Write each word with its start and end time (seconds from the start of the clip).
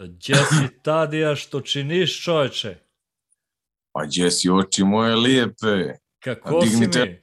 Gdje 0.00 0.34
si 0.34 0.82
Tadija, 0.82 1.36
što 1.36 1.60
činiš 1.60 2.22
čoveče? 2.22 2.76
Pa 3.92 4.04
gdje 4.04 4.30
si 4.30 4.50
oči 4.50 4.84
moje 4.84 5.16
lijepe? 5.16 5.94
Kako 6.18 6.62
si 6.66 6.76
mi? 6.76 7.20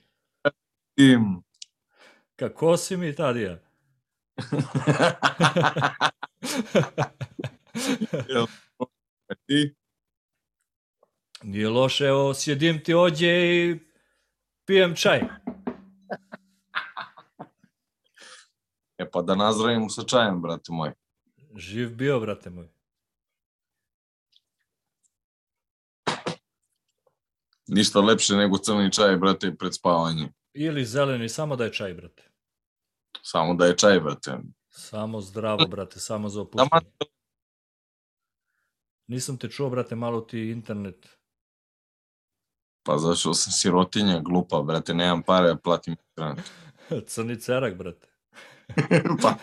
Tim. 0.96 1.44
Kako 2.36 2.78
si 2.78 2.98
mi, 2.98 3.16
Tadija? 3.16 3.60
Ti? 9.46 9.76
Nije 11.44 11.70
loše, 11.70 12.06
evo, 12.06 12.34
sjedim 12.34 12.84
ti 12.84 12.94
ođe 12.94 13.28
i 13.28 13.80
pijem 14.66 14.96
čaj. 14.96 15.22
E 18.98 19.10
pa 19.12 19.22
da 19.22 19.36
nazdravimo 19.36 19.90
sa 19.90 20.04
čajem, 20.04 20.42
brate 20.42 20.72
moj. 20.72 20.92
Živ 21.56 21.96
bio, 21.96 22.20
brate 22.20 22.50
moj. 22.50 22.75
Ništa 27.68 28.00
lepše 28.00 28.36
nego 28.36 28.58
crni 28.58 28.92
čaj, 28.92 29.18
brate, 29.18 29.56
pred 29.56 29.76
spavanje. 29.76 30.30
Ili 30.54 30.86
zeleni, 30.86 31.30
samo 31.30 31.56
da 31.56 31.64
je 31.64 31.74
čaj, 31.74 31.94
brate. 31.94 32.24
Samo 33.22 33.54
da 33.54 33.66
je 33.66 33.78
čaj, 33.78 34.00
brate. 34.00 34.38
Samo 34.70 35.22
zdravo, 35.22 35.68
brate, 35.68 36.00
samo 36.00 36.30
za 36.30 36.46
Taman 36.46 36.68
opuštanje. 36.68 37.12
Nisam 39.08 39.38
te 39.38 39.50
čuo, 39.50 39.70
brate, 39.70 39.96
malo 39.96 40.22
ti 40.22 40.40
internet. 40.40 41.08
Pa 42.84 42.98
zašto 42.98 43.34
sam 43.34 43.54
sirotinja, 43.54 44.20
glupa, 44.20 44.62
brate, 44.62 44.94
nemam 44.94 45.24
pare, 45.24 45.48
da 45.48 45.56
platim 45.56 45.96
internet. 46.10 46.52
Crni 47.08 47.40
cerak, 47.40 47.78
brate. 47.78 48.08
pa, 49.22 49.36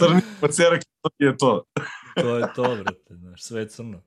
crni 0.00 0.20
pacerak, 0.40 0.82
to 1.02 1.10
je 1.18 1.36
to. 1.36 1.64
To 2.14 2.36
je 2.36 2.52
to, 2.54 2.76
brate, 2.76 3.14
znaš, 3.14 3.42
sve 3.42 3.60
je 3.60 3.68
crno. 3.68 4.02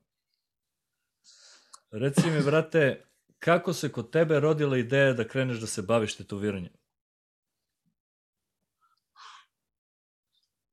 Reci 1.91 2.31
mi, 2.31 2.41
brate, 2.41 3.05
kako 3.39 3.73
se 3.73 3.91
kod 3.91 4.11
tebe 4.11 4.39
rodila 4.39 4.77
ideja 4.77 5.13
da 5.13 5.27
kreneš 5.27 5.59
da 5.59 5.67
se 5.67 5.81
baviš 5.81 6.15
tetoviranjem? 6.15 6.73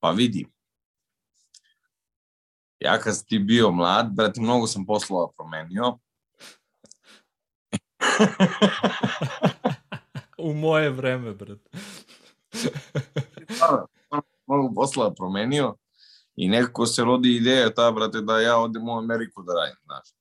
Pa 0.01 0.11
vidi. 0.11 0.47
Ja 2.81 2.99
kad 2.99 3.17
si 3.17 3.27
ti 3.27 3.39
bio 3.39 3.71
mlad, 3.71 4.11
brate, 4.13 4.41
mnogo 4.41 4.67
sam 4.67 4.87
poslova 4.87 5.33
promenio. 5.37 5.99
U 10.39 10.53
moje 10.53 10.91
vreme, 10.91 11.33
brate. 11.33 11.71
mnogo 14.47 14.75
poslova 14.75 15.15
promenio 15.15 15.77
i 16.37 16.49
nekako 16.49 16.87
se 16.87 17.05
rodi 17.05 17.37
ideja 17.37 17.75
ta, 17.75 17.91
brate, 17.91 18.21
da 18.21 18.41
ja 18.41 18.59
odem 18.59 18.89
u 18.89 18.99
Ameriku 18.99 19.43
da 19.43 19.55
radim, 19.55 19.77
znaš. 19.85 20.16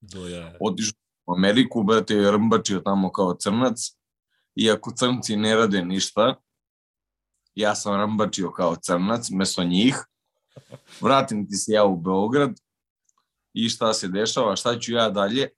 Do 0.00 0.28
jaja. 0.28 0.56
Otišao 0.60 0.98
u 1.26 1.32
Ameriku, 1.32 1.82
brate, 1.82 2.30
rmbačio 2.30 2.80
tamo 2.80 3.12
kao 3.12 3.34
crnac, 3.34 3.78
iako 4.54 4.92
crnci 4.96 5.36
ne 5.36 5.56
rade 5.56 5.84
ništa, 5.84 6.34
ja 7.54 7.74
sam 7.74 8.02
rmbačio 8.02 8.52
kao 8.52 8.76
crnac, 8.76 9.30
mesto 9.30 9.64
njih, 9.64 9.96
vratim 11.00 11.48
ti 11.48 11.56
se 11.56 11.72
ja 11.72 11.84
u 11.84 11.96
Beograd 11.96 12.60
i 13.52 13.68
šta 13.68 13.92
se 13.92 14.08
dešava, 14.08 14.56
šta 14.56 14.78
ću 14.78 14.92
ja 14.92 15.10
dalje? 15.10 15.48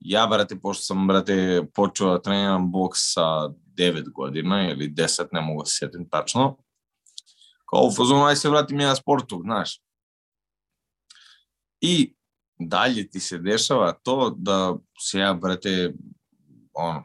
Ja, 0.00 0.26
brate, 0.26 0.60
pošto 0.60 0.82
sam, 0.82 1.06
brate, 1.06 1.62
počeo 1.74 2.10
da 2.10 2.22
treniram 2.22 2.72
boks 2.72 2.98
sa 3.02 3.48
9 3.74 4.12
godina 4.12 4.70
ili 4.70 4.90
10, 4.90 5.28
ne 5.32 5.40
mogu 5.40 5.64
se 5.64 5.76
sjetim 5.78 6.08
tačno, 6.08 6.56
kao 7.70 7.82
u 7.82 7.94
fazonu, 7.96 8.24
aj 8.24 8.36
se 8.36 8.48
vratim 8.48 8.80
ja 8.80 8.96
sportu, 8.96 9.40
znaš. 9.44 9.82
I 11.80 12.17
dalje 12.58 13.08
ti 13.08 13.20
se 13.20 13.38
dešava 13.38 13.92
to 13.92 14.34
da 14.36 14.76
se 15.00 15.18
ja, 15.18 15.34
brate, 15.34 15.92
ono, 16.72 17.04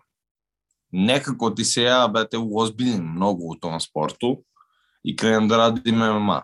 nekako 0.91 1.49
ti 1.49 1.65
se 1.65 1.83
ja, 1.83 2.07
brate, 2.07 2.37
uozbiljim 2.37 3.03
mnogo 3.15 3.43
u 3.45 3.55
tom 3.55 3.79
sportu 3.79 4.43
i 5.03 5.15
krenem 5.15 5.47
da 5.47 5.57
radim 5.57 5.95
MMA. 5.95 6.41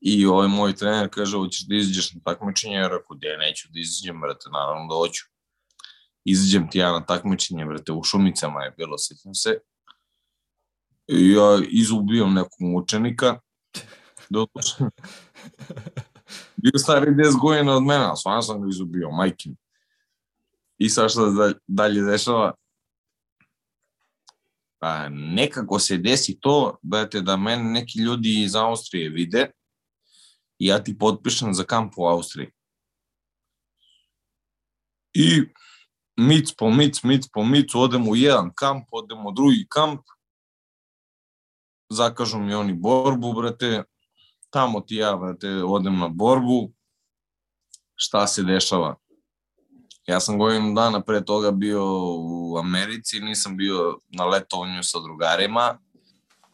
I 0.00 0.26
ovaj 0.26 0.48
moj 0.48 0.74
trener 0.74 1.08
kaže, 1.10 1.36
hoćeš 1.36 1.66
da 1.66 1.76
izađeš 1.76 2.14
na 2.14 2.20
takmičenje? 2.24 2.74
Ja 2.74 2.88
rekao, 2.88 3.16
gde 3.16 3.36
neću 3.38 3.68
da 3.70 3.80
izađem, 3.80 4.20
brate, 4.20 4.50
naravno 4.52 4.88
da 4.88 4.94
hoću. 4.94 5.24
Izađem 6.24 6.70
ti 6.70 6.78
ja 6.78 6.92
na 6.92 7.06
takmičenje, 7.06 7.64
brate, 7.64 7.92
u 7.92 8.02
Šumicama 8.02 8.64
je 8.64 8.74
bilo, 8.76 8.98
sjećam 8.98 9.34
se. 9.34 9.58
I 11.08 11.30
ja 11.30 11.60
izubijam 11.68 12.34
nekog 12.34 12.60
mučenika. 12.60 13.40
Doduše, 14.30 14.84
bio 16.56 16.78
stari 16.78 17.10
10 17.10 17.40
godina 17.40 17.76
od 17.76 17.82
mene, 17.82 18.04
a 18.04 18.16
stvarno 18.16 18.42
sam 18.42 18.62
ga 18.62 18.68
izubio, 18.68 19.10
majke 19.10 19.48
mi. 19.48 19.56
I 20.78 20.88
sad 20.88 21.10
šta 21.10 21.20
da- 21.20 21.58
dalje 21.66 22.02
dešava? 22.02 22.54
Pa, 24.78 25.08
nekako 25.08 25.78
se 25.78 25.96
desi 25.96 26.38
to, 26.40 26.78
brate, 26.82 27.20
da 27.20 27.36
mene 27.36 27.64
neki 27.64 27.98
ljudi 27.98 28.42
iz 28.42 28.54
Austrije 28.54 29.08
vide 29.08 29.50
i 30.58 30.66
ja 30.66 30.84
ti 30.84 30.98
potpišem 30.98 31.54
za 31.54 31.64
kamp 31.64 31.92
u 31.96 32.06
Austriji. 32.06 32.50
I 35.14 35.42
mic 36.16 36.54
po 36.58 36.70
mic, 36.70 37.02
mic 37.02 37.28
po 37.32 37.44
mic, 37.44 37.74
odem 37.74 38.08
u 38.08 38.16
jedan 38.16 38.50
kamp, 38.54 38.88
odem 38.90 39.26
u 39.26 39.32
drugi 39.32 39.66
kamp, 39.68 40.00
zakažu 41.88 42.38
mi 42.38 42.54
oni 42.54 42.72
borbu, 42.72 43.32
brate, 43.32 43.84
tamo 44.50 44.80
ti 44.80 44.94
ja, 44.96 45.16
brate, 45.16 45.48
odem 45.64 45.98
na 45.98 46.08
borbu, 46.08 46.72
šta 47.94 48.26
se 48.26 48.42
dešava? 48.42 48.94
Ja 50.06 50.20
sam 50.20 50.38
godinu 50.38 50.74
dana 50.74 51.00
pre 51.00 51.24
toga 51.24 51.50
bio 51.50 51.82
u 52.18 52.58
Americi, 52.58 53.20
nisam 53.20 53.56
bio 53.56 53.98
na 54.08 54.24
letovanju 54.24 54.82
sa 54.82 54.98
drugarima, 55.00 55.78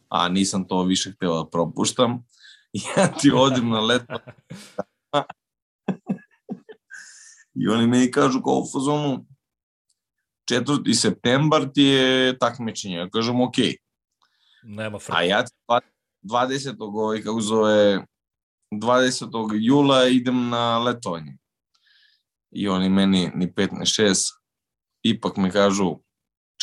a 0.09 0.29
nisam 0.29 0.69
to 0.69 0.83
više 0.83 1.13
hteo 1.13 1.43
da 1.43 1.51
propuštam. 1.51 2.25
Ja 2.97 3.07
ti 3.21 3.31
odem 3.35 3.69
na 3.69 3.81
letovanje 3.81 4.33
i 7.55 7.69
oni 7.69 7.87
meni 7.87 8.11
kažu 8.11 8.43
kao 8.43 8.55
u 8.55 8.67
fazonu 8.73 9.27
4. 10.51 10.95
septembar 10.95 11.69
ti 11.75 11.83
je 11.83 12.39
takmičenje. 12.39 12.97
Ja 12.97 13.09
kažem, 13.11 13.41
okej. 13.41 13.77
Nema 14.63 14.97
A 14.97 15.01
frka. 15.01 15.21
ja 15.23 15.45
ti 15.45 15.53
dva- 15.69 15.81
20. 16.23 16.77
ovaj, 16.79 17.23
kako 17.23 17.41
zove, 17.41 18.07
20. 18.73 19.51
jula 19.61 20.07
idem 20.07 20.49
na 20.49 20.79
letovanje. 20.79 21.39
I 22.51 22.69
oni 22.69 22.89
meni 22.89 23.31
ni 23.35 23.53
5 23.53 23.73
ni 23.73 23.87
6, 23.87 24.33
ipak 25.03 25.37
mi 25.37 25.51
kažu 25.51 25.97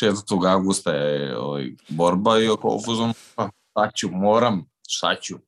4. 0.02 0.52
augusta 0.52 0.92
je 0.92 1.38
ovaj, 1.38 1.70
borba 1.88 2.38
i 2.38 2.48
oko 2.48 2.80
fuzon, 2.84 3.12
pa 3.34 3.50
šta 3.70 3.90
ću, 3.96 4.10
moram, 4.10 4.64
šta 4.88 5.14
ću. 5.20 5.38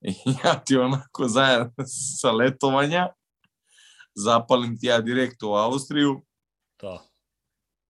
I 0.00 0.14
ja 0.44 0.60
ti 0.64 0.76
onako 0.76 1.28
zajedno 1.28 1.84
sa 2.18 2.30
letovanja, 2.30 3.08
zapalim 4.14 4.78
ti 4.78 4.86
ja 4.86 5.00
direkt 5.00 5.42
u 5.42 5.54
Austriju, 5.54 6.22
Da. 6.82 6.98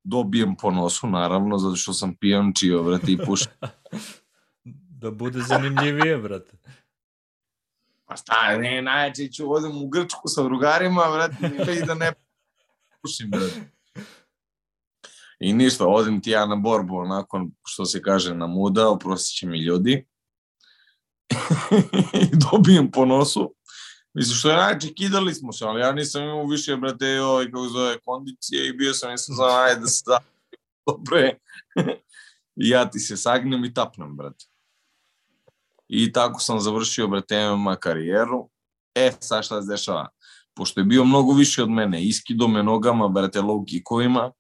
dobijem 0.05 0.57
po 0.57 0.71
nosu, 0.71 1.07
naravno, 1.07 1.59
zato 1.59 1.77
što 1.77 1.93
sam 1.93 2.17
pijančio, 2.17 2.83
vrati, 2.83 3.13
i 3.13 3.19
pušim. 3.27 3.53
Da 5.01 5.11
bude 5.11 5.41
zanimljivije, 5.49 6.17
brate. 6.19 6.53
Pa 8.07 8.17
šta, 8.17 8.57
ne, 8.57 8.83
najjače 8.83 9.29
ću 9.29 9.53
odem 9.53 9.83
u 9.83 9.89
Grčku 9.89 10.29
sa 10.29 10.43
drugarima, 10.43 11.03
vrati, 11.03 11.37
i 11.83 11.87
da 11.87 11.95
ne 11.95 12.13
pušim, 13.03 13.31
brate. 13.31 13.71
I 15.39 15.53
ništa, 15.53 15.87
odem 15.87 16.21
ti 16.23 16.31
ja 16.31 16.47
na 16.47 16.57
borbu, 16.57 16.97
onako, 16.97 17.47
što 17.67 17.85
se 17.85 18.03
kaže, 18.03 18.35
na 18.35 18.47
muda, 18.47 18.89
oprostit 18.89 19.39
će 19.39 19.47
mi 19.47 19.65
ljudi. 19.65 20.07
I 22.23 22.37
dobijem 22.51 22.91
po 22.91 23.05
nosu. 23.05 23.55
Mislim, 24.15 24.37
što 24.37 24.51
je 24.51 24.57
najče, 24.57 24.95
kidali 24.95 25.35
smo 25.35 25.53
se, 25.53 25.65
ali 25.65 25.81
ja 25.81 25.93
nisam 25.93 26.23
imao 26.23 26.47
više, 26.47 26.77
brate, 26.77 27.21
ovaj, 27.21 27.45
kako 27.45 27.69
zove, 27.69 27.99
kondicije 27.99 28.69
i 28.69 28.73
bio 28.73 28.95
sam, 28.95 29.11
nisam 29.11 29.35
znao, 29.35 29.49
ajde 29.49 29.81
da 29.81 29.87
se 29.87 30.03
da, 30.07 30.19
dobro 30.87 31.17
je. 31.17 31.39
I 32.63 32.69
ja 32.69 32.91
ti 32.91 32.99
se 32.99 33.17
sagnem 33.17 33.65
i 33.65 33.75
tapnem, 33.75 34.17
brate. 34.17 34.50
I 35.93 36.13
tako 36.13 36.41
sam 36.41 36.61
završio, 36.61 37.09
brate, 37.09 37.51
MMA 37.57 37.77
karijeru. 37.77 38.49
E, 38.95 39.13
sad 39.21 39.45
šta 39.45 39.63
se 39.63 39.69
dešava? 39.69 40.09
Pošto 40.55 40.81
je 40.81 40.85
bio 40.85 41.05
mnogo 41.05 41.33
više 41.33 41.63
od 41.63 41.71
mene, 41.71 42.05
iskido 42.05 42.49
me 42.49 42.63
nogama, 42.63 43.09
brate, 43.09 43.41
low 43.41 43.65
kickovima, 43.69 44.33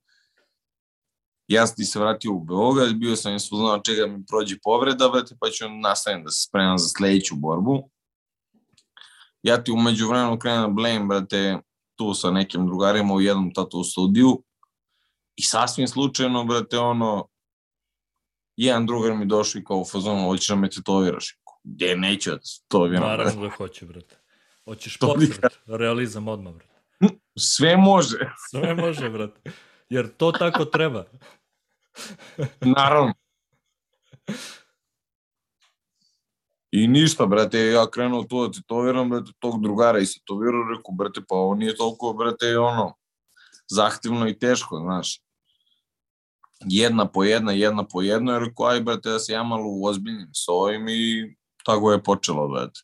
ja 1.48 1.66
sam 1.66 1.76
ti 1.76 1.84
se 1.84 1.98
vratio 1.98 2.32
u 2.32 2.44
Beograd, 2.44 2.94
bio 2.94 3.16
sam 3.16 3.34
isto 3.34 3.56
znao 3.56 3.78
čega 3.78 4.06
mi 4.06 4.26
prođe 4.26 4.56
povreda, 4.62 5.08
brate, 5.08 5.34
pa 5.40 5.50
ću 5.50 5.68
nastaviti 5.68 6.24
da 6.24 6.30
se 6.30 6.46
spremam 6.48 6.78
za 6.78 6.88
sledeću 6.88 7.36
borbu. 7.36 7.90
Ja 9.42 9.64
ti 9.64 9.72
umeđu 9.72 10.08
vremenu 10.08 10.38
krenem 10.38 10.60
na 10.60 10.68
blame, 10.68 11.04
brate, 11.04 11.58
tu 11.96 12.14
sa 12.14 12.30
nekim 12.30 12.66
drugarima 12.66 13.14
u 13.14 13.20
jednom 13.20 13.54
tatu 13.54 13.84
studiju 13.84 14.42
i 15.36 15.42
sasvim 15.42 15.88
slučajno, 15.88 16.44
brate, 16.44 16.78
ono, 16.78 17.26
jedan 18.64 18.86
drugar 18.86 19.16
mi 19.16 19.26
došao 19.26 19.60
i 19.60 19.64
kao 19.64 19.76
u 19.76 19.84
fazonu, 19.84 20.26
hoćeš 20.26 20.48
da 20.48 20.54
me 20.54 20.70
tetoviraš? 20.70 21.38
Gde 21.64 21.96
neću 21.96 22.30
da 22.30 22.38
to 22.68 22.82
viram, 22.82 23.02
brate. 23.02 23.16
Naravno 23.16 23.42
da 23.42 23.50
hoće, 23.50 23.86
brate. 23.86 24.16
Hoćeš 24.64 24.98
portret, 24.98 25.58
realizam 25.66 26.28
odmah, 26.28 26.54
brate. 26.54 26.74
Sve 27.38 27.76
može, 27.76 28.18
Sve 28.50 28.74
može, 28.74 29.10
brate. 29.10 29.50
Jer 29.88 30.16
to 30.16 30.32
tako 30.32 30.64
treba. 30.64 31.04
naravno. 32.60 33.14
I 36.70 36.88
ništa, 36.88 37.26
brate, 37.26 37.58
ja 37.58 37.90
krenuo 37.90 38.24
to 38.24 38.46
da 38.48 38.52
tetoviram, 38.52 39.10
brate, 39.10 39.32
tog 39.38 39.62
drugara 39.62 39.98
i 39.98 40.06
se 40.06 40.20
tovirao, 40.24 40.68
rekao, 40.76 40.94
brate, 40.94 41.20
pa 41.28 41.34
ovo 41.34 41.54
nije 41.54 41.76
toliko, 41.76 42.12
brate, 42.12 42.58
ono, 42.58 42.94
zahtevno 43.70 44.28
i 44.28 44.38
teško, 44.38 44.78
znaš. 44.78 45.20
Jedna 46.66 47.08
po 47.08 47.24
jedna, 47.24 47.52
jedna 47.52 47.84
po 47.84 48.02
jedna, 48.02 48.32
jer 48.32 48.42
rekao, 48.42 48.66
aj, 48.66 48.80
brate, 48.80 49.10
da 49.10 49.18
se 49.18 49.32
ja 49.32 49.42
malo 49.42 49.64
uozbiljnim 49.66 50.28
sa 50.32 50.52
ovim 50.52 50.88
i 50.88 51.34
tako 51.64 51.92
je 51.92 52.02
počelo, 52.02 52.48
brate. 52.48 52.80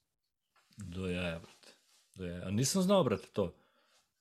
Do 0.77 1.07
jaja, 1.07 1.39
brate. 1.39 1.73
Do 2.15 2.25
jaja. 2.25 2.47
A 2.47 2.51
nisam 2.51 2.83
znao, 2.83 3.05
brate, 3.05 3.29
to. 3.33 3.55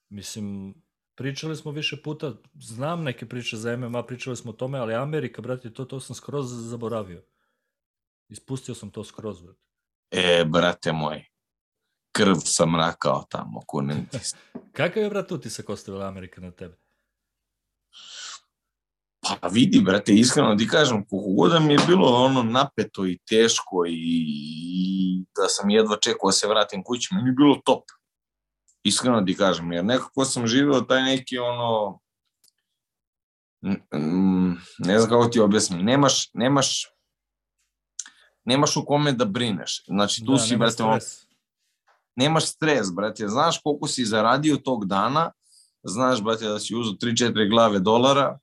Mislim, 0.09 0.75
pričali 1.15 1.55
smo 1.55 1.71
više 1.71 2.01
puta, 2.01 2.33
znam 2.59 3.03
neke 3.03 3.25
priče 3.25 3.57
za 3.57 3.77
MMA, 3.77 4.03
pričali 4.03 4.37
smo 4.37 4.51
o 4.51 4.53
tome, 4.53 4.79
ali 4.79 4.93
Amerika, 4.93 5.41
brate, 5.41 5.73
to, 5.73 5.85
to 5.85 5.99
sam 5.99 6.15
skroz 6.15 6.69
zaboravio. 6.69 7.23
Ispustio 8.29 8.75
sam 8.75 8.89
to 8.89 9.03
skroz, 9.03 9.41
brate. 9.41 9.59
E, 10.11 10.45
brate 10.45 10.91
moj, 10.91 11.25
krv 12.11 12.35
sam 12.35 12.75
rakao 12.75 13.25
tamo, 13.29 13.61
kunem 13.67 14.05
ti. 14.11 14.17
Kakav 14.77 15.03
je, 15.03 15.09
brate, 15.09 15.33
utisak 15.33 15.69
ostavila 15.69 16.07
Amerika 16.07 16.41
na 16.41 16.51
tebe? 16.51 16.84
Pa 19.25 19.47
vidi, 19.47 19.81
brate, 19.81 20.13
iskreno 20.13 20.55
ti 20.55 20.67
kažem, 20.67 21.05
koliko 21.05 21.29
god 21.29 21.51
da 21.51 21.59
mi 21.59 21.73
je 21.73 21.79
bilo 21.87 22.07
ono 22.07 22.43
napeto 22.43 23.05
i 23.05 23.19
teško 23.29 23.85
i, 23.87 24.25
i 24.69 25.25
da 25.35 25.47
sam 25.47 25.69
jedva 25.69 25.97
čekao 25.97 26.27
da 26.27 26.31
se 26.31 26.47
vratim 26.47 26.83
kući, 26.83 27.09
meni 27.11 27.29
je 27.29 27.33
bilo 27.33 27.61
top. 27.65 27.83
Iskreno 28.83 29.21
ti 29.21 29.35
kažem, 29.35 29.71
jer 29.71 29.85
nekako 29.85 30.25
sam 30.25 30.47
živeo 30.47 30.81
taj 30.81 31.03
neki 31.03 31.37
ono, 31.37 31.99
ne 34.79 34.99
znam 34.99 35.09
kako 35.09 35.27
ti 35.27 35.39
objasnim, 35.39 35.85
nemaš, 35.85 36.29
nemaš, 36.33 36.87
nemaš 38.43 38.77
u 38.77 38.85
kome 38.85 39.11
da 39.11 39.25
brineš. 39.25 39.83
Znači, 39.87 40.25
tu 40.25 40.31
da, 40.31 40.37
si, 40.37 40.57
brate, 40.57 40.83
ono, 40.83 40.99
stres. 40.99 41.27
nemaš 42.15 42.45
stres, 42.45 42.93
brate, 42.93 43.27
znaš 43.27 43.61
koliko 43.63 43.87
si 43.87 44.05
zaradio 44.05 44.57
tog 44.57 44.85
dana, 44.85 45.31
znaš, 45.83 46.21
brate, 46.21 46.45
da 46.45 46.59
si 46.59 46.75
uzeo 46.75 46.93
3-4 46.93 47.49
glave 47.49 47.79
dolara, 47.79 48.39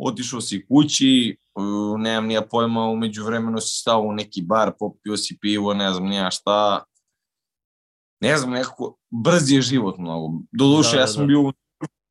otišao 0.00 0.40
si 0.40 0.66
kući, 0.66 1.36
uh, 1.54 2.00
nemam 2.00 2.26
nija 2.26 2.42
pojma, 2.42 2.84
umeđu 2.84 3.24
vremenu 3.24 3.60
si 3.60 3.80
stao 3.80 4.00
u 4.00 4.12
neki 4.12 4.42
bar, 4.42 4.72
popio 4.78 5.16
si 5.16 5.38
pivo, 5.40 5.74
ne 5.74 5.92
znam 5.92 6.08
nija 6.08 6.30
šta, 6.30 6.84
ne 8.20 8.36
znam, 8.36 8.50
nekako, 8.50 8.96
brz 9.10 9.50
je 9.50 9.62
život 9.62 9.98
mnogo. 9.98 10.38
Doduše, 10.52 10.90
Da, 10.90 10.96
ja 10.96 11.06
da, 11.06 11.12
sam 11.12 11.22
da. 11.22 11.26
bio, 11.26 11.40
u 11.40 11.52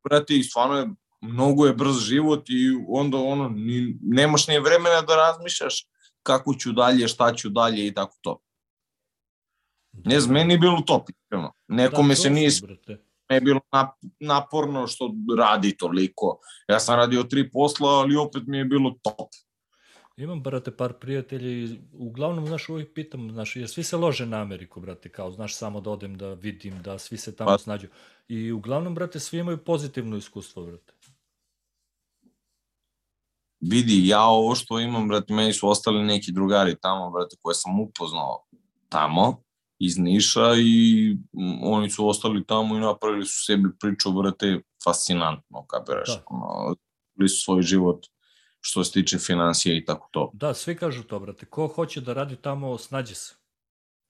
brate, 0.04 0.36
i 0.36 0.42
stvarno 0.42 0.76
je, 0.76 0.88
mnogo 1.20 1.66
je 1.66 1.74
brz 1.74 1.98
život 1.98 2.48
i 2.48 2.84
onda 2.88 3.18
ono, 3.18 3.48
ni, 3.48 3.98
nemaš 4.02 4.48
ni 4.48 4.58
vremena 4.58 5.02
da 5.02 5.16
razmišljaš 5.16 5.86
kako 6.22 6.54
ću 6.54 6.72
dalje, 6.72 7.08
šta 7.08 7.34
ću 7.34 7.48
dalje 7.48 7.86
i 7.86 7.94
tako 7.94 8.16
to. 8.20 8.38
Ne 9.92 10.20
znam, 10.20 10.34
meni 10.34 10.54
je 10.54 10.58
bilo 10.58 10.80
top, 10.86 11.08
iskreno. 11.10 11.52
Nekome 11.68 12.08
Da, 12.08 12.14
se 12.14 12.28
to 12.28 12.34
nije 12.34 12.50
brate. 12.62 13.09
Ne 13.30 13.36
je 13.36 13.40
bilo 13.40 13.60
nap- 13.72 14.10
naporno 14.20 14.86
što 14.86 15.14
radi 15.38 15.76
toliko. 15.76 16.38
Ja 16.68 16.80
sam 16.80 16.94
radio 16.96 17.22
tri 17.22 17.50
posla, 17.50 17.88
ali 17.88 18.16
opet 18.16 18.42
mi 18.46 18.58
je 18.58 18.64
bilo 18.64 18.94
top. 19.02 19.28
Imam, 20.16 20.42
brate, 20.42 20.76
par 20.76 20.92
prijatelja 20.92 21.50
i 21.50 21.78
uglavnom, 21.92 22.46
znaš, 22.46 22.68
uvijek 22.68 22.94
pitam, 22.94 23.30
znaš, 23.30 23.56
jer 23.56 23.68
svi 23.68 23.82
se 23.82 23.96
lože 23.96 24.26
na 24.26 24.40
Ameriku, 24.40 24.80
brate, 24.80 25.08
kao, 25.08 25.30
znaš, 25.32 25.56
samo 25.56 25.80
da 25.80 25.90
odem 25.90 26.18
da 26.18 26.34
vidim, 26.34 26.82
da 26.82 26.98
svi 26.98 27.16
se 27.16 27.36
tamo 27.36 27.50
Pa- 27.50 27.58
snađu. 27.58 27.88
I 28.28 28.52
uglavnom, 28.52 28.94
brate, 28.94 29.20
svi 29.20 29.38
imaju 29.38 29.58
pozitivno 29.64 30.16
iskustvo, 30.16 30.66
brate. 30.66 30.92
Vidi, 33.60 34.08
ja 34.08 34.24
ovo 34.24 34.54
što 34.54 34.80
imam, 34.80 35.08
brate, 35.08 35.34
meni 35.34 35.52
su 35.52 35.68
ostali 35.68 36.04
neki 36.04 36.32
drugari 36.32 36.76
tamo, 36.80 37.10
brate, 37.10 37.36
koje 37.42 37.54
sam 37.54 37.80
upoznao 37.80 38.44
tamo, 38.88 39.42
iz 39.80 39.98
Niša 39.98 40.54
i 40.58 41.16
oni 41.62 41.90
su 41.90 42.08
ostali 42.08 42.44
tamo 42.46 42.76
i 42.76 42.80
napravili 42.80 43.26
su 43.26 43.44
sebi 43.44 43.68
priču, 43.80 44.12
brate, 44.12 44.60
fascinantno, 44.84 45.66
kapiraš. 45.66 46.08
Da. 46.08 46.22
Ono, 46.26 46.76
Bili 47.14 47.28
su 47.28 47.42
svoj 47.44 47.62
život 47.62 48.06
što 48.60 48.84
se 48.84 48.92
tiče 48.92 49.18
financija 49.18 49.74
i 49.76 49.84
tako 49.84 50.08
to. 50.12 50.30
Da, 50.34 50.54
svi 50.54 50.76
kažu 50.76 51.02
to, 51.02 51.20
brate. 51.20 51.46
Ko 51.46 51.66
hoće 51.66 52.00
da 52.00 52.12
radi 52.12 52.36
tamo, 52.36 52.78
snađe 52.78 53.14
se. 53.14 53.34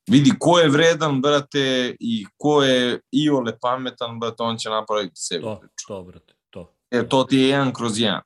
Vidi, 0.09 0.33
ko 0.39 0.59
je 0.59 0.69
vredan, 0.69 1.21
brate, 1.21 1.97
i 2.01 2.27
ko 2.37 2.63
je 2.63 3.01
iole 3.13 3.59
pametan, 3.61 4.21
brate, 4.21 4.43
on 4.43 4.57
će 4.57 4.69
napraviti 4.69 5.13
sebi 5.15 5.43
To, 5.43 5.59
priču. 5.61 5.87
to, 5.89 6.03
brate, 6.03 6.35
to. 6.51 6.75
E, 6.91 7.09
to 7.09 7.25
ti 7.25 7.37
je 7.37 7.49
jedan 7.49 7.73
kroz 7.73 8.01
jedan. 8.01 8.21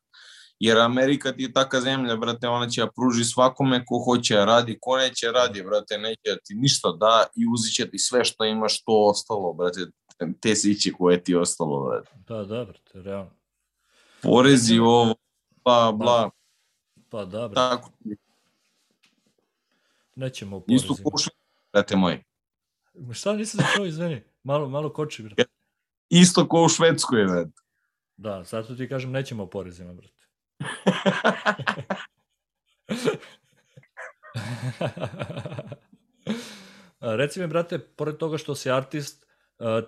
Jer 0.59 0.79
Amerika 0.79 1.33
ti 1.33 1.43
je 1.43 1.53
taka 1.53 1.81
zemlja, 1.81 2.17
brate, 2.17 2.49
ona 2.49 2.69
će 2.69 2.81
da 2.81 2.91
pruži 2.91 3.25
svakome 3.25 3.85
ko 3.87 3.99
hoće 3.99 4.35
da 4.35 4.45
radi, 4.45 4.79
ko 4.81 4.97
neće 4.97 5.27
radi, 5.27 5.63
brate, 5.63 5.99
neće 5.99 6.21
da 6.27 6.37
ti 6.45 6.55
ništa 6.55 6.93
da 6.93 7.27
i 7.37 7.45
uzit 7.55 7.75
će 7.75 7.91
ti 7.91 7.99
sve 7.99 8.25
što 8.25 8.45
imaš 8.45 8.83
to 8.85 9.07
ostalo, 9.11 9.53
brate, 9.53 9.81
te 10.41 10.55
siće 10.55 10.93
koje 10.93 11.25
ti 11.25 11.35
ostalo, 11.35 11.85
brate. 11.89 12.11
Da, 12.29 12.45
da, 12.45 12.65
brate, 12.65 13.03
realno. 13.03 13.31
Porezi, 14.23 14.79
ovo, 14.79 15.15
bla, 15.65 15.93
bla, 15.93 16.31
Pa 17.09 17.25
da, 17.25 17.49
brate, 17.49 17.55
tako. 17.55 17.91
nećemo 20.15 20.57
o 20.57 20.63
Isto 20.69 20.89
porezima. 20.89 21.11
ko 21.11 21.15
u 21.15 21.19
Švedskoj, 21.19 21.71
brate 21.73 21.97
moj. 21.97 22.23
Šta 23.13 23.33
nisam 23.33 23.65
čuo, 23.77 23.87
izveni? 23.87 24.23
Malo, 24.43 24.69
malo 24.69 24.93
koči, 24.93 25.23
brate. 25.23 25.45
Isto 26.09 26.49
ko 26.49 26.63
u 26.65 26.69
Švedskoj, 26.69 27.25
brate. 27.25 27.51
Da, 28.17 28.45
zato 28.45 28.75
ti 28.75 28.89
kažem, 28.89 29.11
nećemo 29.11 29.43
o 29.43 29.47
porezima, 29.47 29.93
brate. 29.95 30.24
Reci 37.01 37.41
mi, 37.41 37.47
brate, 37.47 37.79
pored 37.79 38.17
toga 38.17 38.39
što 38.39 38.55
si 38.55 38.71
artist, 38.71 39.27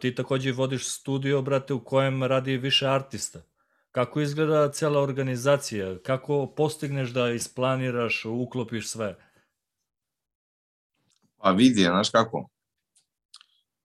ti 0.00 0.14
takođe 0.14 0.52
vodiš 0.52 0.88
studio, 0.88 1.43
brate, 1.43 1.75
u 1.75 1.84
kojem 1.84 2.23
radi 2.23 2.56
više 2.56 2.87
artista. 2.87 3.38
Kako 3.90 4.20
izgleda 4.20 4.73
cela 4.73 5.00
organizacija? 5.00 5.99
Kako 6.02 6.52
postigneš 6.56 7.11
da 7.11 7.31
isplaniraš, 7.31 8.24
uklopiš 8.24 8.89
sve? 8.89 9.17
Pa 11.36 11.51
vidi, 11.51 11.82
znaš 11.82 12.10
kako? 12.10 12.48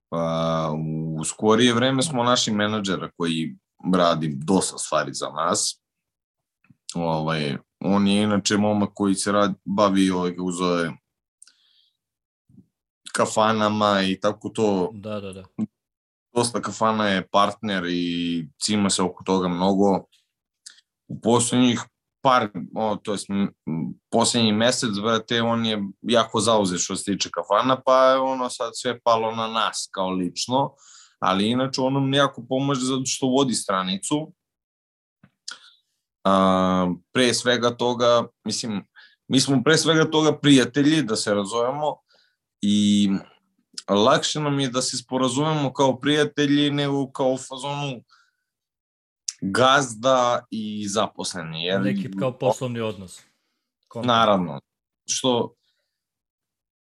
Pa, 0.08 0.70
u 1.18 1.24
skorije 1.24 1.74
vreme 1.74 2.02
smo 2.02 2.24
naši 2.24 2.50
menadžera 2.50 3.10
koji 3.16 3.56
radi 3.94 4.34
dosta 4.36 4.78
stvari 4.78 5.14
za 5.14 5.28
nas. 5.28 5.81
Ovaj, 6.94 7.56
on 7.80 8.06
je 8.08 8.22
inače 8.22 8.56
momak 8.56 8.90
koji 8.94 9.14
se 9.14 9.32
radi, 9.32 9.54
bavi 9.64 10.10
ovaj, 10.10 10.30
kako 10.30 10.52
zove, 10.52 10.92
kafanama 13.12 14.02
i 14.02 14.20
tako 14.20 14.48
to. 14.48 14.90
Da, 14.92 15.20
da, 15.20 15.32
da. 15.32 15.44
Dosta 16.34 16.60
kafana 16.60 17.08
je 17.08 17.28
partner 17.28 17.84
i 17.88 18.48
cima 18.60 18.90
se 18.90 19.02
oko 19.02 19.24
toga 19.24 19.48
mnogo. 19.48 20.04
U 21.08 21.20
poslednjih 21.20 21.80
par, 22.22 22.48
o, 22.74 22.96
to 22.96 23.12
jest 23.12 23.26
poslednji 24.10 24.52
mesec, 24.52 24.90
brate, 25.02 25.42
on 25.42 25.66
je 25.66 25.82
jako 26.02 26.40
zauzet 26.40 26.80
što 26.80 26.96
se 26.96 27.04
tiče 27.04 27.30
kafana, 27.32 27.80
pa 27.86 28.04
je 28.04 28.18
ono 28.18 28.50
sad 28.50 28.70
sve 28.74 29.00
palo 29.00 29.34
na 29.34 29.46
nas 29.46 29.88
kao 29.90 30.10
lično, 30.10 30.74
ali 31.18 31.50
inače 31.50 31.80
on 31.80 31.92
nam 31.92 32.14
jako 32.14 32.46
pomaže 32.48 32.80
zato 32.80 33.02
što 33.04 33.26
vodi 33.26 33.54
stranicu. 33.54 34.32
A, 36.24 36.94
pre 37.12 37.34
svega 37.34 37.70
toga, 37.76 38.26
mislim, 38.44 38.84
mi 39.28 39.40
smo 39.40 39.62
pre 39.64 39.76
svega 39.76 40.10
toga 40.10 40.38
prijatelji, 40.38 41.02
da 41.02 41.16
se 41.16 41.34
razumemo, 41.34 41.96
i 42.60 43.10
lakše 43.88 44.40
nam 44.40 44.60
je 44.60 44.68
da 44.68 44.82
se 44.82 44.96
sporazumemo 44.96 45.72
kao 45.72 46.00
prijatelji 46.00 46.70
nego 46.70 47.10
kao 47.10 47.32
u 47.32 47.38
fazonu 47.38 48.02
gazda 49.40 50.44
i 50.50 50.88
zaposleni. 50.88 51.64
Jer, 51.64 51.80
Neki 51.80 52.10
kao 52.18 52.38
poslovni 52.38 52.80
odnos. 52.80 53.20
Kontakt. 53.88 54.06
Naravno. 54.06 54.60
Što 55.08 55.54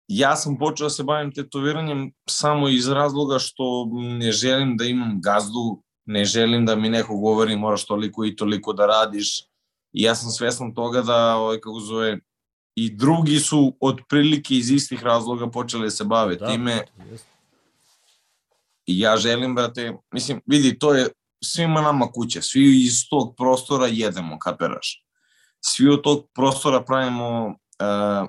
ja 0.08 0.36
sam 0.36 0.58
počeo 0.58 0.84
da 0.84 0.90
se 0.90 1.04
bavim 1.04 1.32
tetoviranjem 1.32 2.12
samo 2.28 2.68
iz 2.68 2.88
razloga 2.88 3.38
što 3.38 3.88
ne 3.92 4.32
želim 4.32 4.76
da 4.76 4.84
imam 4.84 5.20
gazdu, 5.20 5.82
ne 6.08 6.24
želim 6.24 6.66
da 6.66 6.76
mi 6.76 6.88
neko 6.88 7.16
govori 7.16 7.56
moraš 7.56 7.86
toliko 7.86 8.24
i 8.24 8.36
toliko 8.36 8.72
da 8.72 8.86
radiš. 8.86 9.40
I 9.92 10.02
ja 10.02 10.14
sam 10.14 10.30
svestan 10.30 10.74
toga 10.74 11.02
da, 11.02 11.36
ovaj, 11.36 11.60
kako 11.60 11.80
zove, 11.80 12.18
i 12.74 12.90
drugi 12.90 13.38
su 13.38 13.76
otprilike 13.80 14.54
iz 14.54 14.70
istih 14.70 15.02
razloga 15.02 15.50
počeli 15.50 15.86
da 15.86 15.90
se 15.90 16.04
bave 16.04 16.36
Da, 16.36 16.46
time. 16.46 16.84
I 18.86 19.00
ja 19.00 19.16
želim, 19.16 19.54
brate, 19.54 19.92
mislim, 20.12 20.40
vidi, 20.46 20.78
to 20.78 20.94
je 20.94 21.08
svima 21.44 21.80
nama 21.80 22.06
kuća, 22.12 22.42
svi 22.42 22.84
iz 22.84 23.08
tog 23.10 23.34
prostora 23.36 23.86
jedemo, 23.86 24.38
kapiraš. 24.38 25.04
Svi 25.60 25.88
od 25.88 26.02
tog 26.02 26.26
prostora 26.34 26.84
pravimo 26.84 27.46
uh, 27.46 28.28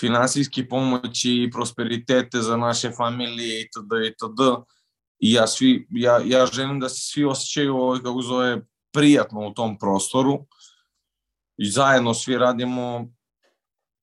finansijski 0.00 0.68
pomoći 0.68 1.30
i 1.32 1.50
prosperitete 1.50 2.40
za 2.40 2.56
naše 2.56 2.90
familije 2.90 3.60
itd. 3.60 3.92
itd. 4.10 4.40
I 5.18 5.32
ja, 5.32 5.46
svi, 5.46 5.86
ja, 5.90 6.20
ja 6.24 6.46
želim 6.46 6.80
da 6.80 6.88
se 6.88 7.00
svi 7.00 7.24
osjećaju, 7.24 7.76
ovaj, 7.76 8.00
kako 8.02 8.22
zove, 8.22 8.62
prijatno 8.92 9.48
u 9.48 9.54
tom 9.54 9.78
prostoru 9.78 10.46
i 11.56 11.70
zajedno 11.70 12.14
svi 12.14 12.38
radimo 12.38 13.08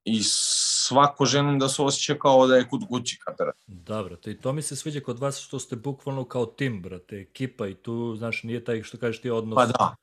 i 0.03 0.19
svako 0.23 1.25
želim 1.25 1.59
da 1.59 1.69
se 1.69 1.81
osjeća 1.81 2.15
kao 2.19 2.47
da 2.47 2.55
je 2.55 2.67
kod 2.69 2.81
kući 2.89 3.19
kapira. 3.25 3.51
Da, 3.67 4.03
brate, 4.03 4.31
i 4.31 4.37
to 4.37 4.53
mi 4.53 4.61
se 4.61 4.75
sviđa 4.75 4.99
kod 4.99 5.19
vas 5.19 5.39
što 5.39 5.59
ste 5.59 5.75
bukvalno 5.75 6.25
kao 6.25 6.45
tim, 6.45 6.81
brate, 6.81 7.15
ekipa 7.15 7.67
i 7.67 7.73
tu, 7.73 8.15
znaš, 8.15 8.43
nije 8.43 8.63
taj 8.63 8.83
što 8.83 8.97
kažeš 8.97 9.21
ti 9.21 9.29
odnos. 9.29 9.55
Pa 9.55 9.65
da. 9.65 9.95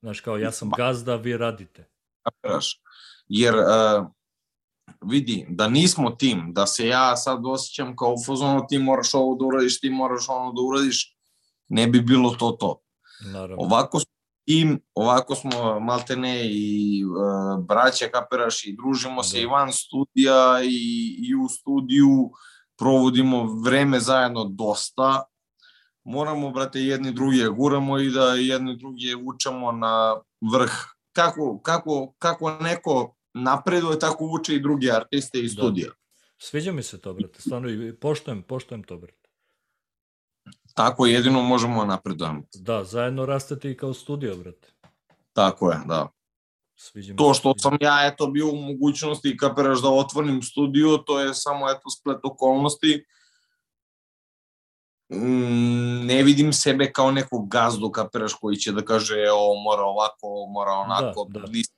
Znaš, 0.00 0.20
kao 0.20 0.38
ja 0.38 0.52
sam 0.52 0.70
gazda, 0.76 1.16
vi 1.16 1.36
radite. 1.36 1.88
Kapiraš. 2.22 2.80
Jer 3.28 3.54
uh, 3.54 4.06
vidi, 5.04 5.46
da 5.48 5.68
nismo 5.68 6.10
tim, 6.10 6.52
da 6.52 6.66
se 6.66 6.86
ja 6.86 7.16
sad 7.16 7.46
osjećam 7.46 7.96
kao 7.96 8.14
u 8.14 8.66
ti 8.68 8.78
moraš 8.78 9.14
ovo 9.14 9.34
da 9.34 9.44
uradiš, 9.44 9.80
ti 9.80 9.90
moraš 9.90 10.28
ono 10.28 10.52
da 10.52 10.62
uradiš, 10.62 11.16
ne 11.68 11.86
bi 11.86 12.00
bilo 12.00 12.30
to 12.30 12.50
to. 12.50 12.80
Naravno. 13.32 13.56
Ovako 13.58 14.00
smo 14.00 14.12
tim, 14.46 14.80
ovako 14.94 15.34
smo 15.34 15.80
maltene 15.80 16.40
i 16.44 17.04
uh, 17.04 17.64
braća 17.64 18.06
kapiraš 18.12 18.66
i 18.66 18.76
družimo 18.76 19.22
se 19.22 19.36
Da. 19.36 19.42
i 19.42 19.46
van 19.46 19.72
studija 19.72 20.62
i, 20.64 21.16
i 21.18 21.34
u 21.34 21.48
studiju, 21.48 22.30
provodimo 22.78 23.60
vreme 23.64 24.00
zajedno 24.00 24.44
dosta. 24.44 25.22
Moramo, 26.04 26.50
brate, 26.50 26.80
jedni 26.80 27.12
drugi 27.12 27.48
guramo 27.56 27.98
i 27.98 28.10
da 28.10 28.24
jedni 28.24 28.76
drugi 28.76 29.14
vučemo 29.14 29.72
na 29.72 30.16
vrh. 30.52 30.72
Kako, 31.12 31.60
kako, 31.62 32.14
kako 32.18 32.50
neko 32.50 33.14
napreduje, 33.34 33.98
tako 33.98 34.26
vuče 34.26 34.54
i 34.54 34.60
drugi 34.60 34.90
artiste 34.90 35.38
i 35.38 35.42
Da. 35.42 35.48
studija. 35.48 35.90
Sviđa 36.38 36.72
mi 36.72 36.82
se 36.82 37.00
to, 37.00 37.14
brate, 37.14 37.40
stvarno 37.40 37.68
i 37.70 37.96
poštojem, 37.96 38.42
poštojem 38.42 38.82
to, 38.82 38.96
brate. 38.96 39.28
Tako 40.74 41.06
jedino 41.06 41.42
možemo 41.42 41.80
da 41.80 41.86
napredujemo. 41.86 42.42
Da, 42.54 42.84
zajedno 42.84 43.26
rastete 43.26 43.70
i 43.70 43.76
kao 43.76 43.94
studio, 43.94 44.36
brate. 44.36 44.68
Tako 45.32 45.70
je, 45.70 45.78
da. 45.86 46.08
Sviđa 46.76 47.14
To 47.16 47.34
što 47.34 47.54
sam 47.58 47.76
ja 47.80 48.06
eto 48.12 48.26
bio 48.26 48.48
u 48.48 48.56
mogućnosti 48.56 49.36
kapiraš 49.36 49.82
da 49.82 49.88
otvorim 49.88 50.42
studio, 50.42 50.96
to 51.06 51.20
je 51.20 51.34
samo 51.34 51.70
eto 51.70 51.90
splet 51.90 52.18
okolnosti. 52.22 53.04
Mm, 55.12 56.06
Ne 56.06 56.22
vidim 56.22 56.52
sebe 56.52 56.92
kao 56.92 57.10
nekog 57.10 57.48
gazdu 57.48 57.90
kapiraš 57.90 58.34
koji 58.34 58.56
će 58.56 58.72
da 58.72 58.82
kaže 58.84 59.14
e, 59.14 59.30
ovo 59.32 59.62
mora 59.62 59.82
ovako, 59.82 60.46
mora 60.48 60.72
onako, 60.72 61.26
Da, 61.28 61.40
da. 61.40 61.46
list 61.46 61.74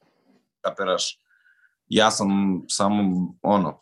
kapiraš. 0.60 1.18
Ja 1.88 2.10
sam 2.10 2.28
samo 2.68 3.28
ono, 3.42 3.80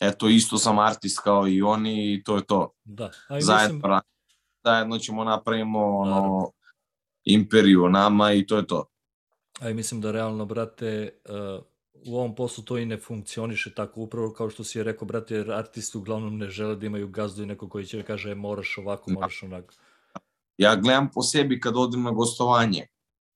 eto 0.00 0.28
isto 0.28 0.58
sam 0.58 0.78
artist 0.78 1.18
kao 1.20 1.48
i 1.48 1.62
oni 1.62 2.14
i 2.14 2.22
to 2.22 2.36
je 2.36 2.44
to. 2.44 2.72
Da, 2.84 3.10
a 3.28 3.38
i 3.38 3.42
Zajedno, 3.42 3.74
mislim, 3.74 4.00
zajedno 4.64 4.98
ćemo 4.98 5.24
napravimo 5.24 5.98
ono, 5.98 6.10
Naravno. 6.10 6.50
imperiju 7.24 7.88
nama 7.88 8.32
i 8.32 8.46
to 8.46 8.56
je 8.56 8.66
to. 8.66 8.84
a 9.60 9.70
i 9.70 9.74
mislim 9.74 10.00
da 10.00 10.10
realno, 10.10 10.44
brate, 10.44 11.18
uh, 11.28 11.64
u 12.06 12.16
ovom 12.16 12.34
poslu 12.34 12.64
to 12.64 12.78
i 12.78 12.86
ne 12.86 12.96
funkcioniše 12.98 13.74
tako, 13.74 14.00
upravo 14.00 14.32
kao 14.32 14.50
što 14.50 14.64
si 14.64 14.78
je 14.78 14.84
rekao, 14.84 15.06
brate, 15.06 15.34
jer 15.34 15.50
artisti 15.52 15.98
uglavnom 15.98 16.38
ne 16.38 16.50
žele 16.50 16.76
da 16.76 16.86
imaju 16.86 17.08
gazdu 17.08 17.42
i 17.42 17.46
neko 17.46 17.68
koji 17.68 17.86
će 17.86 17.96
da 17.96 18.02
kaže 18.02 18.30
e, 18.30 18.34
moraš 18.34 18.78
ovako, 18.78 19.10
Da. 19.10 19.14
moraš 19.14 19.42
onako. 19.42 19.74
Ja 20.58 20.76
gledam 20.76 21.10
po 21.14 21.22
sebi 21.22 21.60
kad 21.60 21.76
odem 21.76 22.02
na 22.02 22.10
gostovanje. 22.10 22.86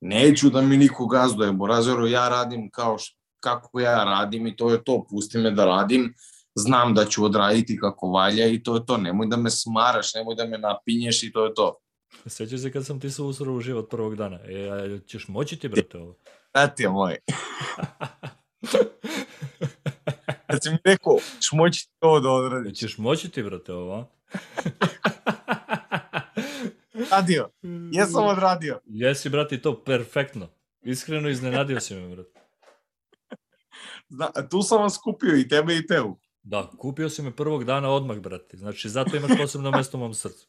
Neću 0.01 0.51
da 0.51 0.63
mi 0.63 0.77
niko 0.77 1.07
gazduje, 1.07 1.53
Borazero, 1.53 2.07
ja 2.07 2.29
radim 2.29 2.71
kao 2.71 2.99
š, 2.99 3.16
kako 3.41 3.81
ja 3.81 4.05
radim 4.05 4.47
i 4.47 4.57
to 4.57 4.71
je 4.71 4.85
to, 4.85 5.07
pusti 5.11 5.39
me 5.39 5.51
da 5.51 5.65
radim, 5.65 6.15
znam 6.55 6.95
da 6.95 7.05
ću 7.05 7.25
odraditi 7.25 7.79
kako 7.79 8.09
valja 8.09 8.47
i 8.47 8.63
to 8.63 8.75
je 8.75 8.87
to, 8.87 8.97
nemoj 8.97 9.27
da 9.27 9.37
me 9.37 9.51
smaraš, 9.51 10.15
nemoj 10.15 10.35
da 10.35 10.47
me 10.47 10.59
napinješ 10.59 11.23
i 11.23 11.33
to 11.33 11.45
je 11.45 11.55
to. 11.55 11.79
Sećaš 12.27 12.61
se 12.61 12.73
kad 12.73 12.87
sam 12.87 13.01
ti 13.01 13.11
se 13.11 13.23
usro 13.23 13.53
u 13.53 13.61
život 13.61 13.91
prvog 13.91 14.17
dana. 14.17 14.39
E, 14.49 14.71
a 14.71 14.99
ćeš 15.07 15.29
moći 15.29 15.57
ti, 15.57 15.69
brate, 15.69 15.99
ovo? 15.99 16.17
Brate 16.55 16.89
moj, 16.89 17.17
kad 20.51 20.63
si 20.63 20.71
mi 20.71 20.79
rekao, 20.85 21.19
ćeš 21.41 21.53
moći 21.53 21.89
to 21.99 22.21
da 22.21 22.31
odradiš. 22.31 22.79
Ćeš 22.79 22.99
moći 22.99 23.29
ti, 23.29 23.43
brate, 23.43 23.73
ovo? 23.73 24.09
Radio, 27.11 27.49
jesam 27.93 28.25
odradio. 28.25 28.81
Jesi, 28.85 29.29
brate, 29.29 29.61
to 29.61 29.85
perfektno. 29.85 30.49
Iskreno 30.83 31.29
iznenadio 31.29 31.81
si 31.81 31.95
me, 31.95 32.09
brate. 32.09 32.46
Zna, 34.09 34.31
tu 34.51 34.63
sam 34.63 34.83
vas 34.83 34.99
kupio 34.99 35.37
i 35.37 35.49
tebe 35.49 35.77
i 35.77 35.87
tebu. 35.87 36.19
Da, 36.43 36.71
kupio 36.79 37.09
si 37.09 37.23
me 37.23 37.37
prvog 37.37 37.65
dana 37.65 37.91
odmah, 37.91 38.19
brate. 38.19 38.57
Znači, 38.57 38.89
zato 38.89 39.17
imaš 39.17 39.31
posebno 39.39 39.71
mesto 39.71 39.97
u 39.97 40.01
mom 40.01 40.15
srcu. 40.15 40.49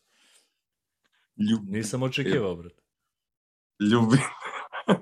Ljub, 1.49 1.61
Nisam 1.67 2.03
očekivao, 2.03 2.55
brate. 2.55 2.81
ljubi. 3.81 4.17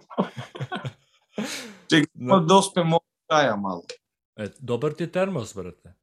Čekaj, 1.90 2.06
Da. 2.14 2.40
dospemo 2.40 3.00
čaja 3.32 3.56
malo. 3.56 3.84
E, 4.36 4.50
dobar 4.60 4.94
ti 4.94 5.04
je 5.04 5.12
termos, 5.12 5.56
brate. 5.56 5.94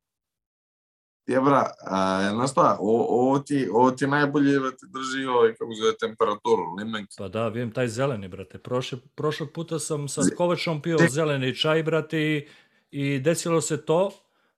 Jebra, 1.27 1.71
a, 1.87 2.31
znaš 2.35 2.51
šta, 2.51 2.77
o, 2.81 3.07
ovo, 3.09 3.39
ti, 3.39 3.69
ovo 3.73 3.91
ti 3.91 4.07
najbolje 4.07 4.59
da 4.59 4.71
ti 4.71 4.87
drži 4.89 5.27
ovaj, 5.27 5.55
kako 5.55 5.71
zove, 5.75 5.97
temperaturu, 6.01 6.75
limenki. 6.79 7.15
Pa 7.19 7.29
da, 7.29 7.49
vidim 7.49 7.73
taj 7.73 7.89
zeleni, 7.89 8.29
brate. 8.29 8.59
Prošle, 8.59 8.99
prošlog 9.15 9.51
puta 9.55 9.79
sam 9.79 10.09
sa 10.09 10.23
Kovačom 10.37 10.83
pio 10.83 10.97
Te- 10.97 11.09
zeleni 11.09 11.57
čaj, 11.57 11.83
brate, 11.83 12.19
i, 12.19 12.49
i 12.91 13.19
desilo 13.19 13.61
se 13.61 13.85
to 13.85 14.11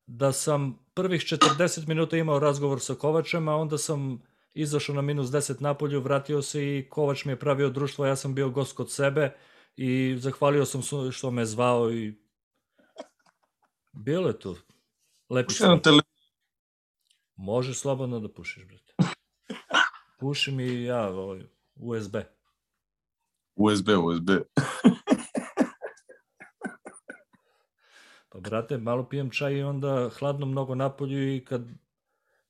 da 0.06 0.32
sam 0.32 0.78
prvih 0.94 1.22
40 1.22 1.88
minuta 1.88 2.16
imao 2.16 2.38
razgovor 2.38 2.80
sa 2.80 2.94
Kovačem, 2.94 3.48
a 3.48 3.56
onda 3.56 3.78
sam 3.78 4.22
izašao 4.54 4.94
na 4.94 5.02
minus 5.02 5.26
10 5.26 5.62
napolju, 5.62 6.00
vratio 6.00 6.42
se 6.42 6.78
i 6.78 6.88
Kovač 6.90 7.24
mi 7.24 7.32
je 7.32 7.38
pravio 7.40 7.70
društvo, 7.70 8.06
ja 8.06 8.16
sam 8.16 8.34
bio 8.34 8.50
gost 8.50 8.76
kod 8.76 8.92
sebe 8.92 9.36
i 9.76 10.16
zahvalio 10.18 10.64
sam 10.64 10.82
što 11.12 11.30
me 11.30 11.42
je 11.42 11.46
zvao 11.46 11.92
i 11.92 12.14
bilo 13.92 14.28
je 14.28 14.38
tu. 14.38 14.56
Lepi 15.30 15.54
tele... 15.82 16.00
Možeš 17.36 17.78
slobodno 17.78 18.20
da 18.20 18.28
pušiš, 18.28 18.64
brate. 18.64 18.94
Pušim 20.18 20.60
i 20.60 20.84
ja 20.84 21.08
ovaj, 21.08 21.42
USB. 21.76 22.16
USB, 23.56 23.88
USB. 23.88 24.30
Pa, 28.28 28.40
brate, 28.40 28.78
malo 28.78 29.08
pijem 29.08 29.30
čaj 29.30 29.54
i 29.54 29.62
onda 29.62 30.10
hladno 30.18 30.46
mnogo 30.46 30.74
napolju 30.74 31.34
i 31.36 31.44
kad 31.44 31.62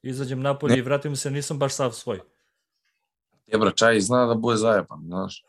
izađem 0.02 0.40
napolje 0.40 0.72
Ne. 0.72 0.78
i 0.78 0.82
vratim 0.82 1.16
se, 1.16 1.30
nisam 1.30 1.58
baš 1.58 1.74
sav 1.74 1.92
svoj. 1.92 2.20
Jebra, 3.46 3.70
čaj 3.70 4.00
zna 4.00 4.26
da 4.26 4.34
bude 4.34 4.56
zajeban, 4.56 5.00
znaš. 5.06 5.44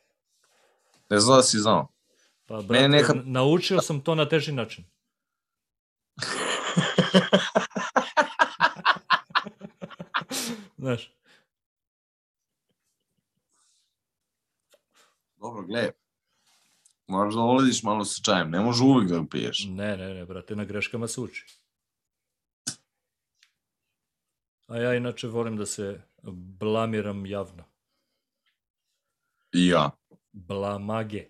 Ne 1.09 1.19
zna 1.19 1.35
da 1.35 1.43
si 1.43 1.59
znao. 1.59 1.87
Pa, 2.45 2.61
brate, 2.61 2.87
neka- 2.87 3.21
naučio 3.25 3.81
sam 3.81 4.01
to 4.01 4.15
na 4.15 4.29
teži 4.29 4.51
način. 4.51 4.85
Znaš, 10.85 11.11
Dobro, 15.37 15.65
gledaj. 15.65 15.91
Moraš 17.07 17.33
da 17.33 17.39
olediš 17.39 17.83
malo 17.83 18.05
sa 18.05 18.21
čajem, 18.23 18.49
ne 18.51 18.59
može 18.59 18.83
uvijek 18.83 19.09
da 19.09 19.19
ga 19.19 19.25
piješ. 19.31 19.65
ne, 19.69 19.97
ne, 19.97 20.13
ne, 20.13 20.25
brate, 20.25 20.55
na 20.55 20.65
greškama 20.65 21.07
se 21.07 21.21
uči. 21.21 21.45
A 24.67 24.77
ja 24.77 24.93
inače 24.95 25.27
volim 25.27 25.57
da 25.57 25.65
se 25.65 26.01
blamiram 26.59 27.25
javno. 27.25 27.63
I 29.53 29.67
ja. 29.67 29.91
Blamage. 30.31 31.27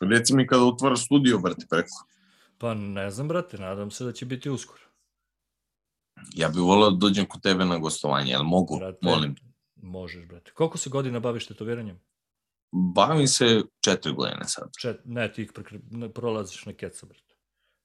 Reci 0.00 0.34
mi 0.34 0.46
kada 0.46 0.64
otvaraš 0.64 1.04
studio, 1.04 1.38
brate, 1.38 1.66
preko. 1.70 2.06
Pa 2.58 2.74
ne 2.74 3.10
znam, 3.10 3.28
brate, 3.28 3.58
nadam 3.58 3.90
se 3.90 4.04
da 4.04 4.12
će 4.12 4.26
biti 4.26 4.50
uskoro. 4.50 4.87
Ja 6.34 6.48
bih 6.48 6.60
voleo 6.60 6.90
da 6.90 6.96
dođem 6.96 7.26
kod 7.26 7.42
tebe 7.42 7.64
na 7.64 7.78
gostovanje, 7.78 8.30
jel 8.30 8.42
mogu? 8.42 8.78
Brate, 8.78 8.98
Molim. 9.02 9.34
Možeš, 9.76 10.26
brate. 10.26 10.50
Koliko 10.50 10.78
se 10.78 10.90
godina 10.90 11.20
baviš 11.20 11.46
tetoviranjem? 11.46 12.00
Bavim 12.72 13.26
se 13.26 13.62
četiri 13.84 14.12
godine 14.12 14.44
sad. 14.44 14.68
Čet, 14.80 15.00
ne, 15.04 15.32
ti 15.32 15.48
prekre, 15.54 15.80
ne, 15.90 16.12
prolaziš 16.12 16.66
na 16.66 16.72
keca, 16.72 17.06
brate. 17.06 17.34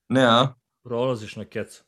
Ne, 0.10 0.24
a? 0.26 0.54
Prolaziš 0.84 1.36
na 1.36 1.46
keca. 1.46 1.84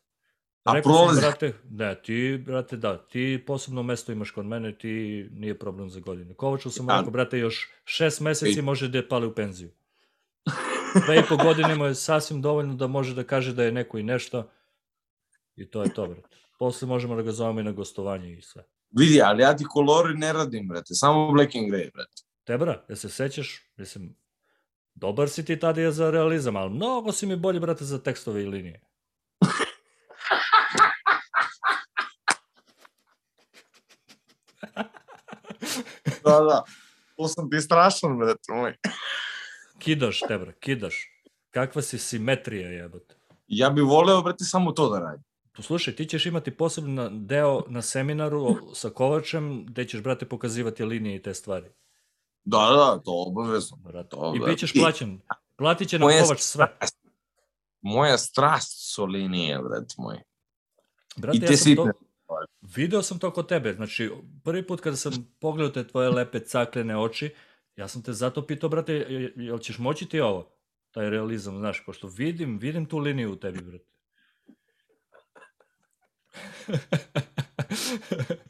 A 0.64 0.82
prolazi- 0.84 1.22
brate, 1.22 1.54
ne, 1.70 2.02
ti, 2.02 2.44
brate, 2.46 2.78
da, 2.78 2.98
ti 2.98 3.44
posebno 3.48 3.84
mesto 3.84 4.12
imaš 4.12 4.32
kod 4.32 4.46
mene, 4.46 4.78
ti 4.78 5.28
nije 5.32 5.60
problem 5.60 5.90
za 5.90 6.00
godine. 6.00 6.34
Kovaču 6.34 6.70
sam 6.70 6.90
rekao, 6.90 7.12
brate, 7.12 7.40
još 7.40 7.70
šest 7.86 8.22
meseci 8.22 8.60
Ej. 8.60 8.62
može 8.62 8.88
da 8.88 8.98
je 8.98 9.10
pali 9.10 9.28
u 9.28 9.36
penziju. 9.36 9.72
Dve 11.06 11.20
i 11.20 11.24
po 11.30 11.38
godine 11.38 11.76
mu 11.76 11.86
je 11.86 11.96
sasvim 11.96 12.42
dovoljno 12.42 12.74
da 12.76 12.88
može 12.88 13.16
da 13.16 13.24
kaže 13.24 13.54
da 13.54 13.64
je 13.64 13.72
neko 13.72 13.98
i 13.98 14.04
nešto. 14.04 14.50
I 15.56 15.70
to 15.70 15.84
je 15.84 15.94
to, 15.94 16.08
brate. 16.08 16.28
Posle 16.60 16.88
možemo 16.88 17.16
da 17.16 17.22
ga 17.22 17.32
zovemo 17.32 17.60
i 17.60 17.64
na 17.64 17.72
gostovanje 17.72 18.34
i 18.34 18.42
sve. 18.42 18.64
Vidi, 18.92 19.22
ali 19.22 19.44
ja 19.44 19.58
ti 19.58 19.64
kolori 19.64 20.18
ne 20.18 20.34
radim, 20.34 20.68
brate, 20.68 20.94
samo 20.94 21.32
black 21.32 21.56
and 21.56 21.68
grey, 21.68 21.92
brate. 21.94 22.24
Te, 22.44 22.58
bra, 22.58 22.86
jel 22.88 22.96
se 22.96 23.10
sećaš? 23.10 23.62
Mislim, 23.78 24.16
Dobar 24.96 25.30
si 25.30 25.46
ti 25.46 25.60
tada 25.60 25.82
je 25.82 25.92
za 25.92 26.12
realizam, 26.12 26.56
ali 26.56 26.70
mnogo 26.70 27.12
si 27.12 27.26
mi 27.26 27.36
bolji, 27.36 27.60
brate, 27.60 27.86
za 27.86 28.00
tekstove 28.04 28.44
i 28.44 28.46
linije. 28.46 28.82
Da, 36.24 36.40
da. 36.40 36.64
To 37.16 37.28
sam 37.28 37.50
ti 37.50 37.62
strašan, 37.62 38.18
brate 38.18 38.54
moj. 38.54 38.76
Kidaš, 39.80 40.20
tebra, 40.20 40.52
kidaš. 40.52 41.12
Kakva 41.52 41.82
si 41.82 41.98
simetrija, 41.98 42.70
jebote. 42.70 43.16
Ja 43.48 43.70
bih 43.70 43.84
voleo, 43.84 44.22
brate, 44.22 44.44
samo 44.44 44.72
to 44.72 44.90
da 44.90 45.00
radim. 45.00 45.24
Poslušaj, 45.56 45.96
ti 45.96 46.06
ćeš 46.06 46.26
imati 46.26 46.52
poseban 46.52 46.96
deo 47.20 47.64
na 47.68 47.82
seminaru 47.82 48.46
sa 48.74 48.90
Kovačem, 48.90 49.66
gde 49.66 49.86
ćeš, 49.86 50.02
brate, 50.02 50.26
pokazivati 50.26 50.86
linije 50.86 51.16
i 51.16 51.22
te 51.22 51.34
stvari. 51.34 51.70
Da, 52.44 52.58
da, 52.60 53.02
to 53.06 53.12
obavezno. 53.18 53.78
Brate. 53.78 54.10
To, 54.10 54.34
I 54.36 54.40
brate. 54.40 54.52
bit 54.52 54.60
ćeš 54.60 54.74
plaćen. 54.74 55.20
Platit 55.56 55.90
će 55.90 56.00
nam 56.00 56.06
Moja 56.06 56.24
Kovač 56.24 56.40
sve. 56.40 56.66
strast- 56.68 57.06
Moja 57.82 58.18
strast 58.18 58.94
su 58.94 59.06
linije, 59.06 59.60
brate 59.60 59.96
moj. 59.98 60.18
Brate, 61.18 61.38
I 61.38 61.42
te 61.42 61.46
ja 61.46 61.58
sam 61.58 61.76
to, 61.76 61.92
video 62.62 63.02
sam 63.02 63.20
to 63.20 63.32
kod 63.32 63.48
tebe. 63.48 63.74
Znači, 63.74 64.12
prvi 64.44 64.68
put 64.68 64.82
kada 64.82 64.96
sam 64.96 65.14
pogledao 65.40 65.74
te 65.74 65.88
tvoje 65.88 66.10
lepe 66.10 66.40
caklene 66.42 66.98
oči, 66.98 67.30
ja 67.76 67.88
sam 67.88 68.02
te 68.02 68.14
zato 68.14 68.46
pitao, 68.46 68.70
brate, 68.70 68.94
je- 68.94 69.34
jel 69.36 69.60
ćeš 69.60 69.78
moći 69.78 70.06
ti 70.06 70.20
ovo? 70.22 70.52
Taj 70.92 71.10
realizam, 71.10 71.58
znaš, 71.58 71.86
pošto 71.86 72.08
vidim, 72.08 72.58
vidim 72.58 72.86
tu 72.86 72.98
liniju 72.98 73.32
u 73.32 73.36
tebi, 73.36 73.62
brate. 73.62 73.95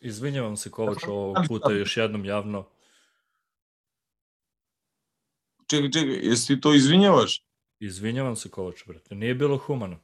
Izvinjavam 0.00 0.56
se 0.56 0.70
Kovač 0.70 1.04
ovog 1.08 1.36
puta 1.48 1.72
još 1.72 1.96
jednom 1.96 2.24
javno. 2.24 2.68
Čekaj, 5.66 5.90
čekaj, 5.90 6.14
jesi 6.22 6.54
ti 6.54 6.60
to 6.60 6.74
izvinjavaš? 6.74 7.44
Izvinjavam 7.78 8.36
se 8.36 8.50
Kovač, 8.50 8.86
brate. 8.86 9.14
Nije 9.14 9.34
bilo 9.34 9.58
humano. 9.58 10.00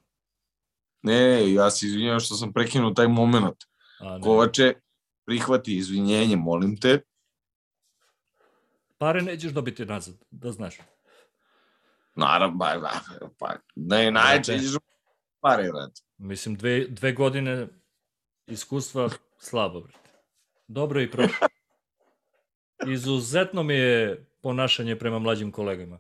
Ne, 1.03 1.53
ja 1.53 1.71
se 1.71 1.87
izvinjavam 1.87 2.21
što 2.21 2.35
sam 2.35 2.53
prekinuo 2.53 2.91
taj 2.91 3.09
moment. 3.09 3.65
A, 4.01 4.19
ne. 4.19 4.23
Kovače, 4.23 4.75
prihvati 5.25 5.77
izvinjenje, 5.77 6.37
molim 6.37 6.77
te. 6.77 7.01
Pare 8.99 9.23
nećeš 9.23 9.53
dobiti 9.53 9.87
nazad, 9.87 10.15
da 10.31 10.53
znaš. 10.53 10.79
Naravno, 12.19 12.57
ba, 12.57 12.79
ba, 12.81 12.91
pa, 13.39 13.55
ne, 13.77 14.11
najče, 14.11 14.53
Brate. 14.53 14.65
ideš 14.65 14.75
u 14.75 14.81
pare, 15.41 15.73
brate. 15.73 16.03
Mislim, 16.17 16.57
dve, 16.57 16.87
dve 16.89 17.13
godine 17.13 17.69
iskustva 18.47 19.11
slabo, 19.39 19.81
brate. 19.81 20.11
Dobro 20.69 21.01
i 21.01 21.11
prošlo. 21.11 21.49
Izuzetno 22.87 23.63
mi 23.63 23.75
je 23.75 24.27
ponašanje 24.41 24.99
prema 24.99 25.19
mlađim 25.19 25.53
kolegama. 25.53 25.99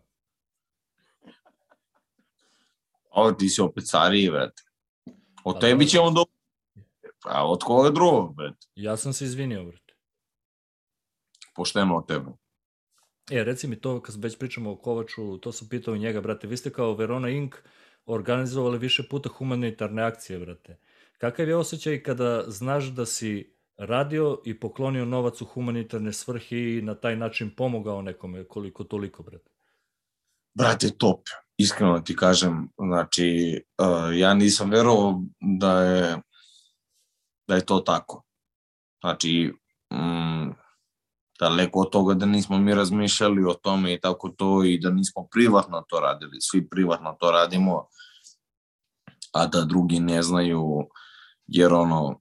Ovo 3.10 3.32
ti 3.32 3.48
si 3.48 3.60
opet 3.60 3.84
stariji, 3.86 4.30
brate. 4.30 4.62
Od 5.44 5.54
Pa 5.54 5.60
tebi 5.60 5.84
dobro. 5.84 5.90
ćemo 5.90 6.10
do... 6.10 6.24
A 7.24 7.50
od 7.50 7.62
koga 7.62 7.90
drugog, 7.90 8.34
brate? 8.34 8.66
Ja 8.74 8.96
sam 8.96 9.12
se 9.12 9.24
izvinio, 9.24 9.64
brate. 9.64 9.94
Pošteno 11.54 11.96
od 11.96 12.06
tebe. 12.06 12.30
E, 13.30 13.44
reci 13.44 13.68
mi 13.68 13.80
to, 13.80 14.02
kad 14.02 14.22
već 14.22 14.38
pričamo 14.38 14.70
o 14.70 14.76
Kovaču, 14.76 15.38
to 15.38 15.52
sam 15.52 15.68
pitao 15.68 15.94
i 15.94 15.98
njega, 15.98 16.20
brate. 16.20 16.46
Vi 16.46 16.56
ste 16.56 16.70
kao 16.70 16.94
Verona 16.94 17.28
Inc. 17.28 17.54
organizovali 18.06 18.78
više 18.78 19.02
puta 19.10 19.28
humanitarne 19.28 20.02
akcije, 20.02 20.38
brate. 20.38 20.78
Kakav 21.18 21.48
je 21.48 21.56
osjećaj 21.56 22.02
kada 22.02 22.44
znaš 22.46 22.84
da 22.84 23.06
si 23.06 23.54
radio 23.76 24.42
i 24.44 24.60
poklonio 24.60 25.04
novac 25.04 25.40
u 25.40 25.44
humanitarne 25.44 26.12
svrhe 26.12 26.56
i 26.58 26.82
na 26.82 26.94
taj 26.94 27.16
način 27.16 27.50
pomogao 27.56 28.02
nekome 28.02 28.44
koliko 28.44 28.84
toliko, 28.84 29.22
brate? 29.22 29.50
Brate, 30.54 30.90
top. 30.98 31.20
Iskreno 31.56 32.00
ti 32.00 32.16
kažem, 32.16 32.68
znači, 32.78 33.60
uh, 33.78 34.18
ja 34.18 34.34
nisam 34.34 34.70
verovao 34.70 35.22
da 35.40 35.82
je, 35.82 36.16
da 37.48 37.54
je 37.54 37.66
to 37.66 37.80
tako. 37.80 38.22
Znači, 39.00 39.52
mm, 39.92 40.50
daleko 41.40 41.80
od 41.80 41.90
toga 41.90 42.14
da 42.14 42.26
nismo 42.26 42.58
mi 42.58 42.74
razmišljali 42.74 43.44
o 43.44 43.54
tome 43.54 43.94
i 43.94 44.00
tako 44.00 44.28
to 44.28 44.64
i 44.64 44.78
da 44.78 44.90
nismo 44.90 45.28
privatno 45.30 45.84
to 45.88 46.00
radili. 46.00 46.40
Svi 46.40 46.68
privatno 46.68 47.16
to 47.20 47.30
radimo, 47.30 47.86
a 49.32 49.46
da 49.46 49.64
drugi 49.64 50.00
ne 50.00 50.22
znaju, 50.22 50.88
jer 51.46 51.72
ono, 51.72 52.20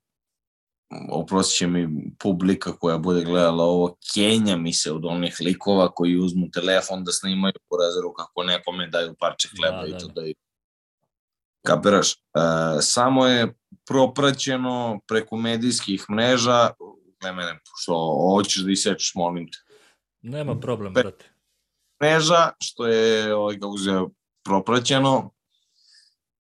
oprostit 1.12 1.58
će 1.58 1.68
mi 1.68 2.12
publika 2.20 2.78
koja 2.78 2.98
bude 2.98 3.24
gledala 3.24 3.64
ovo, 3.64 3.98
kenja 4.14 4.58
mi 4.58 4.74
se 4.74 4.92
od 4.92 5.06
onih 5.06 5.38
likova 5.42 5.92
koji 5.92 6.18
uzmu 6.18 6.50
telefon 6.54 7.04
da 7.04 7.12
snimaju 7.12 7.54
po 7.70 7.78
razeru 7.78 8.14
kako 8.14 8.44
nekome 8.44 8.88
daju 8.88 9.16
parče 9.20 9.50
hleba 9.58 9.82
Da, 9.82 9.88
i 9.88 9.92
da, 9.92 9.98
to 9.98 10.08
da. 10.08 10.14
daju. 10.14 10.34
Kapiraš? 11.66 12.14
E, 12.14 12.18
samo 12.82 13.26
je 13.28 13.56
propraćeno 13.88 15.00
preko 15.08 15.38
medijskih 15.38 16.06
mreža, 16.10 16.70
gle 17.22 17.32
mene, 17.34 17.60
što 17.82 17.94
hoćeš 18.36 18.64
da 18.64 18.72
isečeš, 18.72 19.12
molim 19.16 19.52
te, 19.52 19.58
Nema 20.22 20.60
problem, 20.60 20.94
Pe- 20.94 21.02
brate. 21.02 21.26
mreža, 22.02 22.52
što 22.60 22.88
je 22.88 23.36
ovaj, 23.36 23.60
kako 23.60 23.78
se 23.78 23.84
zove, 23.84 24.08
propraćeno, 24.44 25.32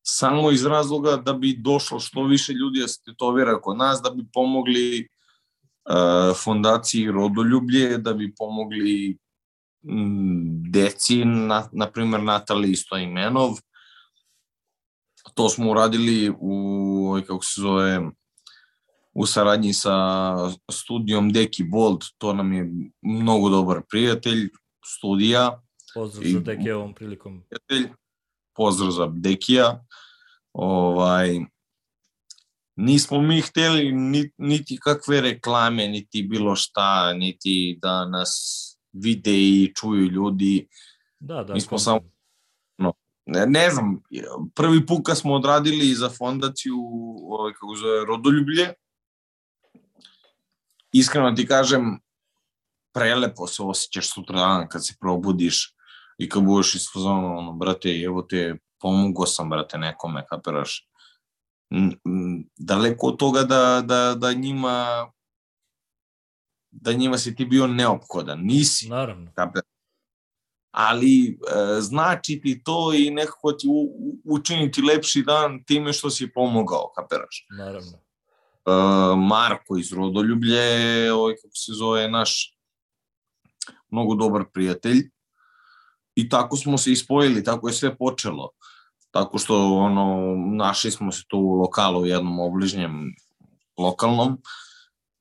samo 0.03 0.51
iz 0.51 0.67
razloga 0.67 1.17
da 1.17 1.33
bi 1.33 1.57
došlo 1.57 2.01
što 2.01 2.25
više 2.25 2.53
ljudi 2.53 2.81
da 2.81 2.89
se 2.89 3.03
tetovira 3.05 3.61
kod 3.61 3.77
nas, 3.77 4.01
da 4.03 4.11
bi 4.11 4.25
pomogli 4.33 5.09
uh, 5.91 6.37
fondaciji 6.37 7.11
Rodoljublje, 7.11 7.99
da 7.99 8.13
bi 8.13 8.35
pomogli 8.35 9.19
deci, 10.71 11.25
na, 11.25 11.69
na 11.73 11.91
primer 11.91 12.23
Natali 12.23 12.77
Stoimenov. 12.77 13.51
To 15.35 15.49
smo 15.49 15.71
uradili 15.71 16.31
u, 16.41 16.53
ovaj, 17.09 17.23
kako 17.23 17.45
se 17.45 17.61
zove, 17.61 18.01
u 19.13 19.27
saradnji 19.27 19.73
sa 19.73 20.37
studijom 20.71 21.33
Deki 21.33 21.65
Bold, 21.65 22.05
to 22.19 22.33
nam 22.33 22.53
je 22.53 22.71
mnogo 23.03 23.49
dobar 23.49 23.81
prijatelj, 23.91 24.49
studija, 24.87 25.63
Pozdrav 25.95 26.27
I- 26.27 26.33
za 26.33 26.41
Deke 26.41 26.75
ovom 26.75 26.95
prilikom. 26.95 27.43
prijatelj, 27.43 27.93
pozdrav 28.55 28.91
za 28.91 29.07
Dekija. 29.09 29.85
Ovaj, 30.53 31.41
nismo 32.77 33.21
mi 33.21 33.41
hteli 33.41 33.93
ni, 33.93 34.31
niti 34.39 34.79
kakve 34.79 35.21
reklame, 35.21 35.89
niti 35.89 36.23
bilo 36.23 36.57
šta, 36.57 37.13
niti 37.13 37.79
da 37.83 38.05
nas 38.05 38.31
vide 38.93 39.33
i 39.33 39.73
čuju 39.77 40.03
ljudi. 40.03 40.69
Da, 41.21 41.45
da. 41.45 41.55
Mi 41.55 41.61
smo 41.61 41.79
samo- 41.79 42.01
Ne, 43.31 43.47
ne 43.47 43.71
znam, 43.71 44.01
prvi 44.55 44.87
put 44.87 44.99
kad 45.05 45.19
smo 45.19 45.35
odradili 45.35 45.95
za 45.95 46.09
fondaciju 46.09 46.77
ovaj, 47.23 47.53
kako 47.53 47.75
zove, 47.77 48.05
Rodoljublje, 48.05 48.73
iskreno 50.93 51.33
ti 51.33 51.47
kažem, 51.47 52.01
prelepo 52.95 53.47
se 53.47 53.63
osjećaš 53.63 54.13
sutra 54.13 54.39
dan 54.39 54.69
kad 54.69 54.87
se 54.87 54.95
probudiš 55.01 55.75
i 56.19 56.29
kad 56.29 56.43
budeš 56.43 56.93
fazona, 56.93 57.37
ono, 57.37 57.53
brate, 57.53 58.01
evo 58.01 58.23
te, 58.23 58.55
pomogao 58.81 59.27
sam, 59.27 59.51
brate, 59.51 59.79
nekome, 59.79 60.25
kapiraš. 60.27 60.89
Daleko 62.57 63.07
od 63.07 63.17
toga 63.19 63.43
da, 63.43 63.83
da, 63.85 64.15
da 64.15 64.33
njima 64.33 65.07
da 66.71 66.93
njima 66.93 67.19
si 67.19 67.35
ti 67.35 67.45
bio 67.45 67.67
neophodan, 67.67 68.41
nisi, 68.43 68.89
Naravno. 68.89 69.33
kapiraš. 69.35 69.65
Ali 70.71 71.27
e, 71.29 71.37
znači 71.81 72.41
ti 72.43 72.63
to 72.65 72.93
i 72.95 73.11
nekako 73.11 73.53
ti 73.53 73.67
u, 73.69 73.73
u- 73.73 74.21
učini 74.25 74.71
ti 74.71 74.83
lepši 74.83 75.23
dan 75.23 75.65
time 75.65 75.93
što 75.93 76.11
si 76.11 76.33
pomogao, 76.33 76.93
kapiraš. 76.97 77.47
Naravno. 77.59 77.99
E, 78.69 79.17
Marko 79.17 79.79
iz 79.79 79.93
Rodoljublje, 79.93 80.57
je, 80.57 81.13
ovaj, 81.13 81.35
kako 81.35 81.55
se 81.55 81.73
zove, 81.73 82.09
naš 82.09 82.55
mnogo 83.91 84.15
dobar 84.15 84.45
prijatelj. 84.53 85.11
I 86.15 86.29
tako 86.29 86.57
smo 86.57 86.79
se 86.79 86.93
ispojili, 86.93 87.45
tako 87.45 87.69
je 87.69 87.75
sve 87.75 87.97
počelo. 87.97 88.51
Tako 89.11 89.39
što 89.39 89.75
ono, 89.75 90.35
našli 90.57 90.91
smo 90.91 91.13
se 91.13 91.25
tu 91.29 91.39
u 91.39 91.55
lokalu, 91.55 92.01
u 92.01 92.07
jednom 92.07 92.41
obližnjem 92.41 93.15
lokalnom 93.79 94.39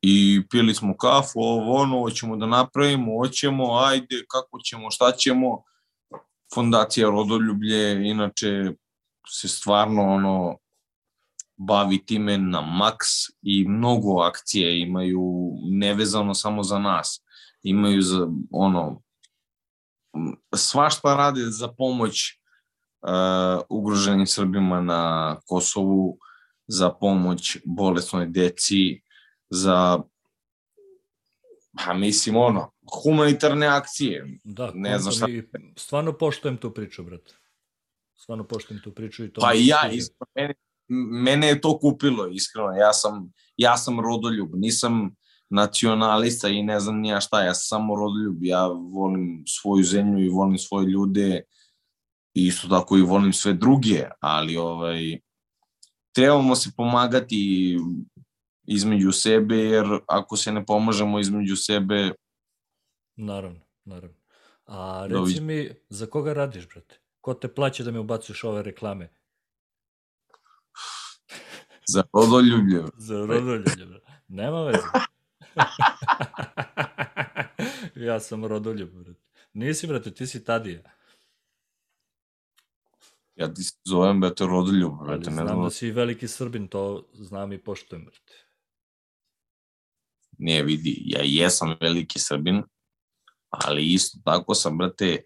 i 0.02 0.42
pili 0.50 0.74
smo 0.76 0.98
kafu, 0.98 1.40
ovo 1.40 1.74
ono, 1.74 2.00
hoćemo 2.00 2.38
da 2.38 2.46
napravimo, 2.46 3.18
hoćemo, 3.18 3.78
ajde, 3.80 4.26
kako 4.28 4.60
ćemo, 4.60 4.92
šta 4.92 5.12
ćemo. 5.12 5.64
Fondacija 6.54 7.10
Rodoljublje, 7.10 8.10
inače, 8.10 8.72
se 9.28 9.48
stvarno 9.48 10.02
ono, 10.04 10.58
bavi 11.58 12.06
time 12.06 12.38
na 12.38 12.62
maks 12.62 13.08
i 13.41 13.67
mnogo 13.67 14.22
akcije 14.22 14.82
imaju 14.82 15.52
nevezano 15.72 16.34
samo 16.34 16.63
za 16.63 16.80
nas. 16.80 17.24
Imaju 17.63 18.02
za 18.02 18.28
ono 18.52 19.02
svašta 20.56 21.15
rade 21.15 21.41
za 21.41 21.67
pomoć 21.67 22.39
uh, 23.02 23.10
ugroženim 23.70 24.28
Srbima 24.28 24.82
na 24.82 25.36
Kosovu, 25.46 26.17
za 26.67 26.89
pomoć 26.89 27.58
bolesnoj 27.65 28.28
deci, 28.28 29.02
za 29.50 30.00
Pa 31.86 31.93
mislim, 31.93 32.36
ono, 32.36 32.72
humanitarne 33.04 33.67
akcije. 33.67 34.39
Da, 34.43 34.72
Ne 34.74 35.00
znam 35.00 35.32
i 35.32 35.43
stvarno 35.76 36.13
poštujem 36.13 36.58
tu 36.58 36.74
priču, 36.74 37.04
brate. 37.04 37.34
Stvarno 38.15 38.43
poštujem 38.43 38.82
tu 38.84 38.91
priču 38.91 39.26
i 39.26 39.34
to... 39.34 39.41
Pa 39.41 39.54
ja, 39.54 39.80
sviđa. 39.82 39.96
iskreno, 39.96 40.54
mene, 41.23 41.47
je 41.47 41.62
to 41.62 41.80
kupilo, 41.80 42.28
iskreno. 42.28 42.71
Ja 42.71 42.93
sam, 42.93 43.34
ja 43.58 43.78
sam 43.78 44.00
rodoljub, 44.00 44.50
nisam 44.56 45.15
nacionalista 45.50 46.47
i 46.47 46.63
ne 46.63 46.80
znam 46.80 47.00
nija 47.00 47.21
šta, 47.21 47.43
ja 47.43 47.54
sam 47.54 47.78
samo 47.78 47.95
rodoljub. 47.95 48.43
Ja 48.43 48.67
volim 48.67 49.43
svoju 49.47 49.84
zemlju 49.84 50.26
i 50.26 50.30
volim 50.30 50.58
svoje 50.58 50.88
ljude 50.88 51.41
i 52.34 52.47
isto 52.47 52.67
tako 52.67 52.97
i 52.97 53.02
volim 53.02 53.34
sve 53.34 53.54
druge, 53.54 54.06
ali 54.19 54.58
ovaj, 54.58 55.19
trebamo 56.15 56.56
se 56.56 56.69
pomagati 56.78 57.78
između 58.63 59.12
sebe, 59.12 59.56
jer 59.56 59.86
ako 60.08 60.38
se 60.38 60.52
ne 60.52 60.65
pomažemo 60.65 61.19
između 61.19 61.56
sebe, 61.56 62.12
Naravno, 63.17 63.60
naravno. 63.86 64.17
A 64.65 65.08
Doviđenja. 65.08 65.28
reci 65.28 65.41
mi, 65.41 65.69
za 65.89 66.06
koga 66.06 66.34
radiš, 66.34 66.67
brate? 66.67 67.00
Ko 67.21 67.34
te 67.34 67.47
plaća 67.54 67.84
da 67.84 67.91
mi 67.91 67.97
ubacuješ 67.97 68.43
ove 68.43 68.63
reklame? 68.63 69.10
Za 71.88 72.04
rodoljublje, 72.13 72.84
Za 72.97 73.26
rodoljublje. 73.26 74.00
Nema 74.28 74.63
veze. 74.63 74.88
ja 78.08 78.19
sam 78.19 78.45
rodoljub, 78.45 78.89
brate. 78.89 79.19
Nisi, 79.54 79.88
brate, 79.88 80.13
ti 80.13 80.28
si 80.28 80.43
Tadija. 80.43 80.82
ja 83.36 83.54
ti 83.54 83.63
se 83.63 83.76
zovem, 83.86 84.21
brate, 84.21 84.45
rodoljub, 84.45 84.93
Ali 85.00 85.08
brate, 85.08 85.30
ne 85.30 85.36
znam 85.36 85.47
znam, 85.47 85.63
da 85.63 85.69
si 85.69 85.91
veliki 85.91 86.28
Srbin, 86.28 86.67
to 86.67 87.08
znam 87.13 87.54
i 87.54 87.58
poštujem, 87.63 88.06
brate. 88.06 88.34
ne 90.38 90.63
vidi, 90.63 91.02
ja 91.06 91.21
jesam 91.23 91.76
veliki 91.82 92.19
Srbin, 92.19 92.63
ali 93.50 93.93
isto 93.93 94.19
tako 94.26 94.56
sam, 94.56 94.78
brate, 94.78 95.21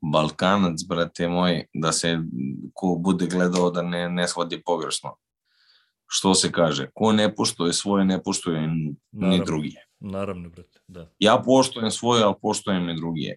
Balkanac, 0.00 0.80
brate 0.88 1.28
moj, 1.28 1.66
da 1.74 1.92
se 1.92 2.18
ko 2.74 2.94
bude 3.00 3.26
gledao 3.26 3.70
da 3.70 3.82
ne, 3.82 4.08
ne 4.08 4.28
shvati 4.28 4.62
pogrešno. 4.62 5.16
Što 6.10 6.34
se 6.34 6.52
kaže, 6.52 6.90
ko 6.94 7.12
ne 7.12 7.34
poštuje 7.34 7.72
svoje, 7.72 8.04
ne 8.04 8.22
poštuje 8.22 8.66
ni, 8.66 8.96
Naravno. 9.12 9.44
drugi. 9.44 9.74
Naravno, 10.00 10.48
brate, 10.48 10.78
da. 10.88 11.10
Ja 11.18 11.42
poštujem 11.46 11.90
svoje, 11.90 12.22
ali 12.24 12.34
poštujem 12.42 12.88
i 12.88 12.96
drugi. 12.96 13.36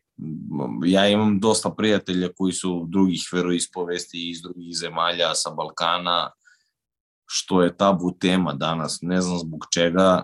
Ja 0.86 1.08
imam 1.08 1.40
dosta 1.40 1.70
prijatelja 1.70 2.30
koji 2.36 2.54
su 2.54 2.86
drugih 2.90 3.30
veroispovesti 3.34 4.30
iz 4.30 4.42
drugih 4.42 4.78
zemalja 4.78 5.34
sa 5.34 5.50
Balkana, 5.50 6.32
što 7.26 7.62
je 7.62 7.78
tabu 7.78 8.12
tema 8.20 8.54
danas, 8.54 9.00
ne 9.02 9.22
znam 9.22 9.40
zbog 9.40 9.66
čega. 9.74 10.24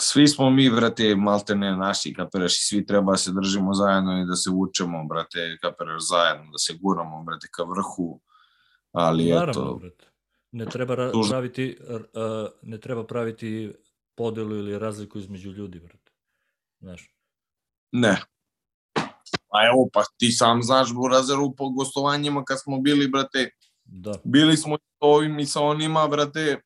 Svi 0.00 0.28
smo 0.28 0.50
mi, 0.50 0.70
brate, 0.70 1.16
maltene 1.16 1.76
naši, 1.76 2.14
kapiraš, 2.14 2.58
i 2.58 2.62
svi 2.62 2.86
treba 2.86 3.12
da 3.12 3.16
se 3.16 3.32
držimo 3.32 3.74
zajedno 3.74 4.20
i 4.20 4.26
da 4.26 4.36
se 4.36 4.50
učemo, 4.50 5.04
brate, 5.04 5.58
kapiraš, 5.60 6.02
zajedno, 6.08 6.50
da 6.52 6.58
se 6.58 6.78
guramo, 6.82 7.24
brate, 7.24 7.48
ka 7.50 7.62
vrhu, 7.62 8.20
ali 8.92 9.24
Naravno, 9.24 9.50
eto, 9.50 9.78
brate. 9.80 10.15
Ne 10.52 10.66
treba 10.66 11.10
praviti, 11.28 11.78
a, 12.14 12.48
ne 12.62 12.78
treba 12.80 13.06
praviti 13.06 13.72
podelu 14.14 14.56
ili 14.56 14.78
razliku 14.78 15.18
između 15.18 15.50
ljudi, 15.50 15.80
brate. 15.80 16.12
Znaš, 16.80 17.16
Ne. 17.92 18.22
Pa 19.48 19.66
evo, 19.66 19.88
pa 19.92 20.02
ti 20.16 20.32
sam 20.32 20.62
znaš, 20.62 20.92
Burazeru, 20.94 21.54
po 21.56 21.70
gostovanjima 21.70 22.44
kad 22.44 22.62
smo 22.62 22.78
bili, 22.78 23.08
brate, 23.08 23.50
da, 23.84 24.12
bili 24.24 24.56
smo 24.56 24.76
sa 24.76 25.06
ovim 25.06 25.38
i 25.38 25.46
sa 25.46 25.60
onima, 25.60 26.08
brate, 26.08 26.60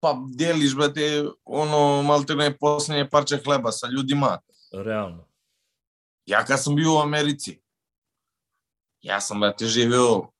pa 0.00 0.16
deliš, 0.34 0.76
brate, 0.76 1.24
ono, 1.44 2.02
maltene 2.02 2.56
poslednje 2.58 3.08
parče 3.10 3.40
hleba 3.44 3.72
sa 3.72 3.86
ljudima. 3.86 4.38
realno. 4.72 5.28
Ja 6.26 6.44
kad 6.44 6.62
sam 6.62 6.76
bio 6.76 6.94
u 6.94 6.98
Americi, 6.98 7.60
ja 9.00 9.20
sam, 9.20 9.40
brate, 9.40 9.66
živeo 9.66 10.33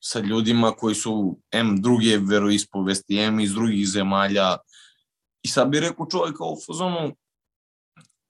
sa 0.00 0.20
ljudima 0.20 0.72
koji 0.72 0.94
su 0.94 1.38
M 1.50 1.82
druge 1.82 2.18
veroispovesti, 2.18 3.18
M 3.18 3.40
iz 3.40 3.54
drugih 3.54 3.88
zemalja. 3.88 4.56
I 5.42 5.48
sad 5.48 5.68
bi 5.68 5.80
rekao 5.80 6.06
čovjek 6.10 6.40
u 6.40 6.56
fazonu, 6.66 7.16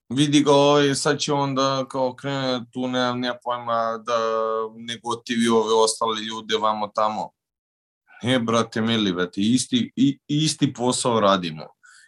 vidi 0.09 0.41
ga 0.43 0.51
ovaj, 0.51 0.95
sad 0.95 1.19
će 1.19 1.33
on 1.33 1.55
da 1.55 1.85
kao 1.89 2.15
krene 2.15 2.65
tu, 2.71 2.87
ne, 2.87 3.13
nema 3.13 3.37
pojma, 3.43 3.97
da 3.97 4.17
negotivi 4.75 5.47
ove 5.47 5.73
ostale 5.73 6.21
ljude 6.21 6.57
vamo 6.57 6.87
tamo. 6.87 7.31
Ne, 8.23 8.39
brate, 8.39 8.81
mili, 8.81 9.13
brate, 9.13 9.41
isti, 9.41 9.91
i, 9.95 10.19
isti 10.27 10.73
posao 10.73 11.19
radimo. 11.19 11.67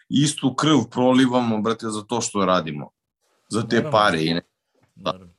Istu 0.09 0.55
krv 0.55 0.77
prolivamo, 0.91 1.61
brate, 1.61 1.89
za 1.89 2.01
to 2.01 2.21
što 2.21 2.45
radimo. 2.45 2.89
Za 3.49 3.67
te 3.67 3.75
Naravno. 3.75 3.91
pare 3.91 4.23
i 4.23 4.33
ne 4.33 4.41
Naravno. 4.95 5.30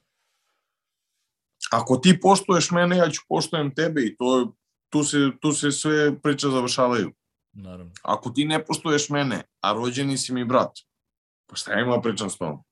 Ako 1.73 1.97
ti 1.97 2.21
poštuješ 2.21 2.71
mene, 2.71 2.97
ja 2.97 3.11
ću 3.11 3.21
poštujem 3.29 3.75
tebe 3.75 4.03
i 4.03 4.17
to, 4.17 4.53
tu, 4.89 5.05
se, 5.05 5.17
tu 5.41 5.53
se 5.53 5.73
sve 5.73 6.21
priče 6.21 6.49
završavaju. 6.49 7.13
Naravno. 7.53 7.93
Ako 8.03 8.31
ti 8.31 8.45
ne 8.45 8.65
poštuješ 8.65 9.09
mene, 9.09 9.43
a 9.61 9.73
rođeni 9.73 10.19
si 10.19 10.33
mi 10.33 10.45
brat, 10.45 10.79
pa 11.47 11.57
šta 11.57 11.81
ima 11.81 12.01
pričam 12.01 12.31
s 12.31 12.39
tobom? 12.39 12.65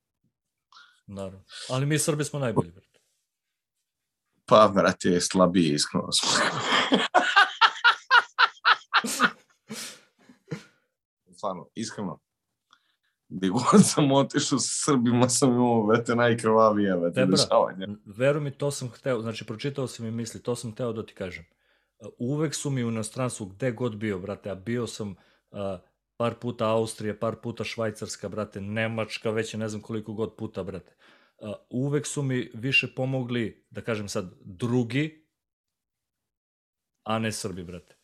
Naravno. 1.06 1.44
Ali 1.70 1.86
mi 1.86 1.98
Srbi 1.98 2.24
smo 2.24 2.38
najbolji, 2.38 2.70
brate. 2.70 3.00
Pa, 4.44 4.70
brate, 4.74 5.20
slabije 5.20 5.74
iskreno 5.74 6.12
smo. 6.12 6.28
Stvarno, 11.36 11.68
iskreno. 11.74 12.20
Gde 13.30 13.48
god 13.48 13.84
sam 13.84 14.12
otišao 14.12 14.58
sa 14.58 14.92
Srbima 14.92 15.28
sam 15.28 15.50
imao, 15.50 15.86
brate, 15.86 16.14
najkrvavije, 16.14 16.96
brate, 16.96 17.20
Debra. 17.20 17.36
dešavanja. 17.36 17.88
Veruj 18.04 18.42
mi, 18.42 18.50
to 18.50 18.70
sam 18.70 18.88
hteo, 18.88 19.20
znači 19.20 19.46
pročitao 19.46 19.86
sam 19.86 20.06
mi 20.06 20.10
misli, 20.10 20.42
to 20.42 20.56
sam 20.56 20.72
hteo 20.72 20.92
da 20.92 21.06
ti 21.06 21.14
kažem. 21.14 21.44
Uh, 21.98 22.08
Uvek 22.18 22.54
su 22.54 22.70
mi 22.70 22.84
u 22.84 22.88
inostranstvu 22.88 23.46
gde 23.46 23.72
god 23.72 23.96
bio, 23.96 24.18
brate, 24.18 24.50
a 24.50 24.54
bio 24.54 24.86
sam 24.86 25.10
uh, 25.10 25.58
par 26.16 26.34
puta 26.34 26.70
Austrija, 26.70 27.14
par 27.20 27.36
puta 27.36 27.64
Švajcarska, 27.64 28.28
brate, 28.28 28.60
Nemačka, 28.60 29.30
već 29.30 29.54
ne 29.54 29.68
znam 29.68 29.82
koliko 29.82 30.12
god 30.12 30.36
puta, 30.36 30.62
brate. 30.62 30.94
Uh, 31.38 31.54
uvek 31.70 32.06
su 32.06 32.22
mi 32.22 32.50
više 32.54 32.94
pomogli, 32.94 33.66
da 33.70 33.80
kažem 33.80 34.08
sad, 34.08 34.34
drugi, 34.40 35.26
a 37.04 37.18
ne 37.18 37.32
Srbi, 37.32 37.64
brate. 37.64 37.96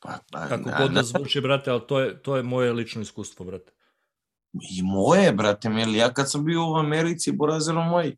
Pa, 0.00 0.18
pa, 0.32 0.48
Kako 0.48 0.70
god 0.78 0.92
da 0.92 1.02
zvuči, 1.02 1.40
brate, 1.40 1.70
ali 1.70 1.86
to 1.88 2.00
je, 2.00 2.22
to 2.22 2.36
je 2.36 2.42
moje 2.42 2.72
lično 2.72 3.02
iskustvo, 3.02 3.46
brate. 3.46 3.77
I 4.52 4.82
moje, 4.82 5.32
brate, 5.32 5.68
mili, 5.68 5.98
ja 5.98 6.12
kad 6.12 6.30
sam 6.30 6.44
bio 6.44 6.70
u 6.70 6.76
Americi, 6.76 7.32
borazero 7.32 7.84
moj, 7.84 8.16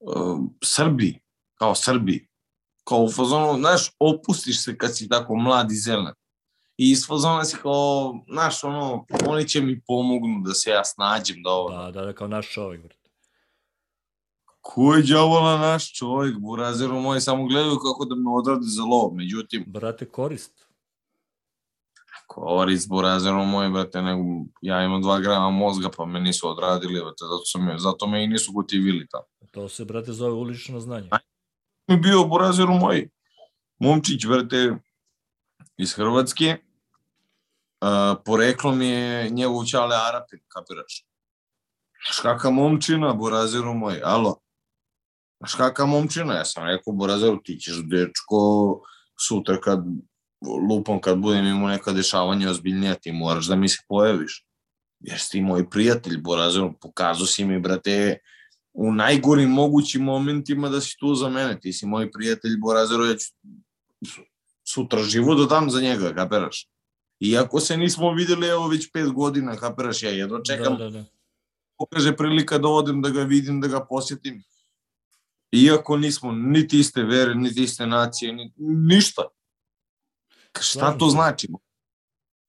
uh, 0.00 0.38
Srbi, 0.64 1.20
kao 1.54 1.74
Srbi, 1.74 2.28
kao 2.84 2.98
u 2.98 3.10
fazonu, 3.10 3.58
znaš, 3.58 3.90
opustiš 3.98 4.64
se 4.64 4.78
kad 4.78 4.96
si 4.96 5.08
tako 5.08 5.36
mlad 5.36 5.72
i 5.72 5.76
zelen. 5.76 6.14
I 6.76 6.90
iz 6.90 7.06
fazona 7.06 7.44
si 7.44 7.56
kao, 7.62 8.20
znaš, 8.30 8.64
ono, 8.64 9.04
oni 9.26 9.48
će 9.48 9.60
mi 9.60 9.80
pomognu 9.86 10.42
da 10.44 10.54
se 10.54 10.70
ja 10.70 10.84
snađem, 10.84 11.42
da 11.42 11.50
ovo. 11.50 11.70
Da, 11.70 11.90
da, 11.90 12.04
da, 12.04 12.12
kao 12.12 12.28
naš 12.28 12.52
čovjek, 12.52 12.82
brate. 12.82 13.10
Ko 14.60 14.94
je 14.94 15.02
djavola 15.02 15.58
naš 15.58 15.92
čovjek, 15.92 16.38
burazeru 16.38 17.00
moj, 17.00 17.20
samo 17.20 17.46
gledaju 17.46 17.76
kako 17.76 18.04
da 18.04 18.14
me 18.14 18.30
odrade 18.30 18.66
za 18.66 18.82
lov. 18.82 19.14
Međutim, 19.14 19.64
Brate, 19.66 20.08
korist. 20.08 20.67
Koris, 22.28 22.86
burazeru 22.88 23.44
moj, 23.44 23.68
brate, 23.68 24.02
nego, 24.02 24.22
ja 24.62 24.82
imam 24.84 25.02
dva 25.02 25.18
grama 25.20 25.50
mozga, 25.50 25.90
pa 25.96 26.04
me 26.04 26.20
nisu 26.20 26.48
odradili, 26.48 27.00
brate, 27.00 27.24
zato, 27.24 27.44
sam, 27.44 27.72
zato 27.78 28.06
me 28.06 28.24
i 28.24 28.28
nisu 28.28 28.52
gotivili 28.52 29.08
tamo. 29.08 29.24
To 29.50 29.68
se, 29.68 29.84
brate, 29.84 30.12
zove 30.12 30.32
ulično 30.32 30.80
znanje. 30.80 31.08
mi 31.88 31.96
bio 31.96 32.24
burazeru 32.24 32.74
moj 32.74 33.08
momčić, 33.78 34.26
brate, 34.26 34.76
iz 35.76 35.94
Hrvatske. 35.94 36.56
Uh, 37.80 38.18
poreklo 38.24 38.74
mi 38.74 38.86
je 38.86 39.30
njegov 39.30 39.64
čale 39.64 39.96
Arapin, 39.96 40.40
kapiraš? 40.48 41.04
Znaš 42.06 42.20
kakva 42.22 42.50
momčina, 42.50 43.12
burazeru 43.14 43.74
moj, 43.74 44.00
alo? 44.04 44.40
Znaš 45.38 45.54
kakva 45.54 45.86
momčina? 45.86 46.34
Ja 46.34 46.44
sam 46.44 46.64
rekao, 46.64 46.92
burazeru, 46.92 47.40
ti 47.44 47.56
ćeš, 47.60 47.82
dečko, 47.86 48.40
sutra 49.28 49.60
kad 49.60 49.84
lupom, 50.40 51.00
kad 51.00 51.18
budem 51.18 51.46
imao 51.46 51.68
neka 51.68 51.92
dešavanja 51.92 52.50
ozbiljnija, 52.50 52.94
ti 52.94 53.12
moraš 53.12 53.46
da 53.46 53.56
mi 53.56 53.68
se 53.68 53.78
pojaviš. 53.88 54.44
Jer 55.00 55.18
si 55.20 55.30
ti 55.30 55.40
moj 55.40 55.70
prijatelj, 55.70 56.18
burazeru, 56.18 56.72
pokazao 56.80 57.26
si 57.26 57.44
mi, 57.44 57.60
brate, 57.60 58.18
u 58.72 58.92
najgorim 58.92 59.50
mogućim 59.50 60.02
momentima 60.02 60.68
da 60.68 60.80
si 60.80 60.96
tu 60.98 61.14
za 61.14 61.28
mene. 61.28 61.60
Ti 61.60 61.72
si 61.72 61.86
moj 61.86 62.10
prijatelj 62.10 62.56
Borazero, 62.56 63.04
ja 63.04 63.16
ću 63.16 63.32
sutra 64.64 65.02
život 65.02 65.38
da 65.38 65.44
dam 65.44 65.70
za 65.70 65.80
njega, 65.80 66.14
kapiraš? 66.14 66.68
Iako 67.20 67.60
se 67.60 67.76
nismo 67.76 68.12
videli, 68.12 68.46
evo 68.46 68.68
već 68.68 68.92
pet 68.92 69.08
godina, 69.12 69.56
kapiraš, 69.56 70.02
ja 70.02 70.10
jedno 70.10 70.40
čekam, 70.40 70.76
Da, 70.76 70.84
da, 70.84 70.90
da. 70.90 71.04
pokaže 71.78 72.16
prilika 72.16 72.58
da 72.58 72.68
odem, 72.68 73.02
da 73.02 73.10
ga 73.10 73.22
vidim, 73.22 73.60
da 73.60 73.68
ga 73.68 73.84
posjetim. 73.84 74.42
Iako 75.52 75.96
nismo 75.96 76.32
niti 76.32 76.78
iste 76.78 77.02
vere, 77.02 77.34
niti 77.34 77.62
iste 77.62 77.86
nacije, 77.86 78.32
ni, 78.32 78.52
ništa. 78.56 79.22
Šta 80.60 80.98
to 80.98 81.08
znači? 81.08 81.48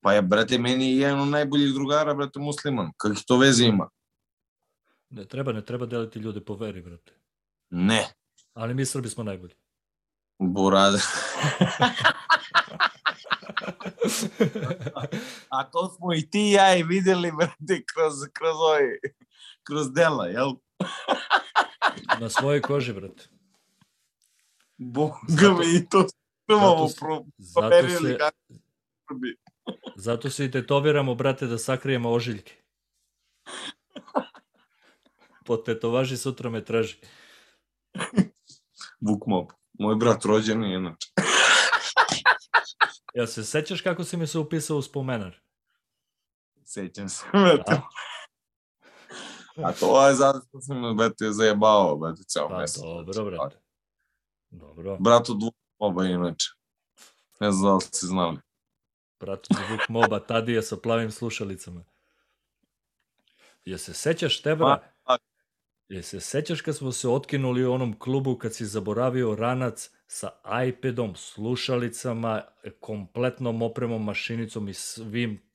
Pa 0.01 0.13
je, 0.13 0.21
brate, 0.21 0.57
meni 0.57 0.91
je 0.91 0.99
jedan 0.99 1.19
od 1.19 1.27
najboljih 1.27 1.73
drugara, 1.73 2.13
brate, 2.13 2.39
musliman. 2.39 2.91
Kakih 2.97 3.23
to 3.27 3.37
veze 3.37 3.65
ima? 3.65 3.89
Ne 5.09 5.25
treba, 5.25 5.51
ne 5.53 5.65
treba 5.65 5.85
deliti 5.85 6.19
ljude 6.19 6.45
po 6.45 6.55
veri, 6.55 6.81
brate. 6.81 7.13
Ne. 7.69 8.07
Ali 8.53 8.73
mi 8.73 8.85
Srbi 8.85 9.09
smo 9.09 9.23
najbolji. 9.23 9.53
Burada. 10.39 10.97
A 15.49 15.63
to 15.71 15.89
smo 15.89 16.13
i 16.13 16.29
ti 16.29 16.39
i 16.39 16.51
ja 16.51 16.75
i 16.75 16.83
videli, 16.83 17.31
brate, 17.31 17.83
kroz, 17.93 18.13
kroz, 18.33 18.55
ovaj, 18.55 18.81
kroz 19.63 19.93
dela, 19.93 20.27
jel? 20.27 20.53
Na 22.19 22.29
svojoj 22.29 22.61
koži, 22.61 22.93
brate. 22.93 23.29
Boga 24.77 25.49
mi 25.59 25.75
i 25.75 25.89
to 25.89 26.07
imamo 26.53 26.87
pro, 26.99 27.23
Zato 27.37 27.59
proverili 27.59 28.09
se, 28.09 28.17
zato 30.05 30.29
se 30.29 30.45
i 30.45 30.51
tetoviramo, 30.51 31.15
brate, 31.15 31.47
da 31.47 31.57
sakrijemo 31.57 32.11
ožiljke. 32.11 32.53
Po 35.45 35.57
tetovaži 35.57 36.17
sutra 36.17 36.49
me 36.49 36.65
traži. 36.65 36.97
Vuk 39.07 39.27
Mob. 39.27 39.47
Moj 39.79 39.95
brat 39.95 40.25
rođen 40.25 40.63
je 40.63 40.75
inače. 40.75 41.07
Ja 43.13 43.27
se 43.27 43.43
sećaš 43.43 43.81
kako 43.81 44.03
si 44.03 44.17
mi 44.17 44.27
se 44.27 44.39
upisao 44.39 44.77
u 44.77 44.81
spomenar? 44.81 45.39
Sećam 46.63 47.09
se, 47.09 47.25
brate. 47.33 47.81
A? 49.63 49.71
To 49.79 50.07
je 50.07 50.15
zato 50.15 50.41
što 50.47 50.61
sam 50.61 50.81
me, 50.81 50.93
brate, 50.93 51.31
zajebao, 51.31 51.97
brate, 51.97 52.23
ceo 52.23 52.49
Pa 52.49 52.57
mesec. 52.57 52.81
dobro, 53.05 53.37
brate. 53.37 53.59
Dobro. 54.49 54.97
Brat 54.99 55.29
od 55.29 55.43
Vuk 55.43 55.55
Moba 55.79 56.05
inače. 56.05 56.47
Ne 57.39 57.51
znam 57.51 57.69
da 57.69 57.75
li 57.75 57.81
ste 57.81 58.07
znali. 58.07 58.37
Brat 59.19 59.47
zvuk 59.49 59.89
moba 59.89 60.19
Tadija 60.19 60.61
sa 60.61 60.77
plavim 60.77 61.11
slušalicama. 61.11 61.83
Je 63.65 63.77
se 63.77 63.93
sećaš 63.93 64.41
tebra? 64.41 64.91
Ma, 65.07 65.17
Je 65.89 66.03
se 66.03 66.19
sećaš 66.19 66.61
kad 66.61 66.77
smo 66.77 66.91
se 66.91 67.09
otkinuli 67.09 67.65
u 67.65 67.73
onom 67.73 67.99
klubu 67.99 68.37
kad 68.37 68.55
si 68.55 68.65
zaboravio 68.65 69.35
ranac 69.35 69.89
sa 70.07 70.29
iPadom, 70.67 71.15
slušalicama, 71.15 72.41
kompletnom 72.79 73.61
opremom, 73.61 74.03
mašinicom 74.03 74.69
i 74.69 74.73
svim 74.73 75.49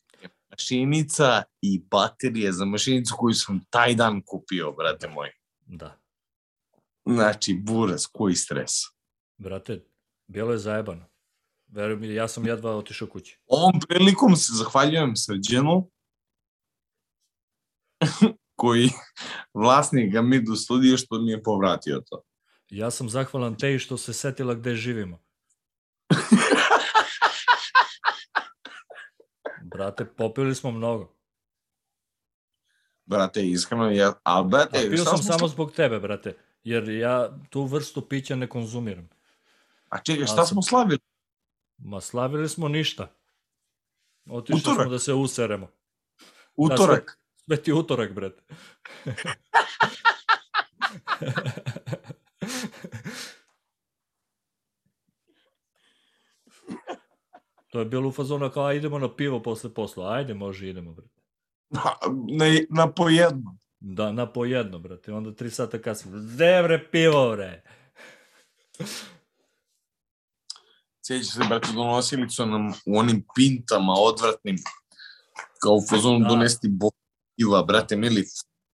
Mašinica 0.54 1.42
i 1.60 1.82
baterije 1.90 2.52
za 2.52 2.64
mašinicu 2.64 3.14
koju 3.18 3.34
sam 3.34 3.60
taj 3.70 3.94
dan 3.94 4.22
kupio, 4.26 4.72
brate 4.72 5.08
moj. 5.08 5.30
Da. 5.66 5.98
Znači, 7.04 7.54
buras, 7.62 8.06
koji 8.06 8.34
stres. 8.34 8.70
Brate, 9.36 9.84
bilo 10.26 10.52
je 10.52 10.58
zajebano. 10.58 11.06
Veruj 11.66 11.96
mi, 11.96 12.14
ja 12.14 12.28
sam 12.28 12.46
jedva 12.46 12.76
otišao 12.76 13.08
kući. 13.08 13.38
Ovom 13.46 13.80
prilikom 13.88 14.36
se 14.36 14.52
zahvaljujem 14.52 15.16
Srđanu, 15.16 15.90
koji 18.60 18.90
vlasnik 19.54 20.12
Gamidu 20.12 20.56
studije 20.56 20.96
što 20.96 21.18
mi 21.18 21.30
je 21.30 21.42
povratio 21.42 22.02
to. 22.10 22.22
Ja 22.68 22.90
sam 22.90 23.08
zahvalan 23.08 23.58
teji 23.58 23.78
što 23.78 23.96
se 23.96 24.12
setila 24.12 24.54
gde 24.54 24.74
živimo. 24.74 25.24
Brate, 29.74 30.04
popili 30.04 30.54
smo 30.54 30.70
mnogo. 30.70 31.14
Brate, 33.06 33.48
iskreno, 33.48 33.90
ja, 33.90 34.12
ali 34.22 34.48
brate, 34.48 34.78
A 34.78 34.90
pio 34.90 35.04
sam 35.04 35.18
samo 35.18 35.48
zbog 35.48 35.72
tebe, 35.72 36.00
brate. 36.00 36.36
Jer 36.62 36.88
ja 36.88 37.38
tu 37.50 37.64
vrstu 37.64 38.08
pića 38.08 38.36
ne 38.36 38.48
konzumiram. 38.48 39.08
A 39.94 39.98
čekaj, 39.98 40.20
Ali 40.20 40.26
šta 40.26 40.46
smo 40.46 40.62
slavili? 40.62 40.98
Ma 41.78 42.00
slavili 42.00 42.48
smo 42.48 42.68
ništa. 42.68 43.14
Otišli 44.30 44.58
Utorak. 44.58 44.82
smo 44.82 44.90
da 44.90 44.98
se 44.98 45.12
useremo. 45.12 45.70
Utorak. 46.56 47.20
Sveti 47.36 47.72
utorak, 47.72 48.12
brate. 48.12 48.42
to 57.70 57.78
je 57.78 57.84
bilo 57.84 58.08
u 58.08 58.12
fazonu 58.12 58.50
kao, 58.50 58.64
"A, 58.64 58.72
idemo 58.72 58.98
na 58.98 59.16
pivo 59.16 59.42
posle 59.42 59.74
posla. 59.74 60.12
Ajde, 60.12 60.34
može, 60.34 60.68
idemo, 60.68 60.92
brate. 60.92 61.20
na, 61.70 61.80
na 62.70 62.92
po 62.92 63.08
jedno. 63.08 63.56
Da, 63.80 64.12
na 64.12 64.32
po 64.32 64.44
jedno, 64.44 64.78
brate. 64.78 65.12
Onda 65.12 65.34
tri 65.34 65.50
sata 65.50 65.78
kasnije. 65.78 66.18
Gde 66.18 66.62
bre 66.62 66.88
pivo, 66.90 67.30
bre? 67.32 67.62
Sjeća 71.06 71.24
se, 71.24 71.40
brate, 71.48 71.68
donosili 71.72 72.30
su 72.30 72.46
nam 72.46 72.68
u 72.86 72.98
onim 72.98 73.24
pintama 73.34 73.92
odvratnim, 73.92 74.56
kao 75.62 75.72
u 75.72 75.82
fazonu 75.90 76.18
Da. 76.18 76.28
donesti 76.28 76.68
bo 76.70 76.90
piva, 77.36 77.62
brate, 77.62 77.96
mili, 77.96 78.24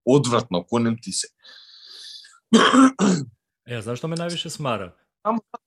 odvratno, 0.05 0.64
konem 0.64 0.97
ti 1.03 1.12
se. 1.12 1.27
E, 3.66 3.81
znaš 3.83 3.99
što 3.99 4.09
me 4.09 4.16
najviše 4.16 4.51
smara? 4.51 4.97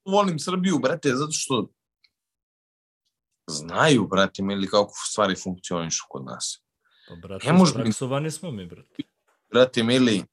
Volim 0.06 0.40
Srbiju, 0.40 0.80
brate, 0.80 1.10
zato 1.10 1.32
što 1.32 1.70
znaju, 3.48 4.08
brate, 4.08 4.44
mili, 4.44 4.68
kako 4.68 4.94
stvari 5.12 5.36
funkcionišu 5.36 6.04
kod 6.10 6.26
nas. 6.26 6.64
Pa, 7.08 7.16
brate, 7.16 7.48
Ne 7.48 7.54
mi- 7.54 8.32
smo 8.32 8.52
mi, 8.52 8.66
brate. 8.66 9.04
Brate, 9.52 9.84
mili, 9.84 10.24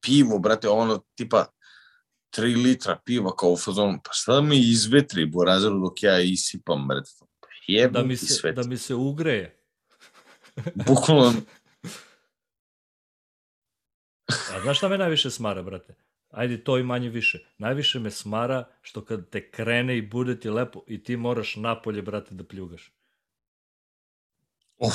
pivo, 0.00 0.38
brate, 0.38 0.68
ono, 0.68 1.02
tipa, 1.14 1.46
3 2.36 2.62
litra 2.62 2.98
piva 3.04 3.36
kao 3.36 3.50
u 3.50 3.56
fazonu, 3.56 3.98
pa 4.04 4.10
šta 4.12 4.34
da 4.34 4.40
mi 4.40 4.58
izvetri 4.58 5.26
borazeru 5.26 5.78
dok 5.78 6.02
ja 6.02 6.20
isipam, 6.20 6.88
brate, 6.88 7.10
Pa 7.40 7.46
jebem 7.66 7.92
Da 7.92 8.02
mi 8.02 8.16
se, 8.16 8.52
da 8.52 8.62
mi 8.62 8.76
se 8.76 8.94
ugreje. 8.94 9.60
bukvalno, 10.86 11.32
A 14.54 14.60
znaš 14.62 14.78
šta 14.78 14.88
me 14.88 14.98
najviše 14.98 15.30
smara, 15.30 15.62
brate? 15.62 15.94
Ajde, 16.30 16.64
to 16.64 16.78
i 16.78 16.82
manje 16.82 17.08
više. 17.08 17.46
Najviše 17.58 17.98
me 17.98 18.10
smara 18.10 18.68
što 18.82 19.04
kad 19.04 19.30
te 19.30 19.50
krene 19.50 19.98
i 19.98 20.02
bude 20.02 20.40
ti 20.40 20.50
lepo 20.50 20.82
i 20.86 21.02
ti 21.02 21.16
moraš 21.16 21.56
napolje, 21.56 22.02
brate, 22.02 22.34
da 22.34 22.44
pljugaš. 22.44 22.92
uf, 24.76 24.94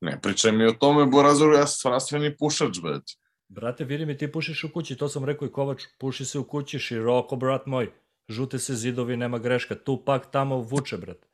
ne 0.00 0.20
pričaj 0.20 0.52
mi 0.52 0.66
o 0.66 0.72
tome, 0.72 1.06
borazeru, 1.06 1.52
ja 1.52 1.66
sam 1.66 1.78
strastveni 1.78 2.36
pušač, 2.36 2.78
brate. 2.82 3.12
Brate, 3.48 3.84
vidi 3.84 4.06
mi, 4.06 4.16
ti 4.16 4.32
pušiš 4.32 4.64
u 4.64 4.72
kući, 4.72 4.96
to 4.96 5.08
sam 5.08 5.24
rekao 5.24 5.46
i 5.46 5.52
Kovaču, 5.52 5.86
puši 5.98 6.24
se 6.24 6.38
u 6.38 6.44
kući, 6.44 6.78
široko, 6.78 7.36
brat 7.36 7.66
moj. 7.66 7.92
Žute 8.28 8.58
se 8.58 8.74
zidovi, 8.74 9.16
nema 9.16 9.38
greška. 9.38 9.74
Tu 9.74 10.04
pak 10.04 10.30
tamo 10.30 10.56
vuče, 10.56 10.96
brate. 10.96 11.26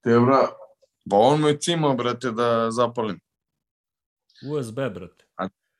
Te, 0.00 0.10
bra, 0.10 0.48
pa 1.10 1.16
on 1.16 1.40
me 1.40 1.56
cimao, 1.60 1.94
brate, 1.94 2.30
da 2.30 2.70
zapalim. 2.70 3.20
USB, 4.50 4.74
brate. 4.74 5.24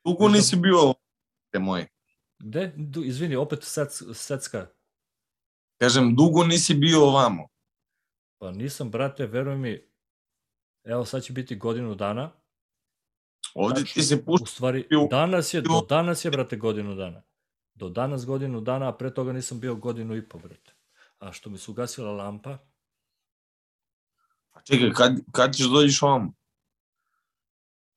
Dugo 0.04 0.28
nisi 0.28 0.56
bio, 0.56 0.94
te 1.50 1.58
moj. 1.58 1.86
Gde? 2.38 2.72
Du, 2.76 3.04
izvini, 3.04 3.36
opet 3.36 3.62
sec, 3.62 4.02
secka. 4.14 4.66
Kažem, 5.78 6.14
dugo 6.16 6.44
nisi 6.44 6.74
bio 6.74 7.04
ovamo. 7.04 7.48
Pa 8.38 8.50
nisam, 8.50 8.90
brate, 8.90 9.26
veruj 9.26 9.56
mi, 9.56 9.88
evo 10.84 11.04
sad 11.04 11.22
će 11.22 11.32
biti 11.32 11.56
godinu 11.56 11.94
dana. 11.94 12.32
Ovde 13.58 13.80
Tačno. 13.80 13.94
ti 13.94 14.02
se 14.02 14.14
U 14.16 14.24
pušta, 14.24 14.46
stvari, 14.46 14.86
Ju- 14.90 15.08
danas 15.10 15.54
je, 15.54 15.60
do 15.60 15.86
danas 15.88 16.24
je, 16.24 16.30
brate, 16.30 16.56
godinu 16.56 16.94
dana. 16.94 17.22
Do 17.74 17.88
danas 17.88 18.26
godinu 18.26 18.60
dana, 18.60 18.88
a 18.88 18.92
pre 18.92 19.14
toga 19.14 19.32
nisam 19.32 19.60
bio 19.60 19.74
godinu 19.74 20.16
i 20.16 20.28
po, 20.28 20.38
brate. 20.38 20.74
A 21.18 21.32
što 21.32 21.50
mi 21.50 21.58
se 21.58 21.70
ugasila 21.70 22.12
lampa, 22.12 22.58
Pa 24.52 24.60
čekaj, 24.62 24.90
kad, 24.92 25.12
kad 25.32 25.54
ćeš 25.54 25.66
dođeš 25.66 26.02
ovamo? 26.02 26.32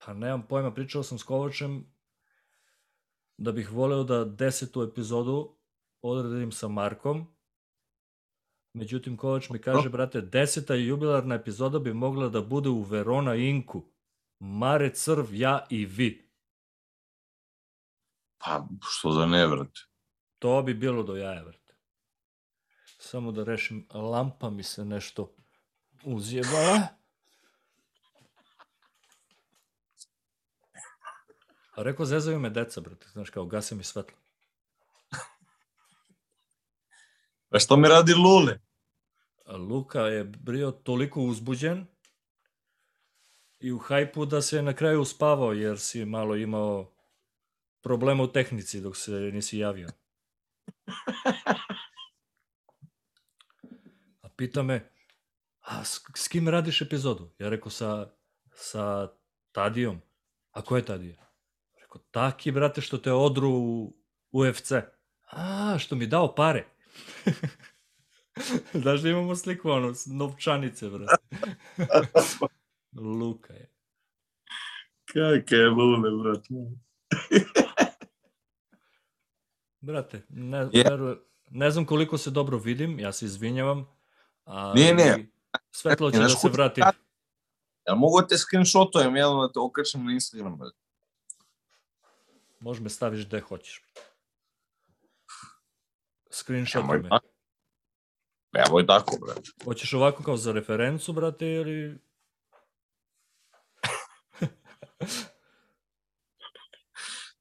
pa 0.06 0.14
nemam 0.14 0.48
pojma, 0.48 0.74
pričao 0.74 1.04
sam 1.04 1.18
s 1.18 1.24
Kovačem 1.24 1.86
da 3.38 3.52
bih 3.52 3.72
voleo 3.72 4.04
da 4.04 4.26
desetu 4.26 4.84
epizodu 4.84 5.56
odradim 6.02 6.52
sa 6.52 6.68
Markom. 6.68 7.28
Međutim, 8.74 9.18
Kovač 9.18 9.50
mi 9.50 9.60
kaže, 9.60 9.90
brate, 9.90 10.22
deseta 10.22 10.76
jubilarna 10.76 11.36
epizoda 11.36 11.80
bi 11.80 11.94
mogla 11.94 12.30
da 12.30 12.42
bude 12.42 12.70
u 12.70 12.82
Verona 12.82 13.36
Inku. 13.36 13.84
Mare 14.40 14.94
Crv, 14.94 15.26
ja 15.32 15.66
i 15.70 15.86
vi. 15.86 16.30
Pa, 18.38 18.68
što 18.90 19.14
da 19.14 19.26
ne, 19.26 19.48
brate. 19.48 19.80
To 20.40 20.62
bi 20.62 20.74
bilo 20.74 21.04
do 21.04 21.16
jaja, 21.16 21.44
brate. 21.44 21.76
Samo 22.98 23.32
da 23.32 23.44
rešim, 23.44 23.88
lampa 23.94 24.50
mi 24.50 24.64
se 24.64 24.86
nešto 24.86 25.36
uzjebala. 26.04 26.88
A 31.76 31.84
rekao, 31.84 32.06
zezaju 32.06 32.40
me 32.40 32.50
deca, 32.50 32.82
brate. 32.82 33.08
Znaš, 33.08 33.30
kao, 33.30 33.46
gase 33.46 33.76
mi 33.76 33.84
svetlo. 33.84 34.18
Pa 37.50 37.60
što 37.60 37.78
mi 37.78 37.88
radi 37.88 38.14
Lule? 38.14 38.60
A 39.46 39.58
Luka 39.58 40.02
je 40.02 40.24
bio 40.24 40.72
toliko 40.72 41.22
uzbuđen 41.22 41.88
i 43.60 43.72
u 43.72 43.78
hajpu 43.78 44.26
da 44.26 44.42
se 44.42 44.62
na 44.62 44.74
kraju 44.74 45.02
uspavao, 45.02 45.54
jer 45.54 45.80
si 45.80 46.06
malo 46.06 46.36
imao 46.36 46.94
problema 47.82 48.24
u 48.24 48.32
tehnici 48.32 48.82
dok 48.82 48.98
se 48.98 49.12
nisi 49.12 49.58
javio. 49.58 49.90
A 54.22 54.30
pita 54.38 54.64
me, 54.64 54.92
a 55.60 55.84
s, 55.84 56.02
s 56.16 56.28
kim 56.28 56.48
radiš 56.48 56.82
epizodu? 56.82 57.32
Ja 57.40 57.50
rekao, 57.50 57.72
sa, 57.72 58.12
sa 58.54 59.08
Tadijom. 59.52 60.02
A 60.52 60.62
ko 60.62 60.78
je 60.78 60.86
Tadija? 60.86 61.34
Rekao, 61.82 62.02
taki, 62.12 62.52
brate, 62.52 62.82
što 62.82 62.98
te 62.98 63.12
odru 63.12 63.50
u 63.50 63.94
UFC. 64.32 64.72
A, 65.32 65.76
što 65.80 65.96
mi 65.96 66.08
dao 66.08 66.36
pare. 66.36 66.66
Znaš 68.82 69.02
da 69.02 69.10
imamo 69.10 69.36
sliku, 69.36 69.70
ono, 69.70 69.94
novčanice, 70.06 70.90
brate. 70.90 71.24
Luka 72.92 73.54
je. 73.54 73.72
Kaka 75.06 75.56
je 75.56 75.70
lule, 75.70 76.12
brate. 76.24 76.54
Brate, 79.82 80.26
ne, 80.30 80.70
veru, 80.74 81.18
ne 81.50 81.72
znam 81.72 81.86
koliko 81.86 82.18
se 82.18 82.30
dobro 82.30 82.58
vidim, 82.58 83.00
ja 83.00 83.12
se 83.12 83.26
izvinjavam. 83.26 83.88
Ali 84.44 84.82
Ne, 84.82 84.94
ne. 84.94 85.28
Svetlo 85.72 86.12
će 86.12 86.18
Ne, 86.18 86.24
da 86.24 86.30
se 86.30 86.50
vrati. 86.50 86.82
Jel 87.88 87.96
mogu 87.96 88.22
te 88.30 88.38
screenshotujem, 88.38 89.16
jel 89.16 89.42
da 89.42 89.52
te 89.52 89.60
okačem 89.60 90.06
na 90.06 90.12
Instagram, 90.12 90.58
brate? 90.58 90.78
Može 92.60 92.82
me 92.82 92.90
staviš 92.90 93.26
gde 93.26 93.40
hoćeš. 93.40 93.82
Screenshot 96.32 96.82
Nemoj 96.82 96.98
me. 96.98 97.10
je 98.80 98.88
tako, 98.88 99.18
brate. 99.26 99.42
Hoćeš 99.64 99.94
ovako 99.94 100.24
kao 100.24 100.38
za 100.38 100.52
referencu, 100.52 101.14
brate, 101.14 101.48
ili... 101.48 102.09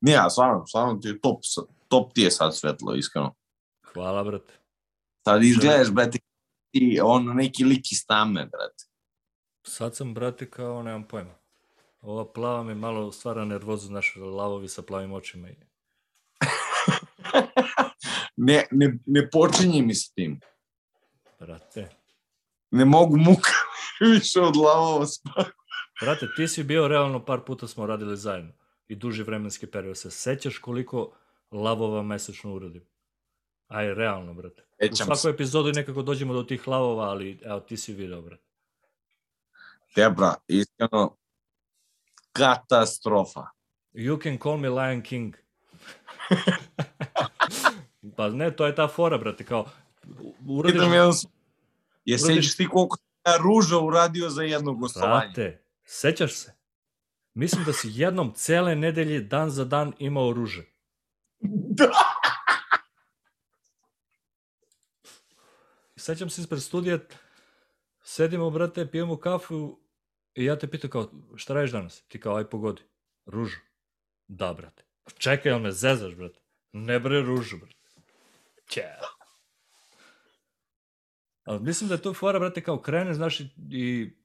Nije, 0.00 0.14
ja, 0.14 0.30
stvarno, 0.30 0.66
stvarno 0.66 0.94
ti 0.94 1.08
je 1.08 1.20
top, 1.20 1.40
top 1.88 2.12
ti 2.12 2.20
je 2.20 2.30
sad 2.30 2.56
svetlo, 2.56 2.94
iskreno. 2.94 3.34
Hvala, 3.84 4.24
brate. 4.24 4.52
Sad 5.24 5.44
izgledaš, 5.44 5.90
brate, 5.90 6.18
ti 6.70 7.00
ono 7.02 7.32
neki 7.32 7.64
lik 7.64 7.92
iz 7.92 8.06
tame, 8.06 8.46
brate. 8.46 8.84
Sad 9.62 9.96
sam, 9.96 10.14
brate, 10.14 10.50
kao, 10.50 10.82
nemam 10.82 11.04
pojma. 11.04 11.34
Ova 12.00 12.32
plava 12.32 12.62
mi 12.62 12.74
malo 12.74 13.12
stvara 13.12 13.44
nervozu, 13.44 13.86
znaš, 13.86 14.16
lavovi 14.16 14.68
sa 14.68 14.82
plavim 14.82 15.12
očima. 15.12 15.48
i- 15.48 15.56
Ne, 18.36 18.66
ne, 18.70 18.98
ne 19.06 19.30
počinje 19.30 19.82
mi 19.82 19.94
s 19.94 20.12
tim. 20.12 20.40
Brate. 21.40 21.88
Ne 22.70 22.84
mogu 22.84 23.16
muka 23.16 23.50
više 24.12 24.40
od 24.40 24.56
lavova 24.56 25.06
spavati. 25.06 25.50
Brate, 26.00 26.28
ti 26.36 26.48
si 26.48 26.62
bio 26.64 26.88
realno, 26.88 27.24
par 27.24 27.40
puta 27.40 27.66
smo 27.68 27.86
radili 27.86 28.16
zajedno. 28.16 28.52
I 28.88 28.96
duži 28.96 29.22
vremenski 29.22 29.66
period. 29.66 29.98
Se 29.98 30.10
sećaš 30.10 30.58
koliko 30.58 31.12
lavova 31.50 32.02
mesečno 32.02 32.52
uradim? 32.52 32.84
Aj, 33.68 33.94
realno, 33.94 34.34
brate. 34.34 34.62
U 34.62 34.66
Sećam 34.82 34.96
svakoj 34.96 35.16
se. 35.16 35.28
epizodi 35.30 35.72
nekako 35.72 36.02
dođemo 36.02 36.34
do 36.34 36.42
tih 36.42 36.68
lavova, 36.68 37.04
ali 37.04 37.40
evo, 37.44 37.60
ti 37.60 37.76
si 37.76 37.94
video, 37.94 38.22
brate. 38.22 38.42
Debra, 39.96 40.34
iskreno, 40.48 41.16
katastrofa. 42.32 43.46
You 43.94 44.22
can 44.22 44.38
call 44.38 44.56
me 44.56 44.68
Lion 44.68 45.02
King. 45.02 45.34
pa 48.16 48.28
ne, 48.28 48.56
to 48.56 48.66
je 48.66 48.74
ta 48.74 48.88
fora, 48.88 49.18
brate, 49.18 49.44
kao, 49.44 49.66
u- 50.20 50.34
uradiš, 50.48 50.82
jedan 50.82 51.12
Je 52.04 52.18
sećaš 52.18 52.56
ti 52.56 52.68
koliko 52.68 52.96
ja 53.26 53.36
ruža 53.36 53.78
uradio 53.78 54.28
za 54.28 54.42
jedno 54.42 54.72
gostovanje? 54.74 55.26
brate, 55.26 55.62
sećaš 55.88 56.34
se? 56.34 56.52
Mislim 57.34 57.64
da 57.64 57.72
si 57.72 57.88
jednom 57.92 58.32
cele 58.34 58.74
nedelje, 58.76 59.20
dan 59.20 59.50
za 59.50 59.64
dan, 59.64 59.92
imao 59.98 60.32
ruže. 60.32 60.64
Da. 61.40 61.90
Sećam 65.96 66.30
se 66.30 66.40
ispred 66.40 66.62
studija, 66.62 66.98
sedimo, 68.02 68.50
brate, 68.50 68.90
pijemo 68.90 69.16
kafu 69.16 69.78
i 70.34 70.44
ja 70.44 70.58
te 70.58 70.70
pitam 70.70 70.90
kao, 70.90 71.10
šta 71.36 71.54
radiš 71.54 71.70
danas? 71.70 72.02
Ti 72.08 72.20
kao, 72.20 72.36
aj 72.36 72.50
pogodi. 72.50 72.82
Ružu. 73.26 73.58
Da, 74.28 74.52
brate. 74.52 74.84
Čekaj, 75.18 75.52
jel 75.52 75.58
me 75.58 75.72
zezaš, 75.72 76.14
brate? 76.14 76.40
Ne 76.72 77.00
bre 77.00 77.20
ružu, 77.20 77.56
brate. 77.58 77.74
Će. 78.68 78.82
Ali 81.44 81.60
mislim 81.60 81.88
da 81.88 81.94
je 81.94 82.02
to 82.02 82.14
fora, 82.14 82.38
brate, 82.38 82.62
kao 82.62 82.82
kreneš, 82.82 83.16
znaš, 83.16 83.40
i 83.70 84.17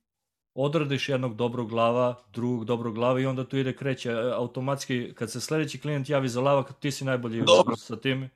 odradiš 0.56 1.10
jednog 1.10 1.36
dobrog 1.36 1.70
glava, 1.70 2.24
drugog 2.34 2.66
dobrog 2.66 2.96
glava 2.96 3.20
i 3.20 3.26
onda 3.26 3.48
tu 3.50 3.58
ide 3.58 3.76
kreće 3.76 4.10
e, 4.10 4.32
automatski, 4.36 5.14
kad 5.16 5.32
se 5.32 5.42
sledeći 5.42 5.80
klijent 5.80 6.10
javi 6.10 6.30
za 6.30 6.42
lava, 6.42 6.64
ti 6.64 6.92
si 6.92 7.06
najbolji 7.06 7.44
Dobro. 7.46 7.76
sa 7.76 7.96
tim, 7.96 8.30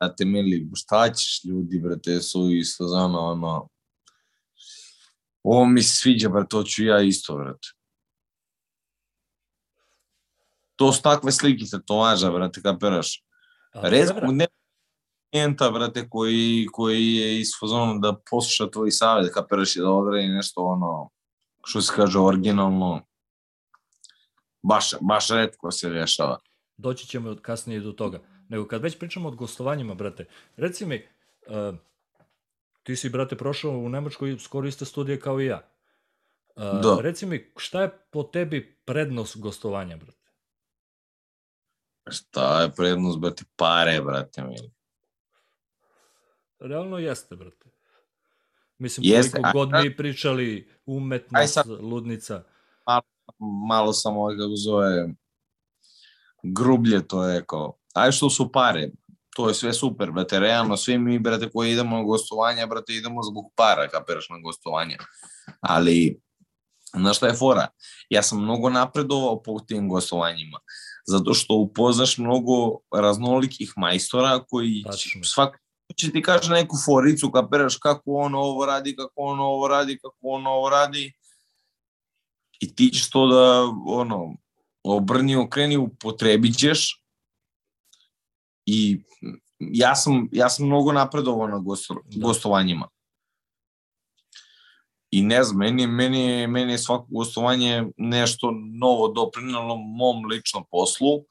Brate, 0.00 0.24
mili, 0.24 0.70
šta 0.74 1.12
ćeš 1.12 1.44
ljudi, 1.44 1.80
brate, 1.80 2.20
su 2.20 2.50
isto 2.50 2.86
zano, 2.86 3.18
ono... 3.18 3.68
Ovo 5.42 5.64
mi 5.64 5.82
se 5.82 5.96
sviđa, 5.96 6.28
brate, 6.28 6.48
to 6.48 6.62
ću 6.62 6.84
ja 6.84 7.00
isto, 7.02 7.36
brate. 7.36 7.68
To 10.76 10.92
su 10.92 11.02
takve 11.02 11.32
slike 11.32 11.64
tetovaža, 11.64 12.30
brate, 12.30 12.62
kapiraš. 12.62 13.24
Redko 13.74 14.14
dobra, 14.14 14.30
ne 14.30 14.46
klijenta, 15.30 15.70
brate, 15.70 16.08
koji, 16.08 16.66
koji 16.72 17.14
je 17.14 17.40
iz 17.40 17.48
fazonu 17.60 17.98
da 17.98 18.20
posluša 18.30 18.70
tvoj 18.70 18.90
savjet, 18.90 19.34
kapiraš 19.34 19.76
i 19.76 19.80
da 19.80 19.90
odradi 19.90 20.28
nešto, 20.28 20.64
ono, 20.64 21.10
što 21.68 21.80
se 21.80 21.92
kaže, 21.96 22.18
originalno. 22.18 23.02
Baš, 24.62 24.94
baš 25.00 25.28
redko 25.28 25.70
se 25.70 25.88
dešava. 25.90 26.38
doći 26.76 27.06
ćemo 27.06 27.36
kasnije 27.42 27.80
do 27.80 27.92
toga. 27.92 28.20
Nego 28.48 28.66
kad 28.68 28.82
već 28.82 28.98
pričamo 28.98 29.28
o 29.28 29.32
gostovanjima, 29.32 29.94
brate, 29.94 30.26
reci 30.56 30.86
mi, 30.86 31.06
uh, 31.46 31.74
ti 32.82 32.96
si, 32.96 33.10
brate, 33.10 33.36
prošao 33.36 33.70
u 33.70 33.88
Nemačkoj 33.88 34.38
skoro 34.38 34.68
iste 34.68 34.84
studije 34.84 35.20
kao 35.20 35.40
i 35.40 35.46
ja. 35.46 35.68
Uh, 36.56 36.62
Da. 36.62 36.98
Reci 37.00 37.26
mi, 37.26 37.52
šta 37.56 37.82
je 37.82 37.90
po 38.10 38.22
tebi 38.22 38.78
prednost 38.84 39.38
gostovanja, 39.38 39.96
brate? 39.96 40.28
Šta 42.10 42.62
je 42.62 42.72
prednost, 42.76 43.18
brate, 43.18 43.44
pare, 43.56 44.00
brate, 44.00 44.42
mili. 44.42 44.70
Realno 46.58 46.98
jeste, 46.98 47.36
brate. 47.36 47.77
Mislim, 48.78 49.06
Jeste, 49.06 49.40
koliko 49.42 49.52
god 49.52 49.70
mi 49.82 49.96
pričali, 49.96 50.68
umetnost, 50.86 51.54
sad- 51.54 51.68
ludnica. 51.68 52.42
malo 53.68 53.92
sam 53.92 54.16
ovaj, 54.16 54.36
kako 54.36 54.56
zove, 54.56 55.08
grublje 56.42 57.08
to 57.08 57.24
je 57.24 57.44
kao, 57.46 57.76
aj 57.94 58.12
što 58.12 58.30
su 58.30 58.52
pare, 58.52 58.90
to 59.36 59.48
je 59.48 59.54
sve 59.54 59.72
super, 59.72 60.10
brate, 60.10 60.40
realno, 60.40 60.76
svi 60.76 60.98
mi, 60.98 61.18
brate, 61.18 61.50
koji 61.50 61.72
idemo 61.72 61.96
na 61.96 62.02
gostovanja, 62.02 62.66
brate, 62.66 62.92
idemo 62.92 63.22
zbog 63.22 63.44
para, 63.56 63.88
kapiraš 63.88 64.28
na 64.28 64.38
gostovanja, 64.38 64.96
ali, 65.60 66.20
znaš 66.94 67.16
šta 67.16 67.26
je 67.26 67.34
fora? 67.34 67.66
Ja 68.10 68.22
sam 68.22 68.42
mnogo 68.42 68.70
napredovao 68.70 69.42
po 69.42 69.60
tim 69.60 69.88
gostovanjima, 69.88 70.58
zato 71.06 71.34
što 71.34 71.54
upoznaš 71.54 72.18
mnogo 72.18 72.78
raznolikih 73.00 73.72
majstora 73.76 74.44
koji 74.48 74.82
Tačno. 74.86 75.24
svak 75.24 75.58
će 75.96 76.12
ti 76.12 76.22
kaže 76.22 76.52
neku 76.52 76.76
foricu, 76.84 77.30
kapiraš 77.30 77.76
kako 77.76 78.12
on 78.12 78.34
ovo 78.34 78.66
radi, 78.66 78.96
kako 78.96 79.12
on 79.16 79.40
ovo 79.40 79.68
radi, 79.68 79.98
kako 79.98 80.18
on 80.20 80.46
ovo 80.46 80.70
radi, 80.70 81.12
i 82.60 82.74
ti 82.74 82.90
ćeš 82.90 83.10
to 83.10 83.26
da, 83.26 83.72
ono, 83.86 84.36
obrni, 84.82 85.36
okreni, 85.36 85.76
upotrebit 85.76 86.58
ćeš 86.58 87.02
i 88.66 89.02
ja 89.58 89.94
sam, 89.94 90.28
ja 90.32 90.48
sam 90.48 90.66
mnogo 90.66 90.92
napredovao 90.92 91.48
na 91.48 91.58
gosto, 91.58 91.94
Da. 91.94 92.26
gostovanjima. 92.26 92.88
I 95.10 95.22
ne 95.22 95.44
znam, 95.44 95.58
meni, 95.58 95.86
meni, 95.86 96.46
meni 96.46 96.72
je 96.72 96.78
svako 96.78 97.06
gostovanje 97.10 97.86
nešto 97.96 98.52
novo 98.80 99.08
doprinalo 99.08 99.76
mom 99.76 100.24
ličnom 100.24 100.64
poslu. 100.70 101.24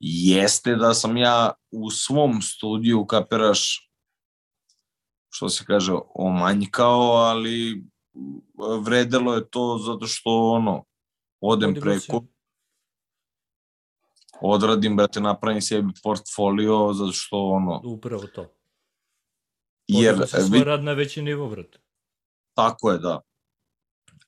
Jeste 0.00 0.74
da 0.76 0.94
sam 0.94 1.16
ja 1.16 1.52
u 1.70 1.90
svom 1.90 2.42
studiju, 2.42 3.06
kapiraš, 3.06 3.90
što 5.30 5.48
se 5.48 5.64
kaže, 5.64 5.92
omanjkao, 6.14 7.00
ali 7.00 7.84
vredelo 8.82 9.34
je 9.34 9.50
to 9.50 9.78
zato 9.86 10.06
što 10.06 10.30
ono, 10.30 10.84
odem 11.40 11.74
si. 11.74 11.80
preko, 11.80 12.24
odradim, 14.40 14.96
brate, 14.96 15.20
napravim 15.20 15.62
sebi 15.62 15.92
portfolio, 16.02 16.92
zato 16.92 17.12
što 17.12 17.36
ono, 17.36 17.80
Upravo 17.84 18.26
to. 18.26 18.52
jer, 19.86 20.26
si 20.26 20.48
svoj 20.48 20.64
rad 20.64 20.84
na 20.84 20.92
veći 20.92 21.22
nivo, 21.22 21.48
brate. 21.48 21.78
tako 22.54 22.90
je, 22.90 22.98
da. 22.98 23.20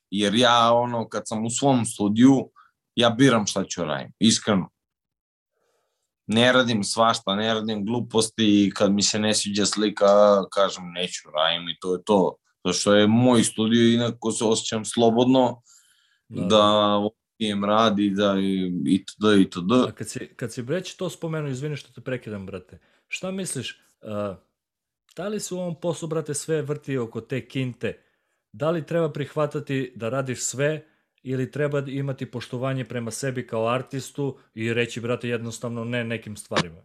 Jer 0.09 0.35
ja, 0.35 0.73
ono, 0.73 1.09
kad 1.09 1.23
sam 1.25 1.45
u 1.45 1.49
svom 1.49 1.85
studiju, 1.85 2.51
ja 2.95 3.09
biram 3.09 3.45
šta 3.45 3.63
ću 3.63 3.83
radim, 3.83 4.13
iskreno. 4.19 4.69
Ne 6.27 6.51
radim 6.53 6.83
svašta, 6.83 7.35
ne 7.35 7.53
radim 7.53 7.85
gluposti 7.85 8.65
i 8.65 8.71
kad 8.71 8.91
mi 8.91 9.03
se 9.03 9.19
ne 9.19 9.33
sviđa 9.33 9.65
slika, 9.65 10.43
kažem 10.51 10.91
neću 10.91 11.29
radim 11.35 11.69
i 11.69 11.77
to 11.79 11.93
je 11.93 12.03
to. 12.03 12.35
Zato 12.65 12.73
što 12.73 12.95
je 12.95 13.07
moj 13.07 13.43
studio, 13.43 13.93
inako 13.93 14.31
se 14.31 14.45
osjećam 14.45 14.85
slobodno, 14.85 15.61
da 16.29 16.99
im 17.39 17.65
radi, 17.65 18.09
da 18.09 18.35
i, 18.39 18.71
itd. 18.85 19.41
itd. 19.41 19.71
A 19.87 19.91
kad 19.91 20.09
si, 20.09 20.19
kad 20.35 20.53
si 20.53 20.61
već 20.61 20.95
to 20.95 21.09
spomenuo, 21.09 21.49
izvini 21.49 21.75
što 21.75 21.93
te 21.93 22.01
prekidam, 22.01 22.45
brate, 22.45 22.79
šta 23.07 23.31
misliš, 23.31 23.81
uh, 24.01 24.35
da 25.15 25.27
li 25.27 25.39
se 25.39 25.55
u 25.55 25.59
ovom 25.59 25.79
poslu, 25.81 26.07
brate, 26.07 26.33
sve 26.33 26.61
vrti 26.61 26.97
oko 26.97 27.21
te 27.21 27.47
kinte? 27.47 28.03
Da 28.51 28.71
li 28.71 28.85
treba 28.85 29.11
prihvatati 29.11 29.93
da 29.95 30.09
radiš 30.09 30.43
sve 30.43 30.87
ili 31.23 31.51
treba 31.51 31.83
imati 31.87 32.31
poštovanje 32.31 32.85
prema 32.85 33.11
sebi 33.11 33.47
kao 33.47 33.67
artistu 33.67 34.37
i 34.53 34.73
reći, 34.73 35.01
brate, 35.01 35.29
jednostavno 35.29 35.83
ne 35.83 36.03
nekim 36.03 36.37
stvarima? 36.37 36.83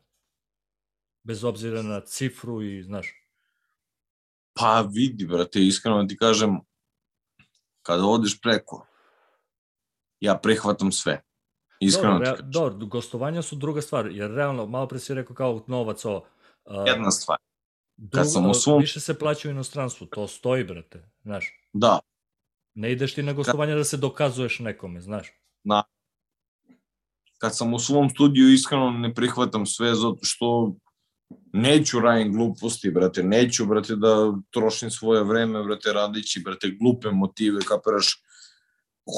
Bez 1.22 1.45
obzira 1.45 1.82
na 1.82 2.01
cifru 2.01 2.62
i, 2.62 2.82
znaš... 2.82 3.07
Pa 4.55 4.80
vidi, 4.93 5.26
brate, 5.26 5.61
iskreno 5.61 6.05
ti 6.05 6.16
kažem, 6.16 6.61
kada 7.82 8.05
odeš 8.05 8.41
preko, 8.41 8.87
ja 10.20 10.39
prihvatam 10.39 10.93
sve. 10.93 11.22
Iskreno 11.80 12.12
dobro, 12.12 12.26
ti 12.26 12.43
rea, 12.43 12.51
dobro, 12.51 12.87
gostovanja 12.87 13.43
su 13.43 13.57
druga 13.57 13.82
stvar, 13.82 14.07
jer 14.07 14.30
realno, 14.30 14.66
malo 14.66 14.89
pre 14.89 14.99
si 14.99 15.14
rekao 15.14 15.37
kao 15.37 15.64
novac 15.66 16.05
ovo. 16.05 16.26
Uh, 16.64 16.74
Jedna 16.87 17.11
stvar. 17.11 17.39
drugo, 17.97 18.28
sam 18.28 18.51
u 18.51 18.55
svom- 18.55 18.80
Više 18.80 19.01
se 19.01 19.18
plaća 19.18 19.49
u 19.49 19.51
inostranstvu, 19.51 20.07
to 20.07 20.28
stoji, 20.28 20.64
brate, 20.64 21.11
znaš. 21.22 21.53
Da, 21.72 21.99
Ne 22.76 22.92
ideš 22.92 23.14
ti 23.14 23.22
na 23.22 23.32
gostovanja 23.32 23.74
da 23.74 23.84
se 23.84 23.96
dokazuješ 23.96 24.58
nekome, 24.58 25.00
znaš. 25.00 25.32
kad 27.38 27.56
sam 27.56 27.74
u 27.74 27.78
svom 27.78 28.10
studiju 28.10 28.52
iskreno 28.52 28.90
ne 28.90 29.14
prihvatam 29.14 29.66
sve 29.66 29.94
zato 29.94 30.18
što 30.22 30.74
neću 31.52 32.00
radim 32.00 32.32
gluposti, 32.32 32.90
brate, 32.90 33.22
neću, 33.22 33.66
brate, 33.66 33.96
da 33.96 34.32
trošim 34.50 34.90
svoje 34.90 35.24
vreme, 35.24 35.62
brate, 35.64 35.92
radići, 35.92 36.40
brate, 36.44 36.70
glupe 36.80 37.10
motive, 37.10 37.60
kapiraš, 37.60 38.22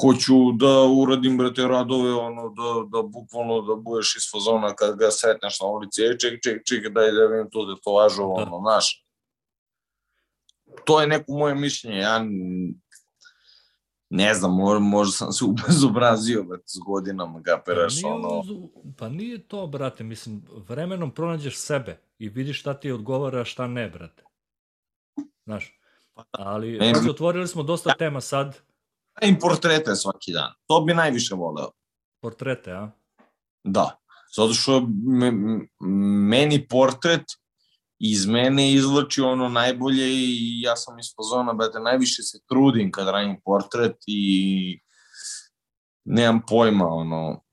hoću 0.01 0.51
da 0.51 0.83
uradim, 1.01 1.37
brate, 1.37 1.61
radove, 1.61 2.13
ono, 2.13 2.49
da, 2.49 2.97
da 2.97 3.07
bukvalno 3.07 3.61
da 3.61 3.75
budeš 3.75 4.15
iz 4.15 4.31
fazona 4.31 4.73
kad 4.75 4.97
ga 4.99 5.11
sretneš 5.11 5.59
na 5.59 5.67
ulici, 5.67 6.01
e, 6.01 6.17
ček, 6.19 6.43
ček, 6.43 6.61
ček, 6.65 6.93
daj 6.93 7.11
da 7.11 7.25
vidim 7.25 7.49
tu 7.51 7.75
tetovažu, 7.75 8.21
Da. 8.21 8.43
ono, 8.43 8.59
znaš. 8.59 9.05
To 10.85 11.01
je 11.01 11.07
neko 11.07 11.31
moje 11.31 11.55
mišljenje, 11.55 11.97
ja 11.97 12.25
ne 14.09 14.33
znam, 14.33 14.51
možda, 14.81 15.11
sam 15.11 15.31
se 15.31 15.45
ubezobrazio, 15.45 16.43
brate, 16.43 16.63
s 16.65 16.77
godinama, 16.77 17.41
kapiraš, 17.43 17.95
nije, 17.95 18.13
ono, 18.13 18.39
uz- 18.39 18.69
pa 18.97 19.09
nije 19.09 19.47
to, 19.47 19.67
brate, 19.67 20.03
mislim, 20.03 20.43
vremenom 20.59 21.11
pronađeš 21.11 21.57
sebe 21.57 21.99
i 22.17 22.29
vidiš 22.29 22.59
šta 22.59 22.73
ti 22.73 22.91
odgovara, 22.91 23.45
šta 23.45 23.67
ne, 23.67 23.89
brate. 23.89 24.23
Znaš, 25.45 25.79
ali 26.31 26.71
Meni- 26.71 26.93
pazi, 26.93 27.09
otvorili 27.09 27.47
smo 27.47 27.63
dosta 27.63 27.93
tema 27.93 28.21
sad, 28.21 28.57
im 29.21 29.39
portrete 29.39 29.95
svaki 29.95 30.33
dan. 30.33 30.53
To 30.67 30.81
bi 30.81 30.93
najviše 30.93 31.35
voleo. 31.35 31.71
portrete, 32.21 32.71
a? 32.71 32.91
Da. 33.63 33.99
Zato 34.35 34.53
što 34.53 34.81
me, 35.03 35.31
meni 36.29 36.67
portret 36.67 37.21
iz 37.99 38.25
mene 38.25 38.73
izvlači 38.73 39.21
ono 39.21 39.49
najbolje 39.49 40.07
i 40.07 40.61
ja 40.61 40.75
sam 40.75 40.99
iz 40.99 41.05
fazona, 41.15 41.53
brate, 41.53 41.79
najviše 41.79 42.23
se 42.23 42.39
trudim 42.47 42.91
kad 42.91 43.07
radim 43.07 43.41
portret 43.45 43.95
i 44.07 44.79
nemam 46.05 46.41
pojma, 46.47 46.87
ono. 46.87 47.43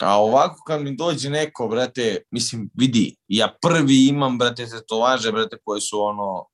A 0.00 0.20
ovako 0.20 0.62
kad 0.66 0.82
mi 0.82 0.96
dođe 0.96 1.30
neko, 1.30 1.68
brate, 1.68 2.22
mislim, 2.30 2.70
vidi, 2.74 3.16
ja 3.28 3.56
prvi 3.62 4.06
imam, 4.08 4.38
brate, 4.38 4.66
tetovaže, 4.66 5.32
brate, 5.32 5.56
koje 5.64 5.80
su 5.80 6.00
ono, 6.00 6.46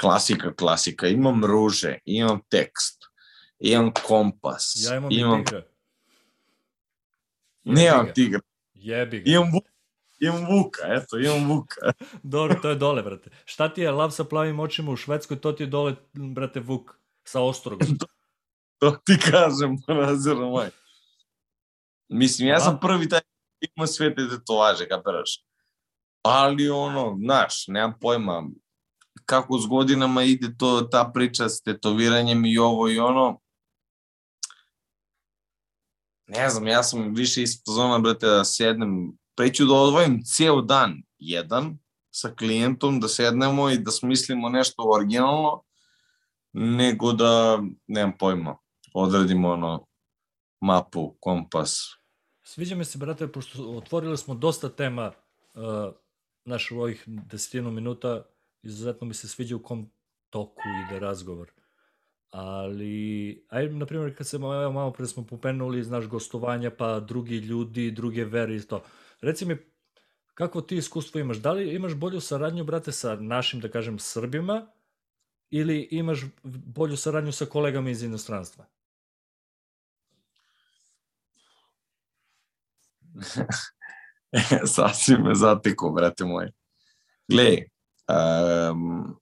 klasika, 0.00 0.54
klasika. 0.54 1.06
Imam 1.06 1.44
ruže, 1.44 1.98
imam 2.04 2.40
tekst, 2.48 3.04
imam 3.58 3.92
kompas, 4.06 4.72
Ja 4.76 4.96
imam, 4.96 5.12
imam 5.12 5.44
tigra. 5.44 5.62
Nemam 7.64 8.06
tigra. 8.14 8.40
Jebi 8.74 9.20
ga. 9.20 9.30
Imam, 9.30 9.50
imam 10.20 10.46
vuka, 10.46 10.82
eto, 10.88 11.18
imam 11.18 11.48
vuka. 11.48 11.92
Dobro, 12.22 12.58
to 12.62 12.68
je 12.68 12.74
dole, 12.74 13.02
brate. 13.02 13.30
Šta 13.44 13.68
ti 13.74 13.80
je 13.80 13.90
lav 13.90 14.10
sa 14.10 14.24
plavim 14.24 14.60
očima 14.60 14.92
u 14.92 14.96
Švedskoj, 14.96 15.40
to 15.40 15.52
ti 15.52 15.62
je 15.62 15.66
dole, 15.66 15.96
brate, 16.12 16.60
Vuk 16.60 16.90
sa 17.24 17.40
ostrogom. 17.40 17.88
To 18.80 18.90
ti 19.04 19.18
kažem, 19.30 19.76
razira 19.88 20.40
moj. 20.40 20.70
Mislim, 22.08 22.48
ja 22.48 22.60
sam 22.60 22.78
prvi 22.80 23.08
taj 23.08 23.20
ima 23.76 23.86
sve 23.86 24.14
te 24.14 24.28
tetovaže, 24.28 24.88
kapiraš. 24.88 25.44
Ali 26.22 26.70
ono, 26.70 27.16
znaš, 27.20 27.64
nemam 27.68 27.98
pojma 28.00 28.42
kako 29.24 29.58
s 29.58 29.66
godinama 29.66 30.22
ide 30.22 30.56
to, 30.58 30.88
ta 30.90 31.10
priča 31.14 31.48
s 31.48 31.62
tetoviranjem 31.62 32.44
i 32.44 32.58
ovo 32.58 32.88
i 32.88 32.98
ono. 32.98 33.40
Ne 36.26 36.50
znam, 36.50 36.66
ja 36.66 36.82
sam 36.82 37.14
više 37.14 37.42
iz 37.42 37.50
zona, 37.66 37.98
brate, 37.98 38.26
da 38.26 38.44
sednem, 38.44 39.12
preću 39.40 39.64
da 39.66 39.74
odvojim 39.74 40.22
ceo 40.24 40.60
dan 40.62 41.02
jedan 41.18 41.78
sa 42.10 42.34
klijentom, 42.38 43.00
da 43.00 43.08
sednemo 43.08 43.70
i 43.70 43.78
da 43.78 43.90
smislimo 43.90 44.48
nešto 44.48 44.82
originalno, 44.94 45.62
nego 46.52 47.12
da, 47.12 47.62
nemam 47.86 48.12
pojma, 48.18 48.56
odradimo 48.94 49.50
ono, 49.50 49.86
mapu, 50.60 51.14
kompas. 51.20 51.78
Sviđa 52.42 52.76
mi 52.76 52.84
se, 52.84 52.98
brate, 52.98 53.28
pošto 53.32 53.70
otvorili 53.70 54.16
smo 54.16 54.34
dosta 54.34 54.68
tema 54.68 55.12
uh, 55.54 55.62
naš 56.44 56.70
u 56.70 56.80
ovih 56.80 57.04
desetinu 57.06 57.70
minuta, 57.70 58.22
izuzetno 58.62 59.06
mi 59.06 59.14
se 59.14 59.28
sviđa 59.28 59.56
u 59.56 59.62
kom 59.62 59.90
toku 60.30 60.62
ide 60.86 61.00
razgovor. 61.00 61.50
Ali, 62.30 63.44
aj, 63.48 63.68
na 63.68 63.86
primjer, 63.86 64.16
kad 64.16 64.26
se 64.26 64.36
evo, 64.36 64.72
malo 64.72 64.92
pre 64.92 65.06
smo 65.06 65.24
popenuli, 65.26 65.84
znaš, 65.84 66.06
gostovanja, 66.06 66.70
pa 66.70 67.00
drugi 67.00 67.36
ljudi, 67.36 67.90
druge 67.90 68.24
vere 68.24 68.56
i 68.56 68.62
to. 68.62 68.82
Reci 69.20 69.44
mi, 69.44 69.56
kako 70.34 70.60
ti 70.60 70.76
iskustvo 70.76 71.20
imaš? 71.20 71.36
Da 71.36 71.52
li 71.52 71.74
imaš 71.74 71.94
bolju 71.94 72.20
saradnju, 72.20 72.64
brate, 72.64 72.92
sa 72.92 73.16
našim, 73.16 73.60
da 73.60 73.68
kažem, 73.68 73.98
Srbima, 73.98 74.66
ili 75.50 75.88
imaš 75.90 76.24
bolju 76.42 76.96
saradnju 76.96 77.32
sa 77.32 77.46
kolegama 77.46 77.90
iz 77.90 78.02
inostranstva? 78.02 78.64
Sad 84.74 84.90
si 84.94 85.16
me 85.16 85.34
zateko, 85.34 85.90
brate 85.90 86.24
moj. 86.24 86.50
Gle, 87.28 87.56
um, 88.08 89.20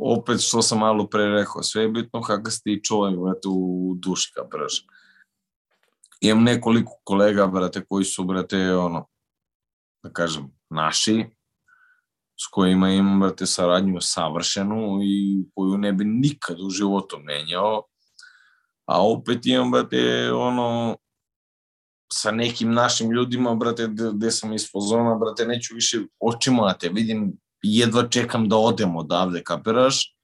opet 0.00 0.40
što 0.40 0.62
sam 0.62 0.78
malo 0.78 1.06
pre 1.06 1.24
rekao, 1.24 1.62
sve 1.62 1.82
je 1.82 1.88
bitno 1.88 2.22
kako 2.22 2.50
si 2.50 2.62
ti 2.62 2.80
čovjek, 2.84 3.18
brate, 3.18 3.48
u 3.48 3.94
duši, 3.96 4.32
kapiraš. 4.34 4.86
Imam 6.20 6.44
nekoliko 6.44 6.92
kolega, 7.04 7.46
brate, 7.46 7.84
koji 7.88 8.04
su, 8.04 8.24
brate, 8.24 8.74
ono, 8.74 9.06
da 10.02 10.12
kažem, 10.12 10.50
naši, 10.70 11.24
s 12.40 12.46
kojima 12.50 12.90
imam, 12.90 13.20
brate, 13.20 13.46
saradnju 13.46 14.00
savršenu 14.00 14.98
i 15.02 15.44
koju 15.54 15.78
ne 15.78 15.92
bi 15.92 16.04
nikad 16.04 16.60
u 16.60 16.70
životu 16.70 17.18
menjao. 17.18 17.82
A 18.86 19.06
opet 19.06 19.46
imam, 19.46 19.70
brate, 19.70 20.32
ono, 20.32 20.96
sa 22.12 22.30
nekim 22.30 22.72
našim 22.72 23.10
ljudima, 23.10 23.54
brate, 23.54 23.88
gde 24.12 24.30
sam 24.30 24.52
iz 24.52 24.70
pozona, 24.72 25.14
brate, 25.14 25.46
neću 25.46 25.74
više 25.74 26.00
očima 26.20 26.66
da 26.66 26.78
te 26.78 26.88
vidim, 26.88 27.32
jedva 27.62 28.08
čekam 28.08 28.48
da 28.48 28.56
odem 28.56 28.96
odavde, 28.96 29.42
kapiraš? 29.44 30.16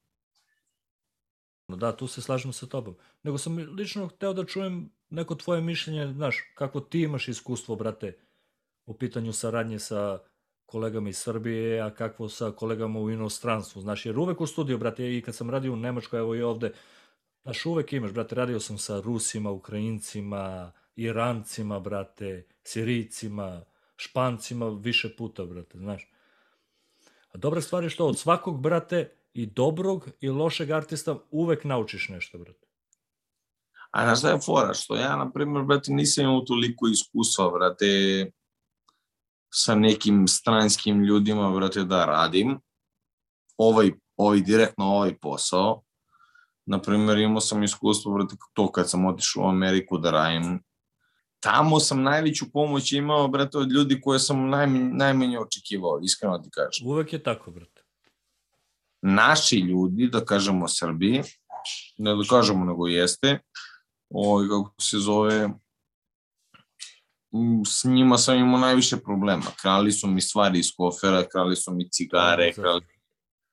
Da, 1.67 1.91
tu 1.95 2.07
se 2.07 2.21
slažem 2.21 2.53
sa 2.53 2.65
tobom. 2.65 2.95
Nego 3.23 3.37
sam 3.37 3.57
lično 3.57 4.07
hteo 4.07 4.33
da 4.33 4.45
čujem 4.45 4.89
neko 5.09 5.35
tvoje 5.35 5.61
mišljenje, 5.61 6.13
znaš, 6.13 6.37
kako 6.55 6.79
ti 6.79 7.01
imaš 7.01 7.27
iskustvo, 7.27 7.75
brate, 7.75 8.17
u 8.87 8.93
pitanju 8.93 9.33
saradnje 9.33 9.79
sa 9.79 10.19
kolegama 10.65 11.09
iz 11.09 11.17
Srbije, 11.17 11.81
a 11.81 11.89
kakvo 11.89 12.29
sa 12.29 12.51
kolegama 12.51 12.99
u 12.99 13.09
inostranstvu. 13.11 13.81
Znaš, 13.81 14.05
jer 14.05 14.19
uvek 14.19 14.41
u 14.41 14.47
studiju, 14.47 14.77
brate, 14.77 15.17
i 15.17 15.21
kad 15.21 15.35
sam 15.35 15.49
radio 15.49 15.73
u 15.73 15.75
Nemačkoj, 15.75 16.19
evo 16.19 16.35
i 16.35 16.41
ovde, 16.41 16.71
znaš, 17.43 17.65
uvek 17.65 17.93
imaš, 17.93 18.11
brate, 18.11 18.35
radio 18.35 18.59
sam 18.59 18.77
sa 18.77 19.01
Rusima, 19.01 19.51
Ukrajincima, 19.51 20.71
Irancima, 20.95 21.79
brate, 21.79 22.47
Sirijcima, 22.63 23.61
Špancima 23.95 24.69
više 24.69 25.15
puta, 25.15 25.45
brate, 25.45 25.77
znaš. 25.77 26.11
A 27.31 27.37
dobra 27.37 27.61
stvar 27.61 27.83
je 27.83 27.89
što 27.89 28.07
od 28.07 28.19
svakog, 28.19 28.61
brate, 28.61 29.11
i 29.33 29.45
dobrog 29.45 30.09
i 30.21 30.29
lošeg 30.29 30.71
artista 30.71 31.17
uvek 31.31 31.63
naučiš 31.63 32.09
nešto, 32.09 32.37
brate. 32.37 32.67
A 33.91 34.03
znaš 34.05 34.19
šta 34.19 34.29
je 34.29 34.39
fora? 34.45 34.73
Što 34.73 34.95
ja, 34.95 35.15
na 35.15 35.31
primjer, 35.31 35.63
brate, 35.63 35.91
nisam 35.91 36.23
imao 36.23 36.41
toliko 36.41 36.87
iskustva, 36.87 37.51
brate, 37.51 37.85
sa 39.57 39.75
nekim 39.75 40.27
stranskim 40.27 41.03
ljudima, 41.03 41.51
brate, 41.51 41.83
da 41.83 42.05
radim. 42.05 42.59
Ovaj, 43.57 43.91
ovaj 44.17 44.41
direktno 44.41 44.85
ovaj 44.85 45.17
posao. 45.17 45.81
Na 46.65 46.81
primjer, 46.81 47.17
imao 47.17 47.41
sam 47.41 47.63
iskustvo, 47.63 48.13
brate, 48.13 48.35
to 48.53 48.71
kad 48.71 48.89
sam 48.89 49.05
otišao 49.05 49.43
u 49.43 49.49
Ameriku 49.49 49.97
da 49.97 50.11
radim. 50.11 50.59
Tamo 51.39 51.79
sam 51.79 52.03
najveću 52.03 52.51
pomoć 52.53 52.91
imao, 52.91 53.27
brate, 53.27 53.57
od 53.57 53.71
ljudi 53.71 54.01
koje 54.01 54.19
sam 54.19 54.49
najmanje, 54.49 54.89
najmanje 54.93 55.39
očekivao, 55.39 55.99
iskreno 56.03 56.37
ti 56.37 56.49
kažem. 56.53 56.87
Uvek 56.87 57.13
je 57.13 57.23
tako, 57.23 57.51
brate. 57.51 57.81
naši 59.01 59.59
ljudi, 59.59 60.09
da 60.11 60.25
kažemo 60.25 60.67
Srbiji, 60.67 61.23
ne 61.97 62.15
da 62.15 62.23
kažemo 62.29 62.65
nego 62.65 62.87
jeste, 62.87 63.39
ovaj, 64.09 64.47
kako 64.47 64.81
se 64.81 64.97
zove, 64.97 65.49
s 67.65 67.83
njima 67.83 68.17
sam 68.17 68.37
imao 68.37 68.59
najviše 68.59 68.97
problema. 68.97 69.45
Krali 69.61 69.91
su 69.91 70.07
mi 70.07 70.21
stvari 70.21 70.59
iz 70.59 70.67
kofera, 70.77 71.27
krali 71.31 71.55
su 71.55 71.73
mi 71.73 71.89
cigare, 71.91 72.51
Zato. 72.51 72.61
krali 72.61 72.85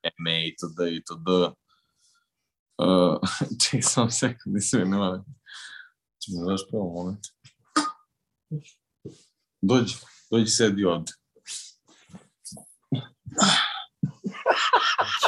eme 0.02 0.48
itd. 0.48 0.80
itd. 0.96 1.28
Uh, 2.78 3.18
čekaj, 3.64 3.82
samo 3.82 4.10
sekund, 4.10 4.54
nisam 4.54 4.80
je 4.80 4.86
nema. 4.86 5.24
Čemo 6.24 6.50
daš 6.50 6.60
prvo 6.70 6.84
moment. 6.84 7.26
Dođi, 9.62 9.94
dođi 10.30 10.46
sedi 10.46 10.84
ovde. 10.84 11.12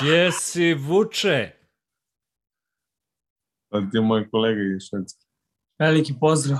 Gdje 0.00 0.32
si 0.32 0.74
vuče? 0.74 1.52
To 3.68 3.80
ti 3.80 3.96
je 3.96 4.00
moj 4.00 4.30
kolega 4.30 4.60
iz 4.76 4.82
Švedske. 4.88 5.26
Veliki 5.78 6.14
pozdrav. 6.20 6.58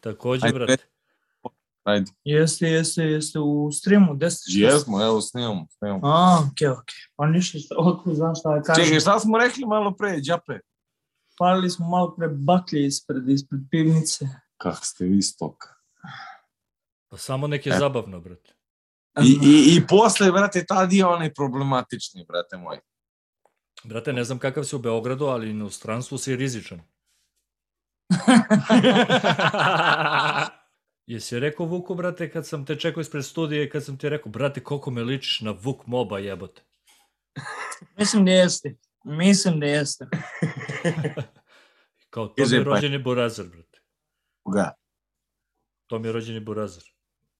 Takođe, 0.00 0.46
Ajde, 0.46 0.58
brate. 0.58 0.91
Ajde. 1.82 2.10
Jeste, 2.24 2.68
jeste, 2.68 3.02
jeste 3.02 3.38
u 3.38 3.72
streamu, 3.72 4.14
gde 4.14 4.30
ste? 4.30 4.42
Jesmo, 4.46 5.02
evo, 5.02 5.20
snimamo, 5.20 5.66
snimamo. 5.70 6.00
A, 6.04 6.48
okej, 6.52 6.68
okej. 6.68 6.94
Pa 7.16 7.26
ništa, 7.26 7.58
šta, 7.58 7.74
otko 7.78 8.14
znam 8.14 8.34
šta 8.34 8.54
da 8.54 8.62
kažem. 8.62 8.84
Čekaj, 8.84 9.00
šta 9.00 9.20
smo 9.20 9.38
rekli 9.38 9.66
malo 9.66 9.96
pre, 9.96 10.20
Đape? 10.20 10.58
Palili 11.38 11.70
smo 11.70 11.88
malo 11.88 12.14
pre 12.16 12.28
baklje 12.28 12.86
ispred, 12.86 13.28
ispred 13.28 13.60
pivnice. 13.70 14.28
Kako 14.56 14.84
ste 14.84 15.04
vi 15.04 15.22
stoka. 15.22 15.68
Pa 17.08 17.18
samo 17.18 17.46
neke 17.46 17.70
E. 17.70 17.78
zabavno, 17.78 18.20
brate. 18.20 18.54
I, 19.22 19.38
i, 19.42 19.76
I 19.76 19.86
posle, 19.88 20.32
brate, 20.32 20.64
tad 20.66 20.92
je 20.92 21.06
onaj 21.06 21.34
problematični, 21.34 22.24
brate 22.28 22.56
moj. 22.56 22.78
Brate, 23.84 24.12
ne 24.12 24.24
znam 24.24 24.38
kakav 24.38 24.64
si 24.64 24.76
u 24.76 24.78
Beogradu, 24.78 25.24
ali 25.24 25.62
u 25.62 25.70
stranstvu 25.70 26.18
si 26.18 26.36
rizičan. 26.36 26.80
Jesi 31.06 31.40
rekao 31.40 31.66
Vuku, 31.66 31.94
brate, 31.94 32.30
kad 32.30 32.46
sam 32.46 32.66
te 32.66 32.76
čekao 32.76 33.00
ispred 33.00 33.24
studije, 33.24 33.70
kad 33.70 33.84
sam 33.84 33.98
ti 33.98 34.08
rekao, 34.08 34.32
brate, 34.32 34.62
koliko 34.62 34.90
me 34.90 35.02
ličiš 35.02 35.40
na 35.40 35.54
Vuk 35.62 35.86
Moba 35.86 36.18
jebote. 36.18 36.62
Mislim 37.98 38.24
da 38.24 38.30
jeste. 38.30 38.76
Mislim 39.04 39.60
da 39.60 39.66
jeste. 39.66 40.06
Kao, 42.10 42.26
to 42.28 42.34
mi 42.50 42.56
je 42.56 42.64
pa- 42.64 42.70
rođeni 42.70 42.98
burazir, 42.98 43.46
brate. 43.46 43.80
Koga? 44.42 44.72
To 45.86 45.98
mi 45.98 46.08
je 46.08 46.12
rođeni 46.12 46.40
burazir. 46.40 46.82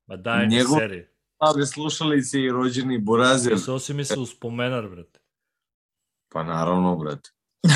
Ma 0.06 0.16
daj 0.16 0.46
mi 0.46 0.54
Njegov- 0.54 0.78
serije. 0.78 1.08
Ave 1.38 1.66
slušalice 1.66 2.40
i 2.40 2.50
rođeni 2.50 2.98
Borazir. 2.98 3.52
Pisao 3.52 3.78
si 3.78 3.94
mi 3.94 4.04
se 4.04 4.18
u 4.18 4.26
spomenar, 4.26 4.88
brate. 4.88 5.20
Pa 6.28 6.42
naravno, 6.42 6.96
brate. 6.96 7.30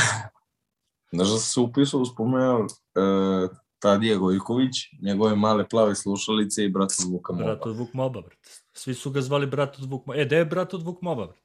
Znaš 1.13 1.29
da 1.29 1.39
se 1.39 1.61
upisao, 1.61 2.05
spomenuo 2.05 2.61
uh, 2.61 3.51
Tadija 3.79 4.17
Gojković, 4.17 4.73
njegove 5.03 5.37
male 5.37 5.69
plave 5.69 5.95
slušalice 5.95 6.65
i 6.65 6.69
brat 6.69 6.91
od 7.05 7.13
Vuka 7.13 7.33
Moba. 7.33 7.45
Brat 7.45 7.67
od 7.67 7.77
Vuk 7.77 7.95
Moba, 7.95 8.21
brate. 8.21 8.51
Svi 8.73 8.95
su 8.95 9.11
ga 9.11 9.21
zvali 9.21 9.47
brat 9.47 9.79
od 9.79 9.91
Vuk 9.91 10.07
Moba. 10.07 10.21
E, 10.21 10.25
gde 10.25 10.37
je 10.37 10.45
brat 10.45 10.75
od 10.75 10.83
Vuk 10.83 11.03
Moba, 11.03 11.27
brate? 11.27 11.41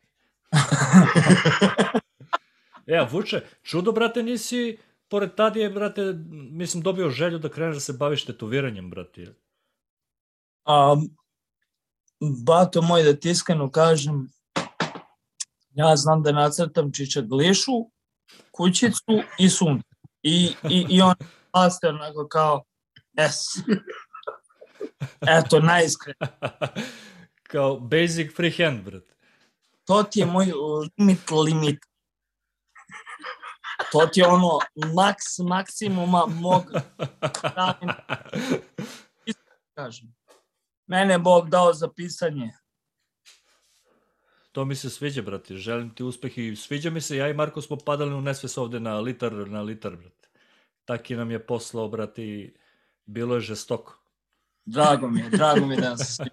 e, 2.88 2.98
a 2.98 3.08
Vuče, 3.12 3.42
čudo, 3.64 3.92
brate, 3.92 4.24
nisi, 4.24 4.78
pored 5.08 5.36
Tadije, 5.36 5.70
brate, 5.70 6.14
mislim, 6.52 6.84
dobio 6.84 7.10
želju 7.10 7.40
da 7.40 7.50
kreneš 7.50 7.76
da 7.76 7.80
se 7.80 7.94
baviš 7.94 8.26
tetoviranjem, 8.26 8.90
brate. 8.90 9.36
A, 10.66 10.96
bato 12.46 12.82
moj, 12.82 13.04
da 13.04 13.14
ti 13.14 13.30
iskreno 13.30 13.72
kažem, 13.72 14.28
ja 15.74 15.96
znam 15.96 16.24
da 16.24 16.32
nacrtam 16.32 16.92
čičaglišu, 16.94 17.72
kućicu 18.52 19.22
i 19.40 19.50
sunce. 19.50 19.88
I, 20.24 20.54
i, 20.70 20.86
i 20.90 21.02
on 21.02 21.16
paste 21.52 21.88
onako 21.88 22.28
kao 22.28 22.64
S. 23.18 23.46
Eto, 25.22 25.60
najiskren. 25.60 26.16
Kao 27.52 27.80
basic 27.80 28.36
freehand, 28.36 28.84
brate. 28.84 29.16
To 29.86 30.04
ti 30.04 30.20
je 30.20 30.26
moj 30.26 30.52
limit 30.98 31.32
limit. 31.32 31.80
To 33.92 34.08
ti 34.08 34.20
je 34.20 34.28
ono 34.28 34.60
maks 34.96 35.40
maksimuma 35.40 36.26
mog 36.26 36.64
kažem. 39.74 40.16
Mene 40.88 41.18
Bog 41.20 41.50
dao 41.50 41.74
za 41.74 41.90
pisanje. 41.96 42.52
To 44.52 44.66
mi 44.66 44.76
se 44.76 44.90
sviđa, 44.90 45.22
brate. 45.22 45.56
Želim 45.56 45.90
ti 45.96 46.04
uspeh 46.04 46.38
i 46.38 46.56
sviđa 46.56 46.90
mi 46.90 47.02
se. 47.02 47.18
Ja 47.18 47.30
i 47.30 47.34
Marko 47.34 47.62
smo 47.62 47.78
padali 47.78 48.14
u 48.14 48.22
nesves 48.22 48.58
ovde 48.58 48.80
na 48.80 49.00
litar, 49.00 49.34
na 49.34 49.62
litar, 49.62 49.96
brate. 49.96 50.30
Taki 50.86 51.16
nam 51.16 51.32
je 51.32 51.46
poslao, 51.46 51.88
brate, 51.88 52.24
i 52.24 52.54
bilo 53.06 53.36
je 53.36 53.42
žestoko. 53.42 53.98
Drago 54.66 55.10
mi 55.10 55.20
je, 55.20 55.30
drago 55.30 55.66
mi 55.66 55.76
je 55.76 55.82
da 55.82 55.98
se 55.98 56.24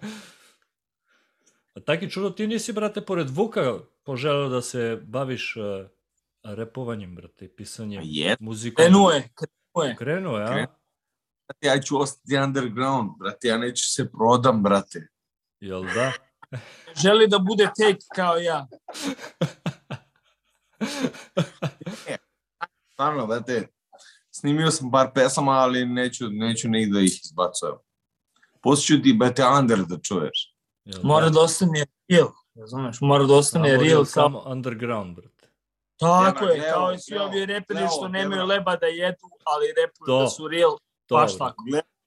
A 1.73 1.79
taki 1.79 2.09
čudo, 2.09 2.29
ti 2.29 2.47
nisi, 2.47 2.73
brate, 2.73 3.01
pored 3.01 3.29
Vuka 3.29 3.79
poželeo 4.03 4.49
da 4.49 4.61
se 4.61 4.99
baviš 5.03 5.55
uh, 5.55 5.63
repovanjem, 6.43 7.15
brate, 7.15 7.47
pisanjem, 7.55 8.01
Je, 8.05 8.37
muzikom. 8.39 8.83
krenuo 8.83 9.11
je, 9.11 9.29
krenuo 9.35 9.83
je. 9.89 9.95
Krenuo 9.95 10.37
je, 10.37 10.43
a? 10.43 10.47
Krenuo. 10.47 10.75
brate, 11.47 11.67
ja 11.67 11.81
ću 11.81 12.01
ostati 12.01 12.37
underground, 12.37 13.11
brate, 13.19 13.47
ja 13.47 13.57
neću 13.57 13.83
se 13.85 14.11
prodam, 14.11 14.63
brate. 14.63 15.07
Jel 15.59 15.83
da? 15.83 16.11
Želi 17.03 17.27
da 17.27 17.39
bude 17.39 17.63
take 17.77 18.05
kao 18.15 18.37
ja. 18.37 18.67
Stvarno, 22.93 23.27
brate, 23.27 23.67
snimio 24.39 24.71
sam 24.71 24.91
par 24.91 25.11
pesama, 25.15 25.51
ali 25.51 25.85
neću, 25.85 26.29
neću 26.29 26.69
nigde 26.69 26.93
da 26.93 26.99
ih 26.99 27.19
izbacujem. 27.23 27.75
Poslije 28.61 28.97
ću 28.97 29.03
ti, 29.03 29.13
brate, 29.13 29.43
under 29.59 29.79
da 29.79 29.97
čuješ. 29.97 30.55
Jel 30.85 30.99
Mora 31.03 31.29
da 31.29 31.41
ostane 31.41 31.85
real, 32.09 32.29
razumeš? 32.55 32.97
Mora 33.01 33.23
da 33.23 33.35
ostane 33.35 33.69
Samo- 33.69 33.83
real 33.83 33.97
kao... 33.97 34.05
Samo 34.05 34.43
underground, 34.45 35.15
brate. 35.15 35.49
Tako 35.99 36.45
je, 36.45 36.71
kao 36.73 36.93
i 36.93 36.99
svi 36.99 37.17
ovi 37.17 37.45
reperi 37.45 37.87
što 37.97 38.07
nemaju 38.07 38.45
leba 38.45 38.75
da 38.75 38.85
jedu, 38.85 39.27
ali 39.43 39.65
repuju 39.67 40.19
da 40.19 40.27
su 40.27 40.47
real, 40.47 40.77
To, 41.05 41.15
baš 41.15 41.37
tako. 41.37 41.63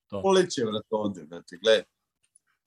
To. 0.06 0.22
Poleće, 0.22 0.62
brate, 0.64 0.86
ovde, 0.90 1.24
brate, 1.24 1.58
gledaj. 1.62 1.84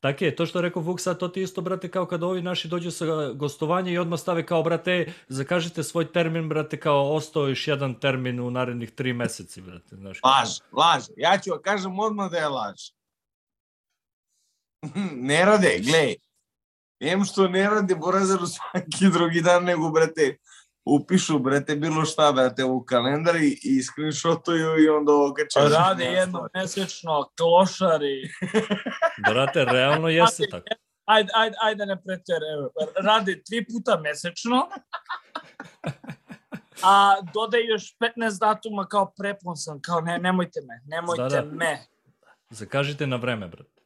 Tako 0.06 0.24
je, 0.24 0.36
to 0.36 0.45
što 0.45 0.62
rekao 0.62 0.82
Vuk 0.82 0.99
sad, 0.99 1.20
to 1.20 1.28
ti 1.28 1.41
isto, 1.41 1.62
brate, 1.62 1.91
kao 1.91 2.06
kad 2.06 2.24
ovi 2.24 2.41
naši 2.41 2.68
dođu 2.68 2.91
sa 2.91 3.06
gostovanja 3.34 3.91
i 3.91 3.97
odmah 3.97 4.20
stave 4.20 4.45
kao, 4.45 4.64
brate, 4.64 5.14
zakažite 5.28 5.84
svoj 5.84 6.12
termin, 6.12 6.49
brate, 6.49 6.80
kao 6.80 7.14
ostao 7.14 7.47
još 7.47 7.68
jedan 7.68 7.99
termin 7.99 8.39
u 8.39 8.51
narednih 8.51 8.91
tri 8.91 9.14
meseci, 9.14 9.62
brate, 9.62 9.95
znaš. 9.95 10.20
Laž, 10.24 10.49
laž. 10.72 11.03
Ja 11.18 11.38
ću 11.38 11.51
kažem 11.64 11.99
odmah 11.99 12.32
da 12.32 12.38
je 12.38 12.47
laž. 12.47 12.82
ne 15.30 15.45
rade, 15.45 15.80
glej. 15.82 16.16
Em 16.99 17.24
što 17.24 17.47
ne 17.47 17.70
rade 17.70 17.95
Borazaru 17.95 18.45
svaki 18.45 19.10
drugi 19.14 19.41
dan, 19.41 19.64
nego, 19.64 19.89
brate, 19.89 20.38
upišu, 20.86 21.40
brate, 21.40 21.76
bilo 21.76 22.06
šta, 22.06 22.32
brate, 22.32 22.64
u 22.64 22.86
kalendar 22.86 23.36
i, 23.36 23.60
i 23.64 23.84
screenshotuju 23.84 24.84
i 24.84 24.90
onda 24.90 25.12
okače. 25.14 25.60
Rade 25.78 26.04
jedno 26.04 26.48
mesečno, 26.54 27.30
klošari. 27.38 28.30
Brate, 29.30 29.66
realno 29.66 30.10
jeste 30.10 30.48
tako. 30.52 30.66
Ajde, 31.06 31.30
ajde, 31.36 31.58
ajde 31.62 31.86
ne 31.86 32.02
pretere. 32.02 32.46
Rade 33.04 33.44
tri 33.44 33.66
puta 33.66 34.00
mesečno. 34.00 34.70
A 36.84 37.16
dodaj 37.34 37.66
još 37.66 37.98
15 38.18 38.40
datuma 38.40 38.86
kao 38.86 39.14
prepon 39.18 39.58
sam, 39.58 39.82
kao 39.82 40.02
ne, 40.02 40.20
nemojte 40.20 40.60
me, 40.68 40.82
nemojte 40.86 41.24
Da, 41.24 41.42
da. 41.42 41.56
me. 41.56 41.80
Zakažite 42.50 43.08
na 43.08 43.16
vreme, 43.16 43.48
brate. 43.48 43.82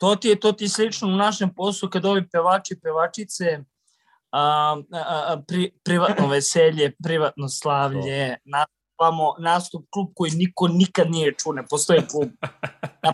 To 0.00 0.16
ti 0.16 0.28
je 0.28 0.40
to 0.40 0.52
ti 0.52 0.64
je 0.64 0.68
slično 0.68 1.08
u 1.08 1.16
našem 1.16 1.54
poslu 1.54 1.90
kad 1.90 2.04
ovi 2.04 2.28
pevači 2.28 2.80
pevačice 2.82 3.64
a, 4.32 4.76
pri, 5.48 5.72
privatno 5.84 6.26
veselje, 6.26 6.92
privatno 7.02 7.48
slavlje, 7.48 8.36
nastupamo, 8.44 9.34
nastup 9.38 9.86
klub 9.90 10.08
koji 10.14 10.30
niko 10.30 10.68
nikad 10.68 11.10
nije 11.10 11.34
čuo, 11.34 11.52
ne 11.52 11.64
postoji 11.70 12.00
klub. 12.10 12.28
Na 13.04 13.12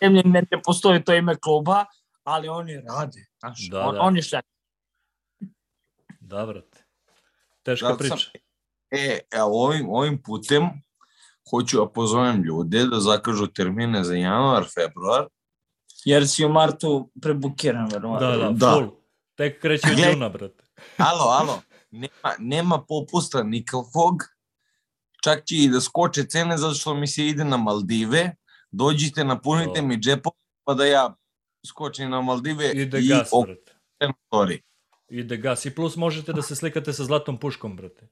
zemlji 0.00 0.22
ne, 0.24 0.42
ne 0.50 0.62
postoji 0.64 1.04
to 1.04 1.14
ime 1.14 1.36
kluba, 1.36 1.84
ali 2.24 2.48
oni 2.48 2.74
rade. 2.76 3.24
Znaš, 3.38 3.68
Da, 3.70 3.80
on, 3.88 3.94
da. 3.94 4.00
Oni 4.00 4.22
šta? 4.22 4.40
Da, 6.20 6.46
brate. 6.46 6.84
Teška 7.62 7.86
sam- 7.88 7.98
priča. 7.98 8.30
E, 8.90 9.18
evo, 9.30 9.64
ovim, 9.64 9.88
ovim 9.90 10.22
putem 10.22 10.62
hoću 11.50 11.76
da 11.78 11.88
pozovem 11.88 12.42
ljude 12.42 12.84
da 12.86 13.00
zakažu 13.00 13.46
termine 13.46 14.04
za 14.04 14.14
januar, 14.14 14.64
februar. 14.74 15.26
Jer 16.04 16.28
si 16.28 16.44
u 16.44 16.48
martu 16.48 17.10
prebukiran, 17.22 17.88
verovatno. 17.92 18.26
Da, 18.30 18.36
da, 18.36 18.50
Da. 18.50 18.72
full. 18.72 18.90
Тек 19.36 19.60
кречи 19.60 19.92
од 19.92 19.98
джуна, 20.00 20.30
брат. 20.32 20.54
Ало, 20.98 21.28
ало, 21.30 21.62
нема, 21.92 22.32
нема 22.38 22.78
попуста 22.86 23.44
никаквог. 23.44 24.30
Чак 25.24 25.44
ќе 25.44 25.66
и 25.66 25.68
да 25.68 25.80
скоче 25.80 26.24
цене, 26.24 26.56
зашто 26.58 26.94
ми 26.94 27.06
се 27.06 27.28
иде 27.32 27.44
на 27.44 27.58
Малдиве, 27.58 28.36
дојдите 28.72 29.24
напуните 29.24 29.82
ми 29.82 30.00
джепот, 30.00 30.36
па 30.64 30.74
да 30.74 30.86
ја 30.86 31.02
скочи 31.66 32.06
на 32.06 32.22
Малдиве 32.22 32.70
и 32.72 32.86
да 32.86 33.02
гас, 33.02 33.32
и... 33.32 33.42
брат. 33.42 34.62
И 35.10 35.24
да 35.24 35.36
гас. 35.36 35.64
И 35.64 35.74
плюс 35.74 35.96
можете 35.96 36.32
да 36.32 36.42
се 36.42 36.56
сликате 36.56 36.92
со 36.92 37.04
златом 37.04 37.38
пушком, 37.38 37.76
брате. 37.76 38.08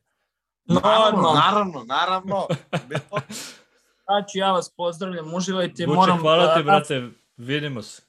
Наравно, 0.69 1.29
no, 1.29 1.35
наравно, 1.35 1.85
наравно. 1.85 2.49
Значи, 4.05 4.39
ја 4.41 4.53
вас 4.53 4.69
поздравлям, 4.77 5.33
уживајте. 5.33 5.87
Буче, 5.87 5.97
Морам, 5.97 6.19
хвала 6.19 6.47
да 6.47 6.55
ти, 6.57 6.63
брате, 6.63 7.11
видимо 7.39 7.83
се. 7.83 8.03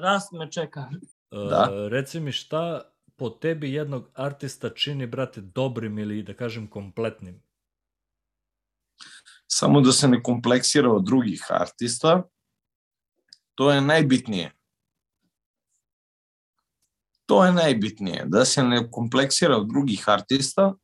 Раст 0.00 0.32
ме 0.32 0.50
чека. 0.50 0.88
Da. 1.30 1.88
Reci 1.90 2.20
mi 2.20 2.32
šta 2.32 2.92
po 3.16 3.30
tebi 3.30 3.72
jednog 3.72 4.10
artista 4.14 4.70
čini, 4.70 5.06
brate, 5.06 5.40
dobrim 5.40 5.98
ili 5.98 6.22
da 6.22 6.34
kažem 6.34 6.70
kompletnim? 6.70 7.42
Samo 9.46 9.80
da 9.80 9.92
se 9.92 10.08
ne 10.08 10.22
kompleksira 10.22 10.92
od 10.92 11.04
drugih 11.04 11.46
artista, 11.48 12.22
to 13.54 13.70
je 13.70 13.80
najbitnije. 13.80 14.52
To 17.26 17.44
je 17.44 17.52
najbitnije, 17.52 18.24
da 18.26 18.44
se 18.44 18.62
ne 18.62 18.90
kompleksira 18.90 19.56
od 19.56 19.68
drugih 19.68 20.08
artista 20.08 20.74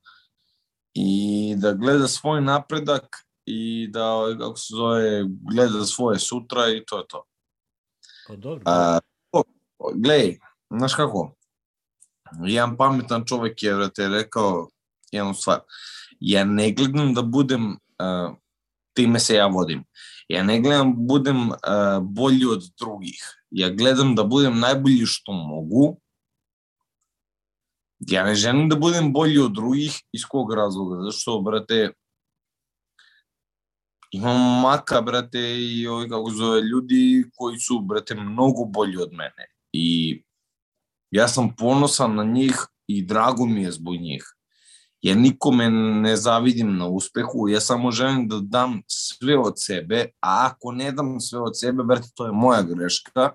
i 0.95 1.55
da 1.57 1.73
gleda 1.73 2.09
svoj 2.09 2.41
napredak 2.41 3.17
i 3.47 3.89
da, 3.91 4.37
kako 4.39 4.57
se 4.57 4.75
zove, 4.75 5.25
gleda 5.55 5.85
svoje 5.85 6.19
sutra 6.19 6.69
i 6.69 6.85
to 6.87 6.99
je 6.99 7.05
to. 7.09 7.25
Pa 8.29 8.37
dobro. 8.37 8.63
A, 8.67 8.99
o, 9.83 9.93
gledaj, 9.95 10.39
znaš 10.71 10.95
kako, 10.95 11.35
jedan 12.45 12.77
pametan 12.77 13.25
čovek 13.27 13.63
je, 13.63 13.75
vrate, 13.75 14.09
rekao 14.09 14.69
jednu 15.13 15.35
stvar. 15.35 15.61
Ja 16.21 16.45
ne 16.45 16.73
gledam 16.73 17.15
da 17.15 17.23
budem, 17.23 17.71
uh, 17.73 18.37
time 18.95 19.21
se 19.21 19.35
ja 19.35 19.47
vodim, 19.47 19.85
ja 20.29 20.43
ne 20.43 20.61
gledam 20.61 20.93
da 20.93 21.01
budem 21.01 21.51
uh, 21.51 21.57
bolji 22.03 22.47
od 22.47 22.63
drugih. 22.81 23.39
Ja 23.51 23.69
gledam 23.71 24.15
da 24.15 24.25
budem 24.25 24.59
najbolji 24.59 25.07
što 25.07 25.33
mogu. 25.33 26.01
Ja 27.99 28.25
ne 28.25 28.35
želim 28.35 28.69
da 28.69 28.77
budem 28.77 29.13
bolji 29.13 29.39
od 29.39 29.53
drugih, 29.53 29.93
iz 30.13 30.25
kog 30.25 30.55
razloga? 30.55 31.03
Zato 31.03 31.13
što, 31.13 31.41
brate, 31.41 31.93
imam 34.11 34.61
maka, 34.61 35.01
brate, 35.01 35.41
i 35.61 35.87
ovaj, 35.87 36.09
kako 36.09 36.31
zove, 36.31 36.61
ljudi 36.61 37.25
koji 37.35 37.59
su, 37.59 37.81
brate, 37.81 38.15
mnogo 38.15 38.65
bolji 38.65 38.97
od 38.97 39.13
mene. 39.13 39.52
I 39.73 40.23
ja 41.11 41.29
sam 41.29 41.57
ponosan 41.57 42.15
na 42.15 42.25
njih 42.25 42.57
i 42.87 43.03
drago 43.03 43.47
mi 43.47 43.63
je 43.63 43.73
zbog 43.73 43.95
njih. 43.95 44.25
Ja 45.01 45.15
nikome 45.15 45.71
ne 45.71 46.17
zavidim 46.17 46.77
na 46.77 46.87
uspehu, 46.87 47.49
ja 47.49 47.61
samo 47.61 47.91
želim 47.91 48.29
da 48.29 48.41
dam 48.41 48.83
sve 48.87 49.39
od 49.39 49.55
sebe, 49.57 50.07
a 50.21 50.49
ako 50.51 50.73
ne 50.73 50.93
dam 50.93 51.21
sve 51.21 51.41
od 51.41 51.59
sebe, 51.59 51.83
brate, 51.83 52.09
to 52.15 52.27
je 52.27 52.33
moja 52.33 52.63
greška, 52.63 53.31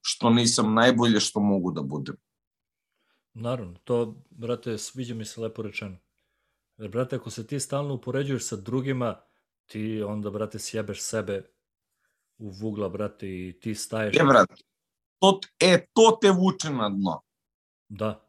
što 0.00 0.30
nisam 0.30 0.74
najbolje 0.74 1.20
što 1.20 1.40
mogu 1.40 1.72
da 1.72 1.82
budem. 1.82 2.16
Naravno, 3.34 3.78
to, 3.84 4.16
brate, 4.30 4.78
sviđa 4.78 5.14
mi 5.14 5.24
se 5.24 5.40
lepo 5.40 5.62
rečeno. 5.62 5.98
Jer, 6.76 6.90
brate, 6.90 7.16
ako 7.16 7.30
se 7.30 7.46
ti 7.46 7.60
stalno 7.60 7.94
upoređuješ 7.94 8.44
sa 8.44 8.56
drugima, 8.56 9.20
ti 9.66 10.02
onda, 10.02 10.30
brate, 10.30 10.58
sjebeš 10.58 11.02
sebe 11.02 11.42
u 12.38 12.50
vugla, 12.50 12.88
brate, 12.88 13.28
i 13.28 13.58
ti 13.60 13.74
staješ. 13.74 14.16
E, 14.16 14.24
brate, 14.24 14.54
to, 15.22 15.40
e, 15.60 15.86
to 15.92 16.18
te 16.20 16.30
vuče 16.30 16.70
na 16.70 16.88
dno. 16.88 17.20
Da, 17.88 18.28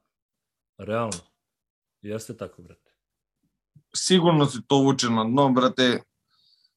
realno. 0.77 1.19
Jeste 2.01 2.37
tako, 2.37 2.61
brate. 2.61 2.91
sigurno 3.95 4.45
se 4.45 4.59
to 4.67 4.77
vuče 4.77 5.09
na 5.09 5.23
dno, 5.23 5.49
brate, 5.49 6.01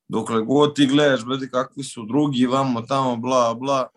dokle 0.09 0.43
god 0.43 0.75
ti 0.75 0.87
gledaš, 0.87 1.25
brate, 1.25 1.51
kakvi 1.51 1.85
su 1.85 2.07
drugi, 2.07 2.47
vamo, 2.47 2.83
tamo, 2.83 3.17
bla, 3.17 3.55
bla, 3.55 3.89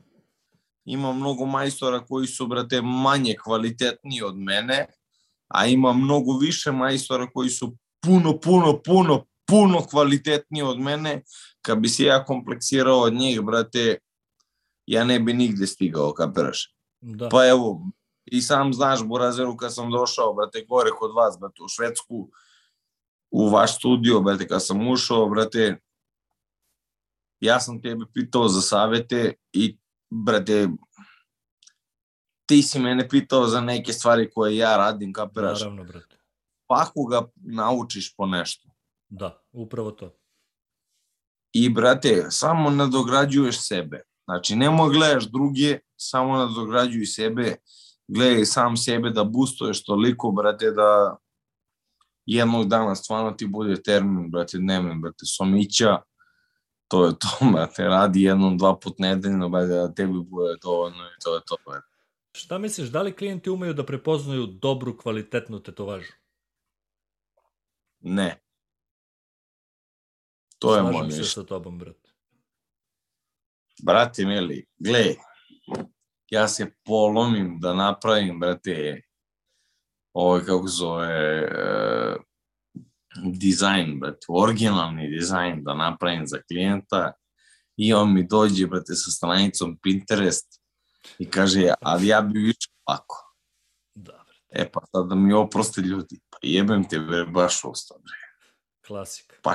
ima 0.86 1.13
mnogo 1.13 1.45
majstora 1.45 2.05
koji 2.05 2.28
su, 2.28 2.47
brate, 2.47 2.82
manje 2.82 3.36
kvalitetniji 3.43 4.22
od 4.22 4.38
mene, 4.38 4.86
a 5.47 5.65
ima 5.65 5.93
mnogo 5.93 6.38
više 6.38 6.72
majstora 6.72 7.30
koji 7.34 7.49
su 7.49 7.78
puno, 8.01 8.39
puno, 8.39 8.82
puno, 8.86 9.26
puno 9.47 9.86
kvalitetniji 9.89 10.63
od 10.63 10.80
mene, 10.80 11.22
kad 11.61 11.80
bi 11.80 11.89
se 11.89 12.03
ja 12.03 12.26
kompleksirao 12.26 12.99
od 12.99 13.13
njih, 13.13 13.41
brate, 13.41 13.97
ja 14.89 15.03
ne 15.03 15.19
bi 15.19 15.33
nigde 15.33 15.67
stigao, 15.67 16.13
kapiraš? 16.13 16.75
Da, 17.01 17.29
Pa 17.29 17.47
evo, 17.47 17.81
i 18.25 18.41
sam 18.41 18.73
znaš, 18.73 19.03
Burazeru, 19.03 19.57
kad 19.57 19.73
sam 19.73 19.91
došao, 19.91 20.33
brate, 20.33 20.65
gore 20.69 20.89
kod 20.99 21.11
vas, 21.15 21.37
brate, 21.39 21.63
u 21.63 21.67
Švedsku, 21.67 22.29
u 23.31 23.49
vaš 23.49 23.75
studio, 23.77 24.21
brate, 24.21 24.47
kad 24.47 24.65
sam 24.65 24.87
ušao, 24.87 25.29
brate, 25.29 25.77
ja 27.39 27.59
sam 27.59 27.81
tebe 27.81 28.05
pitao 28.13 28.47
za 28.47 28.61
savete 28.61 29.33
i, 29.53 29.77
brate, 30.09 30.67
ti 32.45 32.61
si 32.63 32.79
mene 32.79 33.09
pitao 33.09 33.47
za 33.47 33.61
neke 33.61 33.93
stvari 33.93 34.29
koje 34.31 34.57
ja 34.57 34.77
radim, 34.77 35.13
kapiraš? 35.13 35.59
naravno, 35.59 35.83
brate. 35.83 36.17
Pa 36.67 36.85
ako 36.87 37.05
ga 37.05 37.27
naučiš 37.35 38.15
po 38.15 38.25
nešto. 38.25 38.69
Da, 39.09 39.43
upravo 39.51 39.91
to. 39.91 40.15
I, 41.53 41.69
brate, 41.69 42.25
samo 42.29 42.69
nadograđuješ 42.69 43.67
sebe. 43.67 44.09
Znači, 44.30 44.55
nemoj 44.55 44.93
gledaš 44.93 45.25
druge, 45.25 45.80
samo 45.97 46.38
nadograđuj 46.38 47.05
sebe, 47.05 47.55
gledaj 48.07 48.45
sam 48.45 48.77
sebe 48.77 49.09
da 49.09 49.23
boostuješ 49.23 49.84
toliko, 49.84 50.32
brate, 50.32 50.71
da 50.71 51.17
jednog 52.25 52.67
dana 52.67 52.95
stvarno 52.95 53.32
ti 53.32 53.45
bude 53.45 53.82
termin, 53.82 54.32
brate, 54.32 54.57
dnevni, 54.57 55.01
brate, 55.01 55.25
somića, 55.25 55.97
to 56.88 57.05
je 57.05 57.13
to, 57.19 57.27
brate, 57.53 57.84
radi 57.84 58.23
jednom, 58.23 58.57
dva 58.57 58.75
put 58.80 58.99
nedeljno, 58.99 59.49
brate, 59.49 59.67
da 59.67 59.93
tebi 59.93 60.13
bude 60.13 60.55
dovoljno 60.61 61.03
i 61.03 61.19
to 61.23 61.36
je 61.36 61.41
to, 61.45 61.55
brate. 61.65 61.88
Šta 62.32 62.57
misliš, 62.57 62.89
da 62.89 63.01
li 63.01 63.15
klijenti 63.15 63.49
umeju 63.49 63.73
da 63.73 63.86
prepoznaju 63.86 64.45
dobru, 64.45 64.97
kvalitetnu 64.97 65.59
tetovažu? 65.59 66.13
Ne. 67.99 68.41
To 70.59 70.75
je 70.75 70.82
Slažem 70.82 70.93
moj 70.93 71.01
se 71.01 71.07
mišljenje. 71.07 71.30
sa 71.30 71.43
tobom, 71.43 71.80
brate. 71.80 72.09
Brate 73.84 74.25
mili, 74.25 74.65
gle, 74.77 75.15
ja 76.30 76.47
se 76.47 76.71
polomim 76.86 77.59
da 77.59 77.73
napravim, 77.73 78.39
brate, 78.39 79.01
ovaj, 80.13 80.41
kako 80.45 80.67
zove, 80.67 81.07
e, 81.07 82.15
dizajn, 83.34 83.99
brate, 83.99 84.25
originalni 84.30 85.09
dizajn 85.09 85.63
da 85.63 85.73
napravim 85.73 86.27
za 86.27 86.38
klijenta 86.47 87.13
i 87.77 87.93
on 87.93 88.13
mi 88.13 88.27
dođe, 88.27 88.67
brate, 88.67 88.95
sa 88.95 89.11
stranicom 89.11 89.77
Pinterest 89.82 90.61
i 91.19 91.30
kaže, 91.30 91.73
ali 91.82 92.07
ja 92.07 92.21
bi 92.21 92.39
više 92.39 92.69
ovako. 92.86 93.36
Da, 93.95 94.11
brate. 94.13 94.45
E 94.49 94.71
pa 94.71 94.82
sad 94.91 95.09
da 95.09 95.15
mi 95.15 95.34
oproste 95.34 95.82
ljudi, 95.82 96.19
pa 96.30 96.38
jebem 96.41 96.84
te 96.89 96.99
bre, 96.99 97.25
baš 97.25 97.63
usta, 97.63 97.95
bre. 97.97 98.18
Klasika. 98.89 99.35
Pa 99.41 99.53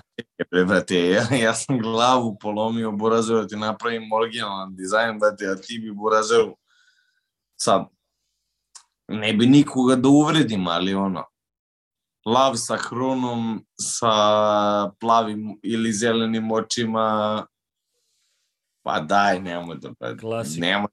bre, 0.50 0.64
brate, 0.64 0.98
ja, 1.10 1.22
ja 1.44 1.54
sam 1.54 1.78
glavu 1.82 2.36
polomio 2.40 2.92
Burazeru 2.92 3.40
da 3.40 3.48
ti 3.48 3.56
napravim 3.56 4.12
originalan 4.12 4.76
dizajn, 4.76 5.18
brate, 5.18 5.48
a 5.50 5.56
ti 5.56 5.78
bi 5.78 5.90
Burazeru 5.92 6.54
sad, 7.56 7.88
ne 9.08 9.32
bi 9.32 9.46
nikoga 9.46 9.96
da 9.96 10.08
uvredim, 10.08 10.68
ali 10.68 10.94
ono, 10.94 11.24
lav 12.26 12.54
sa 12.56 12.76
hronom, 12.76 13.64
sa 13.80 14.14
plavim 15.00 15.58
ili 15.62 15.92
zelenim 15.92 16.52
očima, 16.52 17.46
pa 18.82 19.00
daj, 19.00 19.40
nemoj 19.40 19.76
da, 19.82 19.90
brate, 19.98 20.20
Klasika. 20.20 20.66
nemoj. 20.66 20.90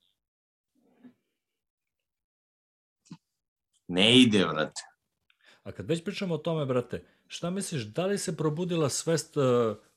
Ne 3.88 4.20
ide, 4.20 4.46
brate. 4.46 4.82
A 5.64 5.72
kad 5.72 5.86
već 5.86 6.04
pričamo 6.04 6.36
o 6.36 6.38
tome, 6.38 6.66
brate, 6.66 7.06
šta 7.32 7.50
misliš, 7.50 7.84
da 7.84 8.06
li 8.06 8.18
se 8.18 8.38
probudila 8.38 8.90
svest 8.90 9.38
uh, 9.38 9.44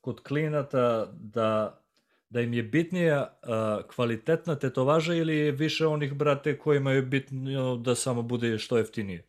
kod 0.01 0.23
klijenata 0.23 1.07
da, 1.13 1.81
da 2.29 2.41
im 2.41 2.55
je 2.55 2.63
bitnija 2.63 3.39
uh, 3.43 3.91
kvalitetna 3.95 4.55
tetovaža 4.55 5.15
ili 5.15 5.37
je 5.37 5.53
više 5.53 5.87
onih, 5.87 6.15
brate, 6.15 6.59
kojima 6.59 6.93
je 6.93 7.03
bitno 7.03 7.77
da 7.77 7.95
samo 7.95 8.23
bude 8.23 8.59
što 8.59 8.79
jeftinije? 8.79 9.27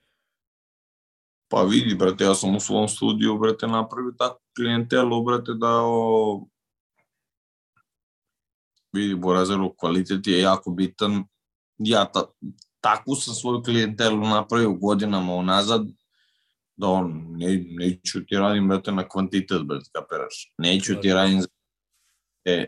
Pa 1.47 1.63
vidi, 1.63 1.95
brate, 1.95 2.23
ja 2.23 2.35
sam 2.35 2.55
u 2.55 2.59
svom 2.59 2.87
studiju, 2.87 3.37
brate, 3.37 3.67
napravio 3.67 4.11
takvu 4.17 4.41
klijentelu, 4.55 5.23
brate, 5.23 5.53
da 5.53 5.81
o... 5.81 6.47
vidi, 8.93 9.15
Borazeru, 9.15 9.73
kvalitet 9.77 10.27
je 10.27 10.39
jako 10.39 10.71
bitan. 10.71 11.23
Ja 11.77 12.05
ta, 12.05 12.25
takvu 12.79 13.15
sam 13.15 13.33
svoju 13.33 13.63
klijentelu 13.63 14.19
napravio 14.19 14.73
godinama 14.73 15.33
unazad, 15.33 15.87
da 16.77 16.87
on, 16.87 17.25
ne, 17.29 17.65
neću 17.69 18.25
ti 18.25 18.35
radim, 18.35 18.67
brate, 18.67 18.91
na 18.91 19.07
kvantitet, 19.09 19.61
brate, 19.63 19.89
kapiraš. 19.91 20.53
Neću 20.57 20.95
ti 21.01 21.13
radim 21.13 21.41
za, 21.41 21.47
e, 22.45 22.65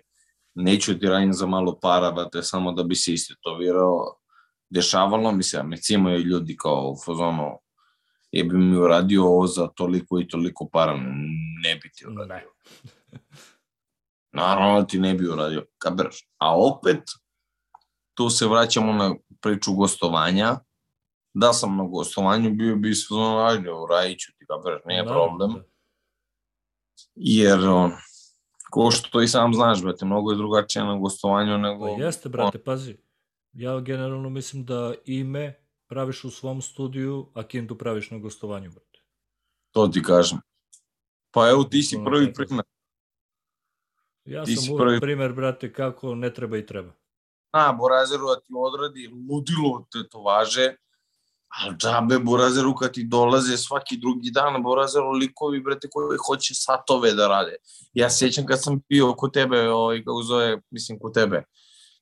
neću 0.55 0.99
ti 0.99 1.07
radim 1.07 1.33
za 1.33 1.45
malo 1.45 1.79
para, 1.79 2.11
brate, 2.11 2.43
samo 2.43 2.71
da 2.71 2.83
bi 2.83 2.95
se 2.95 3.13
istetovirao. 3.13 4.15
Dešavalo 4.69 5.31
mi 5.31 5.43
se, 5.43 5.57
a 5.57 5.63
me 5.63 5.77
cimaju 5.77 6.19
ljudi 6.19 6.57
kao 6.57 6.91
u 6.91 6.95
fazonu, 7.05 7.59
je 8.31 8.43
bi 8.43 8.57
mi 8.57 8.77
uradio 8.77 9.23
ovo 9.23 9.47
za 9.47 9.67
toliko 9.67 10.19
i 10.19 10.27
toliko 10.27 10.69
para, 10.69 10.93
ne 11.63 11.75
bi 11.75 11.91
ti 11.95 12.05
uradio. 12.07 12.27
Ne. 12.27 12.45
Naravno 14.37 14.81
da 14.81 14.87
ti 14.87 14.99
ne 14.99 15.13
bi 15.13 15.27
uradio, 15.27 15.65
kapiraš. 15.77 16.29
A 16.37 16.57
opet, 16.57 17.03
tu 18.13 18.29
se 18.29 18.47
vraćamo 18.47 18.93
na 18.93 19.15
priču 19.41 19.73
gostovanja. 19.73 20.59
Da 21.39 21.53
sam 21.53 21.77
na 21.77 21.83
gostovanju 21.83 22.49
bio 22.53 22.75
bi 22.75 22.95
se 22.95 23.13
ono, 23.13 23.39
ajde, 23.39 23.71
uradit 23.71 24.19
ću 24.19 24.31
ti, 24.37 24.45
kapiraš, 24.47 24.81
nije 24.85 25.03
Naravno, 25.03 25.37
problem. 25.37 25.53
da. 25.53 25.63
Jer 27.15 27.59
on, 27.67 27.91
Ko 28.71 28.91
što 28.91 29.21
i 29.21 29.27
sam 29.27 29.53
znaš, 29.53 29.83
brate, 29.83 30.05
mnogo 30.05 30.31
je 30.31 30.37
drugačije 30.37 30.85
na 30.85 30.97
gostovanju 30.97 31.57
nego... 31.57 31.85
Pa 31.85 32.03
jeste, 32.03 32.29
brate, 32.29 32.63
pazi. 32.63 32.97
Ja 33.53 33.79
generalno 33.79 34.29
mislim 34.29 34.65
da 34.65 34.93
ime 35.05 35.63
praviš 35.87 36.23
u 36.23 36.29
svom 36.29 36.61
studiju, 36.61 37.31
a 37.33 37.43
kintu 37.43 37.77
praviš 37.77 38.11
na 38.11 38.17
gostovanju, 38.17 38.71
brate. 38.71 38.99
To 39.71 39.87
ti 39.87 40.03
kažem. 40.03 40.39
Pa 41.31 41.49
evo, 41.49 41.63
ti 41.63 41.83
si 41.83 41.99
prvi 42.05 42.33
primer. 42.33 42.65
Ja 44.25 44.43
Ti 44.43 44.55
sam 44.55 44.73
uvek 44.73 44.81
prvi- 44.83 44.99
primer, 44.99 45.33
brate, 45.33 45.73
kako 45.73 46.15
ne 46.15 46.33
treba 46.33 46.57
i 46.57 46.65
treba. 46.65 46.93
A, 47.51 47.73
Borazeru 47.73 48.27
da 48.27 48.39
ti 48.39 48.53
odradi 48.57 49.07
ludilo 49.29 49.87
tetovaže, 49.91 50.75
ali 51.47 51.75
džabe 51.75 52.19
Borazeru 52.19 52.75
kad 52.75 52.93
ti 52.93 53.03
dolaze 53.03 53.57
svaki 53.57 53.97
drugi 53.97 54.31
dan, 54.31 54.63
Borazeru 54.63 55.11
likovi, 55.11 55.61
brate, 55.61 55.87
koji 55.91 56.17
hoće 56.27 56.53
satove 56.55 57.13
da 57.13 57.27
rade. 57.27 57.55
Ja 57.93 58.09
sećam 58.09 58.45
kad 58.45 58.63
sam 58.63 58.81
bio 58.89 59.13
kod 59.13 59.33
tebe, 59.33 59.69
ovaj, 59.69 60.03
kako 60.03 60.23
zove, 60.23 60.61
mislim 60.69 60.99
kod 60.99 61.13
tebe, 61.13 61.43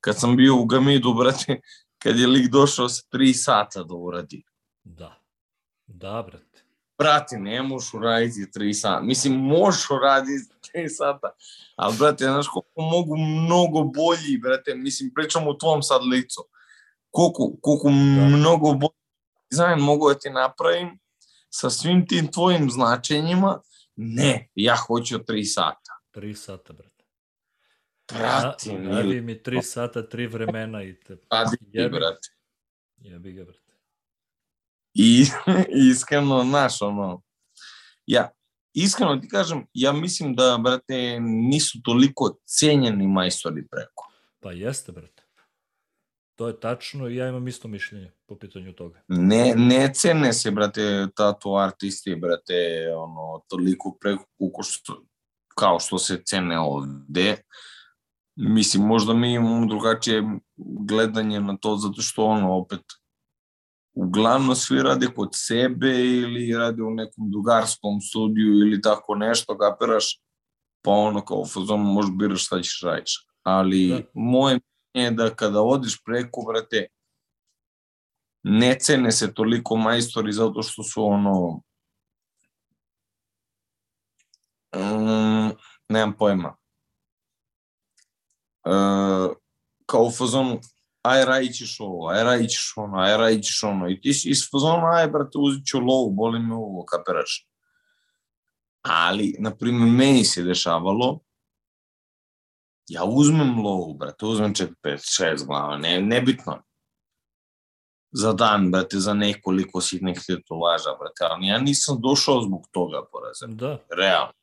kad 0.02 0.20
sam 0.20 0.36
bio 0.36 0.56
u 0.56 0.66
Gamidu, 0.66 1.14
brate, 1.14 1.62
kad 2.04 2.20
je 2.20 2.28
lik 2.28 2.52
došao 2.52 2.90
sa 2.90 3.04
tri 3.10 3.34
sata 3.34 3.84
da 3.84 3.94
uradi. 3.94 4.44
Da. 4.84 5.22
Da, 5.88 6.24
brate. 6.28 6.66
Brate, 6.98 7.38
ne 7.38 7.62
možeš 7.64 7.94
uraditi 7.94 8.52
tri 8.52 8.74
sata. 8.74 9.02
Mislim, 9.02 9.34
možeš 9.34 9.90
uraditi 9.90 10.72
tri 10.72 10.90
sata, 10.90 11.30
ali, 11.76 11.96
brate, 12.00 12.26
znaš 12.26 12.48
koliko 12.48 12.82
mogu 12.82 13.18
mnogo 13.18 13.84
bolji, 13.84 14.38
brate, 14.42 14.76
mislim, 14.76 15.12
pričam 15.14 15.48
u 15.48 15.58
tvom 15.58 15.84
sad 15.84 16.02
licu. 16.12 16.42
Koliko, 17.12 17.54
koliko 17.62 17.90
mnogo 17.90 18.74
bolji 18.74 19.05
dizajn 19.56 19.80
mogu 19.80 20.10
da 20.10 20.20
ti 20.20 20.30
napravim 20.30 21.00
sa 21.50 21.70
svim 21.70 22.08
tim 22.08 22.32
tvojim 22.32 22.70
značenjima, 22.70 23.62
ne, 23.96 24.50
ja 24.56 24.76
hoću 24.88 25.24
tri 25.24 25.46
sata. 25.46 26.02
Tri 26.12 26.34
sata, 26.34 26.74
brate. 26.74 27.04
Ne, 28.12 28.20
Radi 28.90 29.22
mi 29.22 29.44
tri 29.44 29.62
sata, 29.64 30.10
tri 30.10 30.28
vremena 30.28 30.84
i 30.84 31.00
te 31.00 31.18
radi 31.32 31.58
ti, 31.58 31.90
brate. 31.92 32.30
jebi 32.98 33.34
ga, 33.34 33.44
brate. 33.44 33.74
I 34.94 35.26
iskreno, 35.92 36.44
znaš, 36.44 36.82
ono, 36.82 37.22
ja, 38.06 38.30
iskreno 38.74 39.16
ti 39.18 39.30
kažem, 39.30 39.66
ja 39.74 39.92
mislim 39.92 40.36
da, 40.36 40.58
brate, 40.64 41.20
nisu 41.20 41.82
toliko 41.84 42.38
cenjeni 42.46 43.08
majstori 43.08 43.68
preko. 43.68 44.12
Pa 44.40 44.52
jeste, 44.52 44.92
brate. 44.92 45.15
To 46.36 46.48
je 46.48 46.60
tačno 46.60 47.08
i 47.08 47.16
ja 47.16 47.30
imam 47.30 47.48
isto 47.48 47.68
mišljenje 47.68 48.12
po 48.26 48.36
pitanju 48.38 48.74
toga. 48.74 49.02
Ne, 49.08 49.54
ne 49.58 49.94
cene 49.94 50.34
se, 50.34 50.52
brate, 50.52 51.08
tatu 51.16 51.56
artisti, 51.56 52.16
brate, 52.16 52.90
ono, 52.98 53.42
toliko 53.48 53.98
preko 54.02 54.26
koliko 54.38 54.64
što, 54.64 55.04
kao 55.56 55.80
što 55.80 55.98
se 55.98 56.22
cene 56.26 56.60
ovde. 56.60 57.38
Mislim, 58.36 58.84
možda 58.84 59.14
mi 59.14 59.34
imamo 59.34 59.66
drugačije 59.66 60.24
gledanje 60.88 61.40
na 61.40 61.58
to, 61.58 61.78
zato 61.78 62.02
što, 62.02 62.26
ono, 62.26 62.58
opet, 62.58 62.82
uglavnom 63.94 64.56
svi 64.56 64.82
rade 64.82 65.08
kod 65.16 65.30
sebe 65.34 65.88
ili 66.06 66.54
rade 66.58 66.84
u 66.84 66.92
nekom 66.92 67.32
drugarskom 67.32 68.02
studiju 68.02 68.54
ili 68.54 68.82
tako 68.82 69.16
nešto, 69.16 69.58
kapiraš, 69.58 70.22
pa 70.82 70.92
ono 70.92 71.26
kao 71.26 71.38
u 71.38 71.46
fazonu 71.46 71.84
možeš 71.84 72.12
biraš 72.20 72.46
šta 72.46 72.62
ćeš 72.62 72.82
radiš. 72.84 73.28
Ali 73.44 73.88
Da. 73.88 74.02
moje 74.14 74.60
je 75.02 75.12
da 75.12 75.30
kada 75.36 75.62
odiš 75.62 76.04
preko, 76.04 76.42
brate, 76.42 76.88
ne 78.44 78.80
cene 78.80 79.12
se 79.12 79.34
toliko 79.34 79.76
majstori 79.76 80.34
zato 80.34 80.64
što 80.64 80.84
su 80.84 81.06
ono 81.06 81.62
mm, 84.76 85.50
nemam 85.90 86.18
pojma. 86.18 86.56
E, 88.66 88.72
kao 89.86 90.04
u 90.04 90.12
fazonu 90.12 90.60
aj 91.02 91.26
radit 91.26 91.56
ćeš 91.56 91.80
ovo, 91.80 92.10
aj 92.10 92.24
radit 92.24 92.50
ćeš 92.50 92.74
ono, 92.78 92.98
aj 92.98 93.18
radit 93.18 93.44
ćeš 93.44 93.64
ono. 93.64 93.90
I 93.90 94.02
ti 94.02 94.14
si 94.14 94.30
iz 94.30 94.50
fazona 94.52 94.92
aj 94.96 95.08
brate 95.08 95.38
uzit 95.38 95.66
ću 95.66 95.80
lovu, 95.80 96.12
boli 96.12 96.40
me 96.40 96.56
ovo, 96.56 96.86
kapiraš. 96.86 97.48
Ali, 98.82 99.36
na 99.40 99.56
primjer, 99.56 99.90
meni 99.90 100.24
se 100.24 100.44
dešavalo 100.44 101.20
ja 102.88 103.04
uzmem 103.04 103.60
lovu, 103.60 103.94
brate, 103.94 104.26
uzmem 104.26 104.54
4, 104.54 104.74
5, 104.84 105.00
6 105.38 105.46
glava, 105.46 105.78
ne, 105.78 106.02
nebitno 106.02 106.62
za 108.12 108.34
dan, 108.34 108.72
brate, 108.72 109.00
za 109.00 109.14
nekoliko 109.14 109.82
sitnih 109.82 110.20
tetovaža, 110.28 110.96
brate, 111.00 111.26
ali 111.26 111.48
ja 111.48 111.58
nisam 111.58 111.98
došao 112.02 112.42
zbog 112.42 112.68
toga, 112.72 113.02
porazem, 113.12 113.58
Da, 113.58 113.78
realno. 113.92 114.34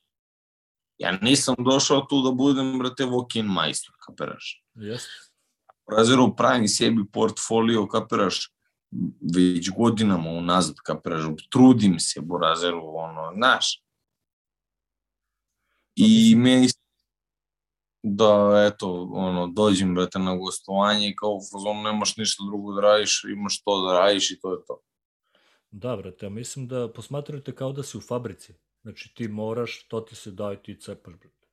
Ja 0.99 1.12
nisam 1.12 1.55
došao 1.59 2.01
tu 2.01 2.22
da 2.22 2.30
budem, 2.30 2.78
brate, 2.78 3.05
walk-in 3.05 3.47
majstor, 3.47 3.95
kapiraš. 4.01 4.62
jeste. 4.74 5.11
Porazeru 5.86 6.36
pravim 6.36 6.68
sebi 6.68 7.05
portfolio, 7.12 7.86
kapiraš, 7.88 8.51
već 9.34 9.70
godinama 9.70 10.30
unazad, 10.30 10.74
kapiraš, 10.84 11.24
trudim 11.51 12.01
se, 12.01 12.20
Borazeru, 12.20 12.82
ono, 12.97 13.32
znaš. 13.34 13.82
I 15.97 16.34
meni 16.36 16.68
se- 16.68 16.82
da, 18.03 18.64
eto, 18.72 19.09
ono, 19.12 19.46
dođem, 19.46 19.94
brate, 19.94 20.18
na 20.18 20.36
gostovanje 20.36 21.09
i 21.09 21.16
kao 21.16 21.30
u 21.30 21.40
fazonu 21.53 21.82
nemaš 21.82 22.16
ništa 22.16 22.44
drugo 22.46 22.72
da 22.72 22.80
radiš, 22.80 23.24
imaš 23.24 23.62
to 23.62 23.86
da 23.86 23.98
radiš 23.98 24.30
i 24.30 24.40
to 24.40 24.53
je 24.53 24.59
to. 24.66 24.80
Da, 25.70 25.96
brate, 25.96 26.26
ja 26.26 26.30
mislim 26.30 26.68
da 26.68 26.92
posmatrate 26.92 27.55
kao 27.55 27.72
da 27.72 27.82
si 27.82 27.96
u 27.98 28.00
fabrici. 28.00 28.55
Znači 28.82 29.14
ti 29.14 29.28
moraš, 29.28 29.86
to 29.88 30.00
ti 30.00 30.16
se 30.16 30.30
daje, 30.30 30.62
ti 30.62 30.80
cepaš, 30.80 31.14
brate. 31.14 31.46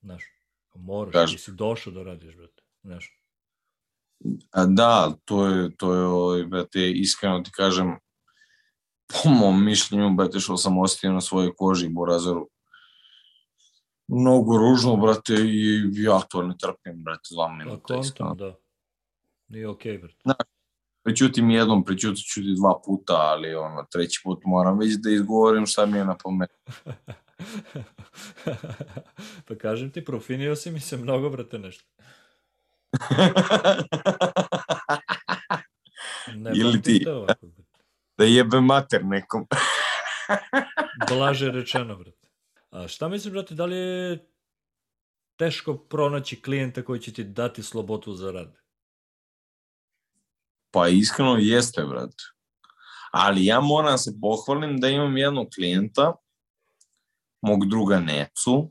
Znaš, 0.00 0.24
moraš, 0.74 1.12
Kažem. 1.12 1.36
ti 1.36 1.42
si 1.42 1.52
došao 1.52 1.92
da 1.92 2.02
radiš, 2.02 2.36
brate. 2.36 2.62
Znaš, 2.82 3.24
A 4.50 4.66
da, 4.66 5.16
to 5.24 5.46
je, 5.46 5.76
to 5.76 5.94
je, 5.94 6.04
ovaj, 6.06 6.44
brate, 6.44 6.90
iskreno 6.90 7.40
ti 7.40 7.50
kažem, 7.50 7.96
po 9.06 9.30
mom 9.30 9.64
mišljenju, 9.64 10.14
brate, 10.14 10.40
što 10.40 10.56
sam 10.56 10.78
osetio 10.78 11.12
na 11.12 11.20
svojoj 11.20 11.54
koži, 11.56 11.88
Borazeru, 11.88 12.48
mnogo 14.08 14.58
ružno, 14.58 14.96
brate, 14.96 15.34
i 15.34 15.90
ja 15.92 16.20
to 16.20 16.42
ne 16.42 16.54
trpim, 16.60 17.02
brate, 17.02 17.28
pa 17.36 17.48
minuta, 17.48 17.98
iskreno. 18.00 18.30
kontam, 18.30 18.48
da. 18.48 18.54
Nije 19.48 19.68
okej, 19.68 19.98
brate. 19.98 20.44
Prećutim 21.02 21.50
jednom, 21.50 21.84
prećutit 21.84 22.26
ću 22.26 22.40
ti 22.40 22.54
dva 22.56 22.80
puta, 22.84 23.14
ali 23.16 23.54
ono, 23.54 23.86
treći 23.90 24.20
put 24.24 24.42
moram 24.44 24.78
već 24.78 24.92
da 24.92 25.10
izgovorim 25.10 25.66
šta 25.66 25.86
mi 25.86 25.98
je 25.98 26.04
na 26.04 26.16
pamet. 26.24 26.50
pa 29.48 29.54
kažem 29.54 29.90
ti, 29.90 30.04
profinio 30.04 30.56
si 30.56 30.70
mi 30.70 30.80
se 30.80 30.96
mnogo, 30.96 31.30
brate, 31.30 31.58
nešto. 31.58 31.84
Ne 36.34 36.50
Ili 36.54 36.82
ti. 36.82 37.04
ovako, 37.08 37.46
da 38.18 38.24
jebe 38.24 38.60
mater 38.60 39.04
nekom. 39.04 39.46
Blaže 41.08 41.50
rečeno, 41.50 41.96
brate. 41.96 42.23
A 42.74 42.88
šta 42.88 43.08
misliš, 43.08 43.32
brate, 43.32 43.54
da 43.54 43.64
li 43.64 43.76
je 43.76 44.30
teško 45.36 45.76
pronaći 45.76 46.42
klijenta 46.42 46.82
koji 46.84 47.00
će 47.00 47.12
ti 47.12 47.24
dati 47.24 47.62
slobodu 47.62 48.12
za 48.12 48.30
rad? 48.30 48.56
Pa 50.70 50.88
iskreno 50.88 51.36
jeste, 51.38 51.84
brate. 51.84 52.24
Ali 53.12 53.44
ja 53.46 53.60
moram 53.60 53.98
se 53.98 54.12
pohvalim 54.20 54.80
da 54.80 54.88
imam 54.88 55.16
jednog 55.16 55.46
klijenta, 55.54 56.12
mog 57.42 57.66
druga 57.66 58.00
Necu, 58.00 58.70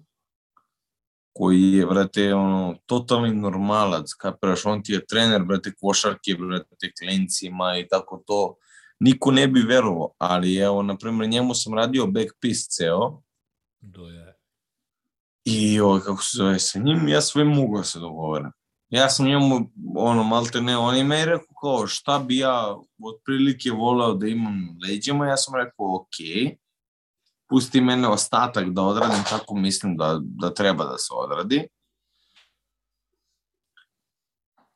koji 1.34 1.72
je, 1.72 1.86
brate, 1.86 2.34
ono, 2.34 2.76
totalni 2.86 3.34
normalac, 3.34 4.14
kapiraš, 4.14 4.66
on 4.66 4.84
ti 4.84 4.94
je 4.94 5.06
trener, 5.06 5.44
brate, 5.44 5.74
košarke, 5.82 6.36
brate, 6.40 6.92
klincima 7.00 7.78
i 7.78 7.88
tako 7.88 8.24
to. 8.28 8.56
Niko 9.00 9.32
ne 9.32 9.48
bi 9.48 9.62
verovao, 9.62 10.14
ali 10.18 10.56
evo, 10.56 10.82
na 10.82 10.98
primjer, 10.98 11.30
njemu 11.30 11.54
sam 11.54 11.74
radio 11.74 12.08
back 12.08 12.32
piece 12.42 12.68
ceo 12.70 13.24
Do 13.86 14.08
je. 14.08 14.38
i 15.46 15.80
ovaj, 15.80 16.02
kako 16.02 16.24
se 16.24 16.38
zove, 16.38 16.60
sa 16.60 16.80
njim 16.80 17.08
ja 17.08 17.22
sve 17.22 17.44
mogu 17.44 17.78
da 17.78 17.84
se 17.84 18.00
dogovorim. 18.00 18.52
Ja 18.90 19.10
sam 19.10 19.26
njemu, 19.26 19.72
ono, 19.96 20.24
malte 20.24 20.62
ne, 20.62 20.78
on 20.78 20.98
je 20.98 21.04
meni 21.04 21.26
rekao 21.26 21.56
kao 21.62 21.88
šta 21.88 22.20
bi 22.20 22.38
ja 22.38 22.78
otprilike 23.04 23.72
voleo 23.72 24.14
da 24.14 24.28
imam 24.28 24.78
leđima, 24.88 25.28
ja 25.28 25.38
sam 25.38 25.56
rekao 25.56 25.96
ok, 25.96 26.16
pusti 27.50 27.82
mene 27.82 28.08
ostatak 28.08 28.70
da 28.70 28.82
odradim 28.82 29.24
kako 29.30 29.56
mislim 29.56 29.98
da, 29.98 30.20
da 30.22 30.54
treba 30.54 30.86
da 30.86 30.98
se 30.98 31.14
odradi. 31.14 31.68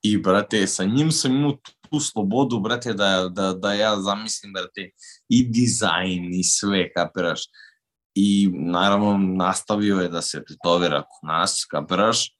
I, 0.02 0.18
brate, 0.18 0.68
sa 0.68 0.84
njim 0.84 1.12
sam 1.12 1.36
imao 1.36 1.58
tu 1.90 2.00
slobodu, 2.00 2.60
brate, 2.60 2.94
da, 2.94 3.30
da, 3.30 3.54
da 3.54 3.74
ja 3.74 4.02
zamislim, 4.02 4.54
brate, 4.54 4.92
i 5.30 5.44
dizajn 5.50 6.34
i 6.34 6.44
sve, 6.44 6.94
kapiraš. 6.94 7.42
I, 8.20 8.50
naravno, 8.54 9.18
nastavio 9.18 10.00
je 10.00 10.10
da 10.10 10.22
se 10.22 10.44
tetovira 10.48 11.02
kod 11.02 11.30
nas, 11.30 11.66
kapiraš. 11.72 12.34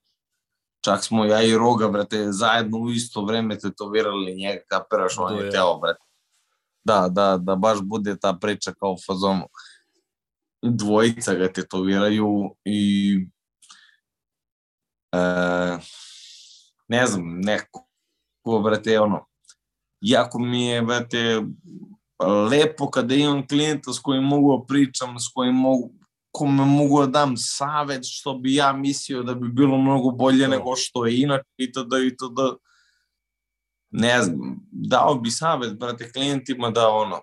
Čak 0.86 1.04
smo 1.04 1.26
ja 1.26 1.42
i 1.42 1.58
Roga, 1.58 1.88
brate, 1.88 2.32
zajedno 2.32 2.78
u 2.78 2.92
isto 2.92 3.26
vreme 3.26 3.60
tetovirali 3.60 4.36
njega, 4.36 4.62
kapiraš, 4.70 5.18
on 5.18 5.38
je 5.38 5.46
je. 5.46 5.52
teo, 5.52 5.78
brate. 5.80 6.04
Da, 6.84 7.08
da, 7.10 7.38
da 7.38 7.56
baš 7.56 7.80
bude 7.82 8.18
ta 8.20 8.34
priča 8.42 8.74
kao 8.80 8.92
u 8.92 8.98
fazonu. 9.08 9.48
Dvojica 10.62 11.34
ga 11.34 11.52
tetoviraju 11.54 12.56
i 12.66 13.28
E, 15.14 15.78
ne 16.88 17.08
znam, 17.08 17.40
neko, 17.40 17.88
brate, 18.64 19.00
ono, 19.00 19.26
jako 20.02 20.40
mi 20.40 20.66
je, 20.66 20.82
brate, 20.82 21.42
lepo 22.26 22.90
kada 22.90 23.16
imam 23.16 23.48
klijenta 23.48 23.94
s 23.94 24.00
kojim 24.00 24.24
mogu 24.24 24.58
da 24.58 24.66
pričam, 24.66 25.20
s 25.20 25.28
kojim 25.34 25.56
mogu, 25.56 25.92
kome 26.32 26.66
mogu 26.66 27.00
da 27.02 27.08
dam 27.08 27.34
savet 27.38 28.02
što 28.04 28.34
bi 28.34 28.56
ja 28.56 28.74
mislio 28.74 29.24
da 29.24 29.34
bi 29.34 29.50
bilo 29.50 29.78
mnogo 29.78 30.12
bolje 30.12 30.46
To. 30.46 30.52
nego 30.52 30.76
što 30.76 31.06
je 31.06 31.22
inače 31.22 31.50
i 31.58 31.72
tada 31.72 31.98
i 32.00 32.16
tada. 32.18 32.56
Ne 33.90 34.22
znam, 34.22 34.60
dao 34.72 35.16
bi 35.16 35.32
savet, 35.32 35.80
brate, 35.80 36.12
klijentima 36.12 36.70
da 36.70 36.90
ono, 36.90 37.22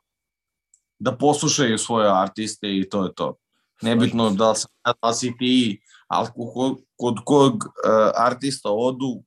da 0.99 1.16
poslušaju 1.16 1.78
svoje 1.78 2.11
artiste 2.11 2.76
i 2.76 2.88
to 2.88 3.05
je 3.05 3.14
to. 3.14 3.36
Nebitno 3.82 4.30
da 4.30 4.51
li 4.51 4.57
sam 4.57 4.70
da 4.84 5.09
li 5.09 5.14
si 5.14 5.34
ti, 5.38 5.80
ali 6.07 6.28
kod, 6.55 6.78
kod 6.97 7.14
kog 7.24 7.55
uh, 7.55 7.64
artista 8.16 8.70
odu, 8.70 9.22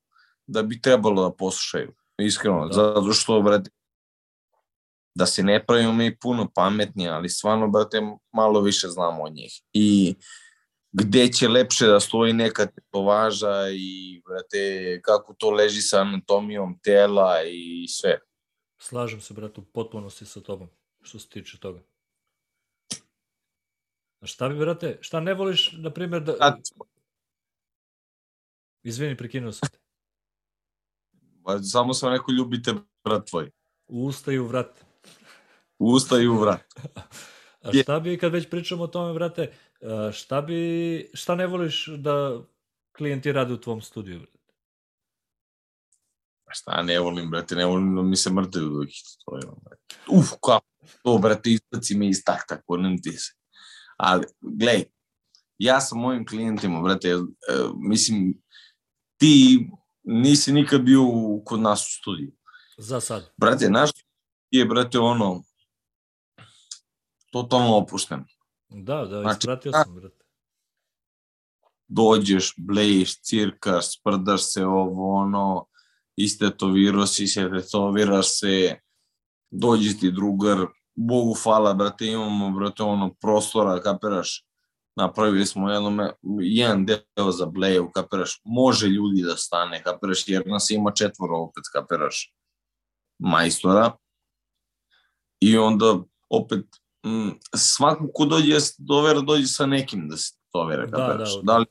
da 0.47 0.63
bi 0.63 0.82
trebalo 0.82 1.24
da 1.30 1.36
poslušaju. 1.36 1.93
Iskreno, 2.18 2.68
Da. 2.68 2.74
zato 2.74 3.13
što, 3.13 3.41
brate, 3.41 3.70
da 5.18 5.26
se 5.26 5.43
ne 5.43 5.65
pravimo 5.65 5.93
mi 5.93 6.18
puno 6.20 6.51
pametnije, 6.55 7.09
ali 7.09 7.30
stvarno, 7.30 7.68
brate, 7.68 8.01
malo 8.32 8.61
više 8.61 8.88
znamo 8.88 9.24
od 9.24 9.34
njih. 9.34 9.61
I 9.74 10.15
gde 10.91 11.28
će 11.28 11.47
lepše 11.47 11.88
da 11.88 11.99
stoji 11.99 12.34
neka 12.34 12.65
tetovaža 12.65 13.70
i, 13.74 14.22
brate, 14.26 15.01
kako 15.01 15.34
to 15.34 15.49
leži 15.49 15.82
sa 15.82 16.01
anatomijom 16.01 16.80
tela 16.84 17.43
i 17.43 17.88
sve. 17.88 18.20
Slažem 18.80 19.22
se, 19.22 19.34
brate, 19.34 19.61
u 19.61 19.65
potpunosti 19.65 20.26
sa 20.26 20.41
tobom, 20.41 20.70
što 21.01 21.20
se 21.20 21.30
tiče 21.30 21.57
toga. 21.59 21.80
A 24.22 24.26
šta 24.26 24.49
bi, 24.49 24.55
brate, 24.55 24.97
šta 25.01 25.20
ne 25.20 25.34
voliš, 25.34 25.72
na 25.78 25.93
primjer, 25.93 26.24
da... 26.24 26.34
Sad, 26.38 26.61
Izvini, 28.84 29.18
prekinuo 29.18 29.51
sam 29.51 29.70
te. 29.70 29.80
pa 31.43 31.59
samo 31.59 31.93
sam 31.93 32.13
rekao 32.13 32.34
ljubite 32.34 32.74
brat 33.03 33.30
tvoj. 33.30 33.49
U 33.88 34.05
usta 34.05 34.32
i 34.32 34.39
u 34.39 34.45
vrat. 34.47 34.86
U 35.80 35.91
usta 35.91 36.19
i 36.19 36.28
u 36.28 36.39
vrat. 36.39 36.61
A 37.61 37.73
šta 37.73 37.99
bi, 37.99 38.17
kad 38.17 38.32
već 38.32 38.49
pričamo 38.49 38.84
o 38.84 38.88
tome, 38.88 39.13
brate, 39.13 39.51
šta 40.13 40.41
bi, 40.41 41.11
šta 41.13 41.36
ne 41.36 41.47
voliš 41.47 41.88
da 41.88 42.41
klijenti 42.97 43.32
rade 43.32 43.53
u 43.53 43.61
tvom 43.61 43.82
studiju? 43.82 44.19
brate? 44.19 44.38
Pa 46.45 46.53
šta 46.53 46.84
ne 46.84 46.99
volim, 46.99 47.30
brate, 47.30 47.55
ne 47.55 47.65
volim 47.65 47.95
da 47.95 48.01
mi 48.01 48.15
se 48.15 48.34
mrtaju 48.34 48.69
dok 48.69 48.89
ih 48.89 49.01
to 49.25 49.36
je. 49.36 49.41
brate. 49.63 49.95
Uf, 50.07 50.30
kako 50.43 50.65
to, 51.03 51.17
brate, 51.17 51.49
izbaci 51.51 51.95
me 51.95 52.09
iz 52.09 52.23
takta, 52.25 52.61
konem 52.61 53.01
ti 53.01 53.11
se. 53.11 53.34
Ali, 53.97 54.25
glej, 54.41 54.86
ja 55.57 55.82
sa 55.82 55.95
mojim 55.95 56.25
klijentima, 56.25 56.82
brate, 56.82 57.09
e, 57.09 57.17
mislim, 57.75 58.41
ti 59.17 59.67
nisi 60.03 60.53
nikad 60.53 60.82
bio 60.82 61.01
kod 61.45 61.59
nas 61.59 61.88
u 61.88 61.91
studiju. 62.01 62.32
Za 62.78 62.99
sad. 62.99 63.34
Brate, 63.38 63.69
naš 63.69 63.89
je, 64.51 64.65
brate, 64.65 64.99
ono, 64.99 65.43
totalno 67.41 67.77
opušten. 67.77 68.23
Da, 68.69 69.05
da, 69.05 69.21
Znači, 69.21 69.38
ispratio 69.39 69.71
a- 69.75 69.83
sam, 69.83 69.95
brate. 69.95 70.23
dođeš, 71.88 72.53
blejiš, 72.57 73.21
cirkaš, 73.21 73.99
sprdaš 73.99 74.41
se 74.53 74.65
ovo, 74.65 75.15
ono, 75.15 75.65
istetovirao 76.15 77.05
si 77.05 77.27
se, 77.27 77.49
tetoviraš 77.49 78.39
se, 78.39 78.79
dođe 79.49 79.97
ti 79.99 80.11
drugar, 80.11 80.65
Bogu 80.95 81.33
hvala, 81.43 81.73
brate, 81.73 82.05
imamo, 82.05 82.51
brate, 82.51 82.83
ono, 82.83 83.13
prostora, 83.13 83.81
kapiraš, 83.81 84.45
napravili 84.95 85.45
smo 85.45 85.69
jedno, 85.71 86.13
jedan 86.41 86.85
deo 86.85 87.31
za 87.31 87.45
bleju, 87.45 87.91
kapiraš, 87.93 88.41
može 88.43 88.88
ljudi 88.88 89.21
da 89.21 89.35
stane, 89.38 89.83
kapiraš, 89.83 90.27
jer 90.27 90.43
nas 90.47 90.69
ima 90.69 90.91
četvoro 90.91 91.38
opet, 91.38 91.63
kapiraš, 91.73 92.33
majstora, 93.19 93.97
i 95.39 95.57
onda 95.57 95.97
opet, 96.29 96.65
svako 97.55 98.09
ko 98.13 98.25
dođe 98.25 98.53
da 98.53 98.59
se 98.59 98.75
tetovira, 98.77 99.21
dođe 99.21 99.47
sa 99.47 99.65
nekim 99.65 100.09
da 100.09 100.17
se 100.17 100.33
tetovira, 100.35 100.85
Da, 100.85 100.97
kapiraš, 100.97 101.35
da, 101.35 101.41
da 101.43 101.57
li 101.57 101.65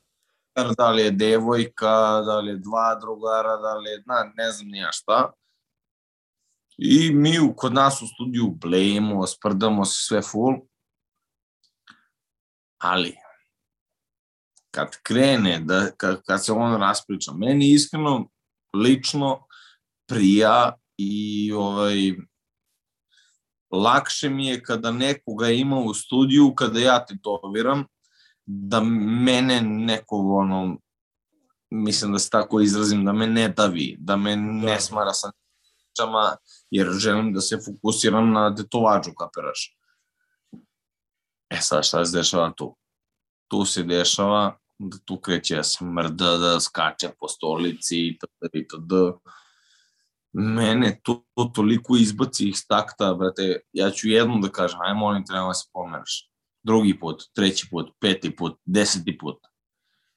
da 0.76 0.90
li 0.90 1.02
je 1.02 1.10
devojka, 1.10 2.20
da 2.26 2.38
li 2.38 2.50
je 2.50 2.56
dva 2.56 2.94
drugara, 3.00 3.56
da 3.56 3.74
li 3.74 3.90
je, 3.90 4.02
na, 4.06 4.32
ne 4.36 4.50
znam 4.50 4.68
nija 4.68 4.92
šta. 4.92 5.32
I 6.78 7.10
mi 7.14 7.38
u, 7.40 7.54
kod 7.56 7.74
nas 7.74 8.02
u 8.02 8.06
studiju 8.06 8.50
blejimo, 8.60 9.26
sprdamo 9.26 9.84
se 9.84 10.06
sve 10.06 10.22
full. 10.22 10.56
Ali, 12.78 13.16
kad 14.70 14.96
krene, 15.02 15.60
da, 15.64 15.90
kad, 15.96 16.22
kad 16.22 16.44
se 16.44 16.52
on 16.52 16.80
raspriča, 16.80 17.32
meni 17.32 17.72
iskreno, 17.72 18.28
lično, 18.74 19.46
prija 20.08 20.76
i 20.96 21.52
ovaj, 21.52 22.16
lakše 23.70 24.28
mi 24.28 24.46
je 24.46 24.62
kada 24.62 24.92
nekoga 24.92 25.50
ima 25.50 25.78
u 25.78 25.94
studiju, 25.94 26.54
kada 26.54 26.80
ja 26.80 27.04
tetoviram, 27.06 27.84
da 28.46 28.80
mene 28.80 29.60
neko, 29.60 30.16
ono, 30.16 30.78
mislim 31.70 32.12
da 32.12 32.18
se 32.18 32.30
tako 32.30 32.60
izrazim, 32.60 33.04
da 33.04 33.12
me 33.12 33.26
ne 33.26 33.48
davi, 33.48 33.96
da 33.98 34.16
me 34.16 34.36
ne 34.36 34.72
Da. 34.72 34.80
smara 34.80 35.12
sa 35.12 35.32
pričama, 35.96 36.36
jer 36.70 36.88
želim 36.98 37.32
da 37.32 37.40
se 37.40 37.58
fokusiram 37.64 38.32
na 38.32 38.54
tetovađu, 38.54 39.10
kapiraš. 39.18 39.76
E 41.50 41.58
sad, 41.60 41.84
šta 41.84 42.04
se 42.04 42.18
dešava 42.18 42.52
tu? 42.56 42.76
Tu 43.48 43.64
se 43.64 43.82
dešava 43.82 44.58
da 44.78 44.98
tu 45.04 45.20
kreće 45.20 45.56
da 45.56 45.62
se 45.62 45.84
mrda, 45.84 46.36
da 46.36 46.60
skače 46.60 47.10
po 47.20 47.28
stolici 47.28 48.08
itd. 48.08 48.54
itd. 48.54 48.92
Mene 50.39 51.01
to, 51.03 51.24
to 51.34 51.45
toliko 51.55 51.97
izbaci 51.97 52.49
iz 52.49 52.66
takta, 52.68 53.14
brate, 53.14 53.61
ja 53.72 53.91
ću 53.91 54.09
jednom 54.09 54.41
da 54.41 54.49
kažem, 54.49 54.80
aj 54.80 54.95
molim 54.95 55.24
te, 55.24 55.32
nemoj 55.32 55.51
da 55.51 55.55
se 55.55 55.68
pomeraš 55.72 56.30
drugi 56.62 56.99
put, 57.01 57.22
treći 57.34 57.68
put, 57.70 57.87
peti 58.01 58.37
put, 58.37 58.59
deseti 58.64 59.18
put, 59.18 59.39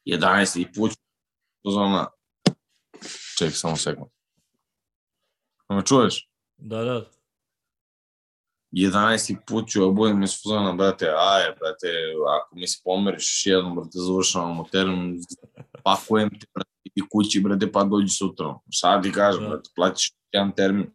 jedanesti 0.06 0.68
put, 0.76 0.92
zona, 1.72 2.08
ček, 3.38 3.56
samo 3.56 3.76
sekund. 3.76 4.12
Da 5.70 5.76
me 5.76 5.86
čuješ? 5.86 6.30
Da, 6.58 6.84
da. 6.84 7.06
11. 8.72 9.38
put 9.48 9.70
ću 9.70 9.84
obujem 9.84 10.24
iz 10.24 10.42
fuzona, 10.44 10.74
brate, 10.74 11.06
aje, 11.06 11.56
brate, 11.60 11.88
ako 12.40 12.56
mi 12.56 12.68
se 12.68 12.82
pomeriš 12.84 13.24
još 13.24 13.46
jednom, 13.46 13.76
brate, 13.76 13.90
završavamo 13.94 14.66
teren, 14.72 15.20
pakujem 15.84 16.30
te, 16.30 16.46
brate, 16.54 16.70
i 16.96 17.02
kući, 17.10 17.40
brate, 17.40 17.72
pa 17.72 17.84
dođi 17.84 18.08
sutra. 18.10 18.56
Šta 18.72 19.02
ti 19.02 19.12
kažem, 19.12 19.44
Da. 19.44 19.50
brate, 19.50 19.70
plaćiš 19.76 20.12
jedan 20.32 20.52
termin. 20.52 20.92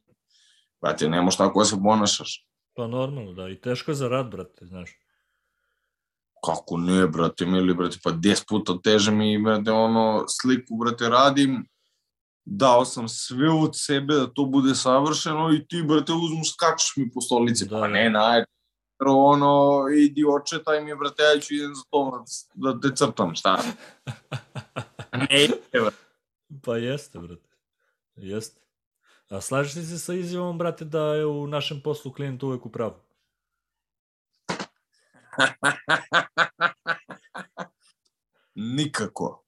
Brate, 0.82 1.08
nemoš 1.08 1.36
tako 1.36 1.58
da 1.58 1.64
se 1.64 1.76
ponašaš. 1.82 2.46
Pa 2.76 2.86
normalno, 2.86 3.32
da. 3.32 3.48
I 3.48 3.60
teško 3.60 3.90
je 3.90 3.94
za 3.94 4.08
rad, 4.08 4.30
brate, 4.30 4.66
znaš. 4.66 4.90
Kako 6.44 6.76
ne, 6.76 7.06
brate, 7.06 7.46
mili, 7.46 7.74
brate, 7.74 7.98
pa 8.04 8.10
10 8.10 8.44
puta 8.48 8.74
teže 8.84 9.10
mi, 9.10 9.38
brate, 9.38 9.70
ono, 9.72 10.24
sliku, 10.28 10.76
brate, 10.76 11.08
radim, 11.08 11.66
dao 12.44 12.84
sam 12.84 13.08
sve 13.08 13.50
od 13.50 13.70
sebe 13.74 14.14
da 14.14 14.26
to 14.26 14.44
bude 14.44 14.74
savršeno 14.74 15.52
i 15.54 15.66
ti, 15.66 15.82
brate, 15.82 16.12
uzmu, 16.12 16.44
skačeš 16.44 16.92
mi 16.96 17.10
po 17.10 17.20
stolici, 17.20 17.64
Da, 17.64 17.70
pa 17.70 17.80
da. 17.80 17.88
ne, 17.88 18.10
naj, 19.00 19.14
ono, 19.14 19.84
idi 19.96 20.24
očetaj 20.24 20.84
mi, 20.84 20.96
brate, 20.96 21.22
ja 21.22 21.40
ću 21.40 21.54
idem 21.54 21.74
za 21.74 21.82
to 21.90 22.24
da, 22.54 22.72
da 22.72 22.80
te 22.80 22.96
crtam, 22.96 23.34
šta? 23.34 23.62
ne, 25.30 25.48
brate. 25.72 25.96
Pa 26.62 26.76
jeste, 26.76 27.18
brate. 27.18 27.48
Jeste. 28.16 28.60
A 29.28 29.40
slažeš 29.40 29.74
li 29.74 29.82
se 29.82 29.98
sa 29.98 30.14
izjavom, 30.14 30.58
brate, 30.58 30.84
da 30.84 31.14
je 31.14 31.26
u 31.26 31.46
našem 31.46 31.80
poslu 31.80 32.12
klijent 32.12 32.42
uvek 32.42 32.66
u 32.66 32.72
pravu? 32.72 32.94
Nikako. 38.54 39.44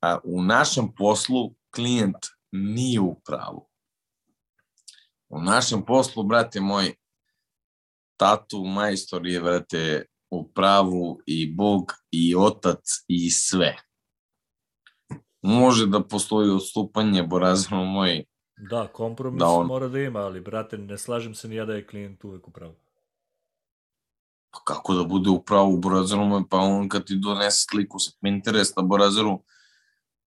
A 0.00 0.18
u 0.24 0.42
našem 0.42 0.92
poslu 0.96 1.54
klijent 1.70 2.26
nije 2.52 3.00
u 3.00 3.14
pravu. 3.14 3.68
U 5.28 5.40
našem 5.40 5.84
poslu, 5.84 6.22
brate 6.22 6.60
moj, 6.60 6.94
tatu 8.20 8.64
majstor 8.64 9.26
je, 9.26 9.40
brate, 9.40 10.04
u 10.30 10.48
pravu 10.48 11.20
i 11.26 11.54
Bog 11.54 11.92
i 12.10 12.34
otac 12.36 12.78
i 13.08 13.30
sve. 13.30 13.76
Može 15.42 15.86
da 15.86 16.02
postoji 16.04 16.50
odstupanje, 16.50 17.22
borazano 17.22 17.84
moj, 17.84 18.24
Da, 18.70 18.86
kompromis 18.92 19.38
Da, 19.40 19.48
on- 19.48 19.66
mora 19.66 19.88
da 19.88 19.98
ima, 19.98 20.20
ali, 20.20 20.40
brate, 20.40 20.78
ne 20.78 20.98
slažem 20.98 21.34
se 21.34 21.48
ni 21.48 21.56
ja 21.56 21.64
da 21.64 21.74
je 21.74 21.86
klijent 21.86 22.24
uvek 22.24 22.48
u 22.48 22.50
pravu. 22.50 22.74
pa 24.52 24.58
kako 24.64 24.94
da 24.94 25.04
bude 25.04 25.30
u 25.30 25.42
pravu 25.42 25.76
Borazeru 25.78 26.24
moj, 26.24 26.42
pa 26.50 26.58
on 26.58 26.88
kad 26.88 27.04
ti 27.06 27.16
donese 27.16 27.64
sliku 27.70 27.98
sa 27.98 28.10
Pinteresta 28.22 28.82
Borazeru, 28.82 29.42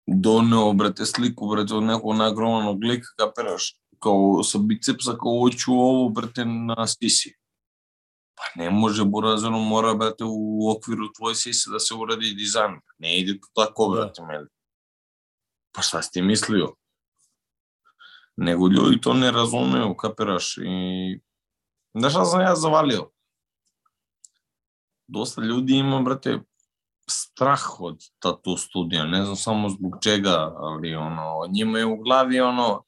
doneo, 0.07 0.73
brate, 0.73 1.07
sliku, 1.07 1.49
brate, 1.49 1.75
od 1.75 1.83
nekog 1.83 2.17
nagrovanog 2.17 2.85
lika, 2.85 3.09
kapiraš, 3.19 3.81
kao 3.99 4.43
sa 4.43 4.59
bicepsa, 4.59 5.13
kao 5.17 5.41
hoću 5.41 5.73
ovo, 5.73 6.09
brate, 6.09 6.45
na 6.45 6.87
sisi. 6.87 7.40
Pa 8.41 8.63
ne 8.63 8.71
može 8.71 9.05
Burazeru, 9.05 9.59
mora, 9.59 9.95
brate, 9.95 10.25
u 10.27 10.71
okviru 10.71 11.13
tvoje 11.13 11.35
sise 11.35 11.71
da 11.71 11.79
se 11.79 11.95
uradi 11.95 12.35
dizajn. 12.35 12.81
Ne 12.99 13.19
ide 13.19 13.39
to 13.41 13.65
tako, 13.65 13.89
Da. 13.89 14.01
brate, 14.01 14.23
meni. 14.23 14.47
Pa 15.73 15.83
šta 15.83 16.03
si 16.03 16.11
ti 16.13 16.23
mislio? 16.23 16.75
Nego 18.37 18.69
ljudi 18.69 19.01
to 19.01 19.15
ne 19.15 19.31
razumeju, 19.31 19.95
kapiraš, 19.95 20.57
i... 20.57 21.21
Znaš 21.95 22.13
šta 22.13 22.25
sam 22.25 22.41
ja 22.41 22.55
zavalio? 22.55 23.11
Dosta 25.07 25.43
ljudi 25.43 25.77
ima, 25.77 26.01
brate, 26.01 26.39
strah 27.11 27.81
od 27.81 28.05
tatu 28.19 28.57
studija, 28.57 29.07
ne 29.07 29.25
znam 29.25 29.37
samo 29.37 29.69
zbog 29.69 29.99
čega, 30.03 30.53
ali 30.57 30.95
ono, 30.95 31.47
njima 31.53 31.79
je 31.79 31.87
u 31.87 31.97
glavi 31.97 32.41
ono, 32.41 32.83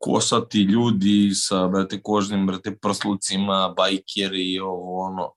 kosati 0.00 0.58
ljudi 0.62 1.30
sa, 1.34 1.68
brate, 1.68 2.02
kožnim, 2.02 2.46
brate, 2.46 2.76
prslucima, 2.76 3.74
bajkeri 3.76 4.52
i 4.52 4.60
ovo, 4.60 5.00
ono. 5.00 5.32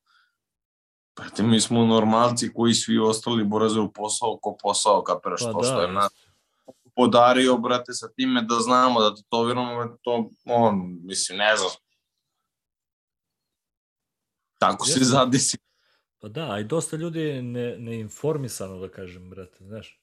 Brate, 1.16 1.44
mi 1.44 1.62
smo 1.62 1.86
normalci 1.86 2.54
koji 2.54 2.74
svi 2.74 3.00
ostali 3.00 3.44
borazeru 3.44 3.92
posao 3.94 4.38
ko 4.42 4.58
posao, 4.64 5.04
kapiraš 5.04 5.42
Pa 5.42 5.52
to 5.52 5.62
da, 5.62 5.68
što 5.68 5.82
je 5.82 5.92
nas 5.92 6.14
jeste. 6.14 6.92
podario, 6.96 7.58
brate, 7.58 7.94
sa 7.94 8.08
time 8.16 8.42
da 8.42 8.56
znamo 8.56 9.02
da 9.02 9.16
tetoviramo, 9.16 9.76
brate, 9.76 10.02
to, 10.02 10.30
on, 10.46 11.00
mislim, 11.04 11.38
ne 11.38 11.58
znam. 11.58 11.72
Tako 14.60 14.86
se 14.86 14.92
Jeste. 14.92 15.06
zadesi. 15.06 15.58
Pa 16.20 16.28
da, 16.28 16.52
a 16.52 16.60
i 16.60 16.64
dosta 16.64 16.96
ljudi 16.98 17.20
je 17.20 17.42
ne, 17.42 17.78
neinformisano, 17.78 18.80
da 18.80 18.90
kažem, 18.90 19.30
brate, 19.30 19.66
znaš. 19.66 20.00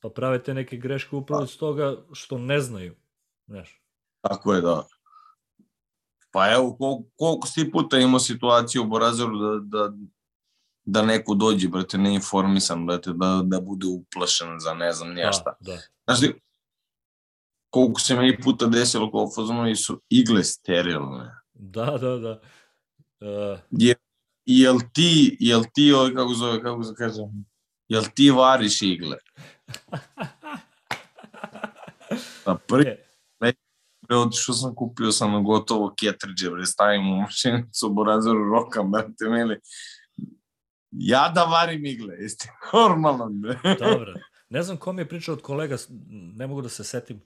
Pa 0.00 0.08
prave 0.08 0.42
te 0.42 0.54
neke 0.54 0.76
greške 0.76 1.16
upravo 1.16 1.44
iz 1.44 1.58
toga 1.58 1.96
što 2.12 2.38
ne 2.38 2.60
znaju, 2.60 2.94
znaš. 3.46 3.80
Tako 4.20 4.54
je, 4.54 4.60
da. 4.60 4.84
Pa 6.30 6.52
evo, 6.52 6.76
koliko, 6.76 7.04
koliko 7.16 7.46
si 7.46 7.70
puta 7.70 7.98
imao 7.98 8.20
situaciju 8.20 8.82
u 8.82 8.86
Borazeru 8.86 9.38
da, 9.38 9.60
da, 9.62 9.92
da 10.84 11.02
neko 11.02 11.34
dođe, 11.34 11.68
brate, 11.68 11.98
neinformisan, 11.98 12.86
brate, 12.86 13.12
da, 13.12 13.40
da 13.44 13.60
bude 13.60 13.86
uplašen 13.86 14.60
za 14.60 14.74
ne 14.74 14.92
znam 14.92 15.14
nija 15.14 15.32
šta. 15.32 15.56
Da, 15.60 15.72
da. 15.72 15.80
Znaš 16.04 16.20
ti, 16.20 16.40
koliko 17.70 18.00
se 18.00 18.14
meni 18.14 18.40
puta 18.40 18.66
desilo 18.66 19.10
kao 19.10 19.30
fazonovi 19.34 19.76
su 19.76 20.02
igle 20.08 20.44
sterilne. 20.44 21.30
Da, 21.52 21.84
da, 21.84 22.16
da. 22.16 22.40
Uh, 23.20 23.58
Je, 23.70 23.94
jel 24.44 24.78
ti, 24.92 25.36
jel 25.40 25.62
ti, 25.74 25.92
ovaj, 25.92 26.14
kako 26.14 26.34
zove, 26.34 26.62
kako 26.62 26.82
se 26.82 26.94
kaže, 26.98 27.22
jel 27.88 28.04
ti 28.14 28.30
variš 28.30 28.82
igle? 28.82 29.16
Pa 32.44 32.54
prvi 32.66 32.84
e, 32.84 33.04
Bre, 34.08 34.16
otišao 34.16 34.54
sam, 34.54 34.74
kupio 34.74 35.12
sam 35.12 35.44
gotovo 35.44 35.94
ketriđe, 35.98 36.50
bre, 36.50 36.66
stavim 36.66 37.12
u 37.12 37.16
mašinicu, 37.16 37.90
borazeru 37.94 38.50
rokam, 38.50 38.90
brate, 38.90 39.28
mili. 39.28 39.60
Ja 40.90 41.32
da 41.34 41.44
varim 41.44 41.86
igle, 41.86 42.14
jeste 42.14 42.48
normalno, 42.72 43.28
bre. 43.30 43.58
dobro. 43.78 44.14
Ne 44.48 44.62
znam 44.62 44.76
ko 44.76 44.92
mi 44.92 45.02
je 45.02 45.08
pričao 45.08 45.34
od 45.34 45.42
kolega, 45.42 45.76
ne 46.10 46.46
mogu 46.46 46.62
da 46.62 46.68
se 46.68 46.84
setim. 46.84 47.22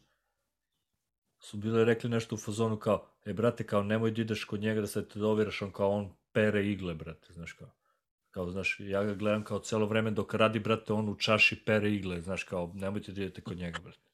Su 1.40 1.56
bile 1.56 1.84
rekli 1.84 2.10
nešto 2.10 2.34
u 2.34 2.38
fazonu 2.38 2.76
kao, 2.76 3.06
e 3.24 3.32
brate, 3.32 3.66
kao 3.66 3.82
nemoj 3.82 4.10
da 4.10 4.20
ideš 4.20 4.44
kod 4.44 4.60
njega 4.60 4.80
da 4.80 4.86
se 4.86 5.08
te 5.08 5.18
doviraš, 5.18 5.62
on 5.62 5.72
kao 5.72 5.90
on 5.90 6.10
pere 6.32 6.66
igle, 6.66 6.94
brate, 6.94 7.32
znaš 7.32 7.52
kao. 7.52 7.70
Kao, 8.30 8.50
znaš, 8.50 8.76
ja 8.80 9.04
ga 9.04 9.14
gledam 9.14 9.44
kao 9.44 9.58
celo 9.58 9.86
vreme 9.86 10.10
dok 10.10 10.34
radi, 10.34 10.58
brate, 10.58 10.92
on 10.92 11.08
u 11.08 11.14
čaši 11.14 11.64
pere 11.64 11.92
igle, 11.92 12.20
znaš, 12.20 12.44
kao, 12.44 12.70
nemojte 12.74 13.12
da 13.12 13.22
idete 13.22 13.40
kod 13.40 13.58
njega, 13.58 13.78
brate. 13.78 14.07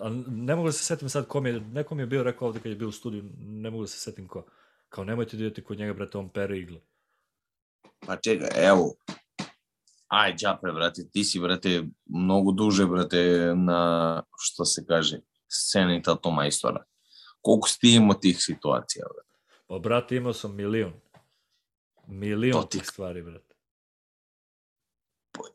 A 0.00 0.10
ne 0.26 0.56
mogu 0.56 0.68
da 0.68 0.72
se 0.72 0.84
setim 0.84 1.08
sad 1.08 1.26
kom 1.26 1.46
je, 1.46 1.60
neko 1.60 1.94
mi 1.94 2.02
je 2.02 2.06
bio 2.06 2.22
rekao 2.22 2.48
ovde 2.48 2.60
kad 2.60 2.70
je 2.72 2.76
bio 2.76 2.88
u 2.88 2.92
studiju, 2.92 3.24
ne 3.38 3.70
mogu 3.70 3.82
da 3.82 3.86
se 3.86 3.98
setim 3.98 4.28
ko. 4.28 4.46
Kao, 4.88 5.04
nemojte 5.04 5.36
da 5.36 5.44
idete 5.44 5.64
kod 5.64 5.78
njega, 5.78 5.94
brate, 5.94 6.18
on 6.18 6.28
pere 6.28 6.58
igle. 6.58 6.80
Pa 8.06 8.16
čekaj, 8.16 8.48
evo, 8.68 8.94
aj, 10.08 10.34
džape, 10.36 10.72
brate, 10.72 11.08
ti 11.12 11.24
si, 11.24 11.40
brate, 11.40 11.82
mnogo 12.06 12.52
duže, 12.52 12.86
brate, 12.86 13.52
na, 13.56 14.22
što 14.38 14.64
se 14.64 14.84
kaže, 14.86 15.20
sceni 15.48 16.02
tato 16.02 16.30
majstora. 16.30 16.84
Koliko 17.40 17.68
si 17.68 17.78
ti 17.80 17.94
imao 17.94 18.14
tih 18.14 18.36
situacija, 18.40 19.04
brate? 19.14 19.34
Pa, 19.66 19.78
brate, 19.78 20.16
imao 20.16 20.32
sam 20.32 20.54
milion. 20.56 20.92
Milion 22.06 22.66
tih 22.70 22.86
stvari, 22.86 23.22
brate. 23.22 23.49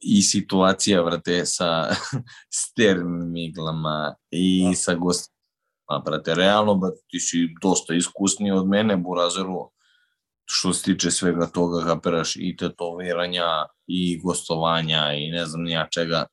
I 0.02 0.22
situacija, 0.22 1.04
brate, 1.04 1.46
sa 1.46 1.90
sternim 2.62 3.36
iglama 3.36 4.16
i 4.32 4.66
Da. 4.66 4.76
sa 4.76 4.94
gostima, 4.96 5.36
brate, 6.06 6.36
realno, 6.36 6.76
brate, 6.76 7.02
ti 7.08 7.20
si 7.20 7.38
dosta 7.62 7.94
iskusniji 7.94 8.52
od 8.52 8.68
mene, 8.68 8.98
Burazeru, 8.98 9.72
što 10.46 10.74
se 10.74 10.84
tiče 10.84 11.12
svega 11.12 11.48
toga, 11.48 11.86
kapiraš, 11.86 12.36
i 12.36 12.56
tetoviranja, 12.58 13.46
i 13.88 14.20
gostovanja, 14.20 15.14
i 15.14 15.32
ne 15.32 15.46
znam 15.46 15.64
nija 15.64 15.88
čega. 15.88 16.26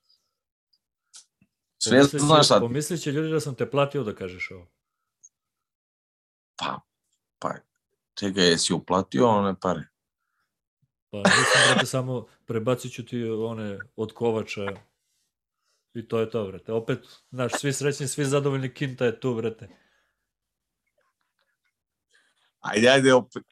Sve 1.78 1.90
Pomislit 1.92 2.20
će- 2.20 2.26
znaš 2.26 2.48
sad, 2.48 2.61
Pomislit 2.61 3.00
će 3.00 3.12
ljudi 3.12 3.30
da 3.30 3.40
sam 3.40 3.55
te 3.55 3.70
platio 3.70 4.05
da 4.05 4.14
kažeš 4.14 4.50
ovo. 4.50 4.66
pa, 6.57 6.80
pa, 7.38 7.55
čekaj, 8.14 8.44
jesi 8.44 8.72
uplatio 8.72 9.28
one 9.28 9.55
pare? 9.61 9.82
Pa 11.11 11.18
nisam, 11.18 11.34
brate, 11.66 11.86
samo 11.86 12.26
prebacit 12.53 12.92
ću 12.92 13.05
ti 13.05 13.24
one 13.24 13.78
od 13.96 14.12
kovača 14.12 14.61
i 15.94 16.09
to 16.09 16.20
je 16.20 16.30
to, 16.30 16.46
brate. 16.46 16.72
Opet, 16.72 16.98
znaš, 17.30 17.53
svi 17.53 17.72
srećni, 17.72 18.09
svi 18.09 18.24
zadovoljni, 18.24 18.74
Kinta 18.74 19.05
je 19.05 19.20
tu, 19.20 19.34
brate. 19.34 19.68
Ajde, 22.61 22.88
ajde, 22.88 23.14
opet. 23.14 23.42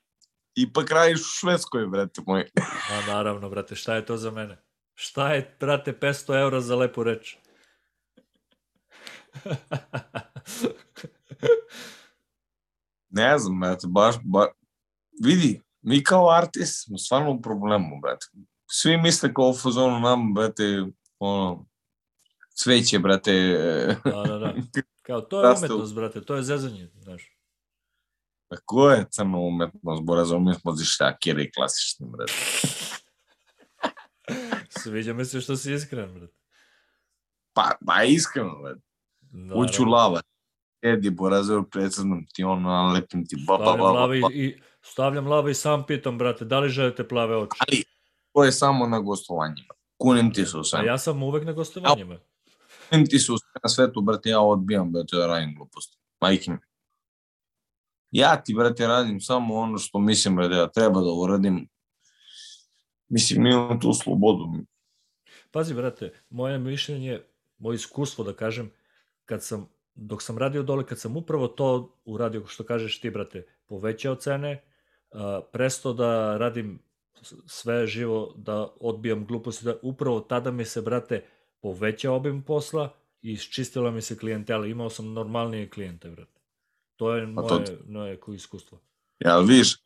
Ipak 0.54 0.90
radiš 0.90 1.20
u 1.20 1.32
Švedskoj, 1.40 1.86
brate 1.86 2.20
moj. 2.26 2.50
Ma 2.90 3.12
naravno, 3.12 3.50
brate, 3.50 3.74
šta 3.74 3.94
je 3.94 4.06
to 4.06 4.16
za 4.16 4.30
mene? 4.30 4.62
Šta 4.94 5.32
je, 5.32 5.56
brate, 5.60 5.92
500 5.92 6.40
eura 6.40 6.60
za 6.60 6.76
lepu 6.76 7.02
reč? 7.04 7.36
Ne 13.12 13.38
znam, 13.38 13.60
brate, 13.60 13.86
baš, 13.86 14.14
ba... 14.24 14.46
vidi, 15.24 15.62
mi 15.82 16.04
kao 16.04 16.30
artist 16.30 16.84
smo 16.84 16.98
stvarno 16.98 17.30
u 17.30 17.42
problemu, 17.42 18.00
brate. 18.02 18.26
Svi 18.72 18.96
misle 18.96 19.34
kao 19.34 19.48
u 19.48 19.54
fazonu 19.54 20.00
nam, 20.00 20.34
brate, 20.34 20.84
ono, 21.18 21.66
cveće, 22.54 22.98
brate, 22.98 23.32
Da, 24.04 24.22
da, 24.22 24.38
da. 24.38 24.54
Kao, 25.02 25.20
to 25.20 25.42
je 25.42 25.54
umetnost, 25.58 25.94
brate, 25.94 26.20
to 26.20 26.36
je 26.36 26.42
zezanje, 26.42 26.90
znaš. 27.02 27.36
ko 28.64 28.90
je 28.90 29.06
crna 29.10 29.38
umetnost, 29.38 30.02
borazom, 30.02 30.44
mi 30.44 30.54
smo 30.54 30.72
zištakiri 30.72 31.52
klasični, 31.52 32.06
brate. 32.10 32.32
Sviđa 34.82 35.12
mi 35.12 35.24
se 35.24 35.40
što 35.40 35.56
si 35.56 35.72
iskren, 35.72 36.14
brate. 36.14 36.34
Pa, 37.52 37.70
pa 37.86 38.02
iskreno, 38.04 38.58
brate, 38.62 38.80
Naravno. 39.30 39.64
uću 39.64 39.84
lava, 39.84 40.20
Edi, 40.82 41.10
borazor, 41.10 41.64
predsednom 41.70 42.26
ti 42.32 42.44
ono, 42.44 42.92
lepim 42.92 43.26
ti, 43.26 43.36
ba, 43.46 43.58
ba, 43.58 43.64
ba, 43.64 43.76
ba, 43.76 43.92
lave 43.92 44.18
i, 44.18 44.20
ba. 44.20 44.28
i, 44.32 44.60
stavljam 44.82 45.26
lave 45.26 45.50
i 45.50 45.54
sam 45.54 45.86
pitam, 45.86 46.18
brate, 46.18 46.44
da 46.44 46.60
li 46.60 46.68
želite 46.68 47.08
plave 47.08 47.36
oči? 47.36 47.58
Ali, 47.58 47.84
to 48.32 48.44
je 48.44 48.52
samo 48.52 48.86
na 48.86 49.00
gostovanjima. 49.00 49.74
Kunim 49.96 50.32
ti 50.32 50.46
se 50.46 50.56
u 50.56 50.60
A 50.60 50.64
sve. 50.64 50.84
ja 50.86 50.98
sam 50.98 51.22
uvek 51.22 51.44
na 51.44 51.52
gostovanjima. 51.52 52.18
Kunim 52.90 53.06
ti 53.06 53.18
se 53.18 53.32
u 53.32 53.38
sve 53.38 53.60
na 53.62 53.68
svetu, 53.68 54.00
brate, 54.00 54.28
ja 54.28 54.40
odbijam, 54.40 54.92
brate, 54.92 55.16
da 55.16 55.26
radim 55.26 55.54
gluposti. 55.54 55.98
Majke 56.20 56.50
mi. 56.50 56.58
Ja 58.10 58.42
ti, 58.42 58.54
brate, 58.54 58.86
radim 58.86 59.20
samo 59.20 59.54
ono 59.54 59.78
što 59.78 59.98
mislim, 59.98 60.36
brate, 60.36 60.54
da 60.54 60.70
treba 60.70 61.00
da 61.00 61.12
uradim. 61.12 61.68
Mislim, 63.08 63.46
imam 63.46 63.80
tu 63.80 63.92
slobodu. 63.92 64.46
Pazi, 65.50 65.74
brate, 65.74 66.12
moje 66.30 66.58
mišljenje, 66.58 67.20
moje 67.58 67.74
iskustvo, 67.74 68.24
da 68.24 68.32
kažem, 68.32 68.70
kad 69.24 69.44
sam, 69.44 69.68
dok 69.94 70.22
sam 70.22 70.38
radio 70.38 70.62
dole, 70.62 70.86
kad 70.86 70.98
sam 70.98 71.16
upravo 71.16 71.48
to 71.48 71.96
uradio, 72.04 72.46
što 72.46 72.64
kažeš 72.64 73.00
ti, 73.00 73.10
brate, 73.10 73.46
povećao 73.66 74.14
cene, 74.14 74.62
a, 75.10 75.40
presto 75.52 75.92
da 75.92 76.36
radim 76.36 76.82
sve 77.46 77.86
živo, 77.86 78.34
da 78.36 78.74
odbijam 78.80 79.26
gluposti, 79.26 79.64
da 79.64 79.76
upravo 79.82 80.20
tada 80.20 80.50
mi 80.50 80.64
se, 80.64 80.82
brate, 80.82 81.24
povećao 81.60 82.16
obim 82.16 82.42
posla 82.42 82.94
i 83.22 83.32
iščistila 83.32 83.90
mi 83.90 84.02
se 84.02 84.18
klijentela. 84.18 84.66
Imao 84.66 84.90
sam 84.90 85.12
normalnije 85.12 85.70
klijente, 85.70 86.10
brate. 86.10 86.40
To 86.96 87.14
je 87.14 87.34
Pa 87.34 87.42
to 87.42 87.58
moje, 87.58 87.78
moje 87.86 88.18
iskustvo. 88.34 88.80
Ja, 89.18 89.38
viš, 89.38 89.82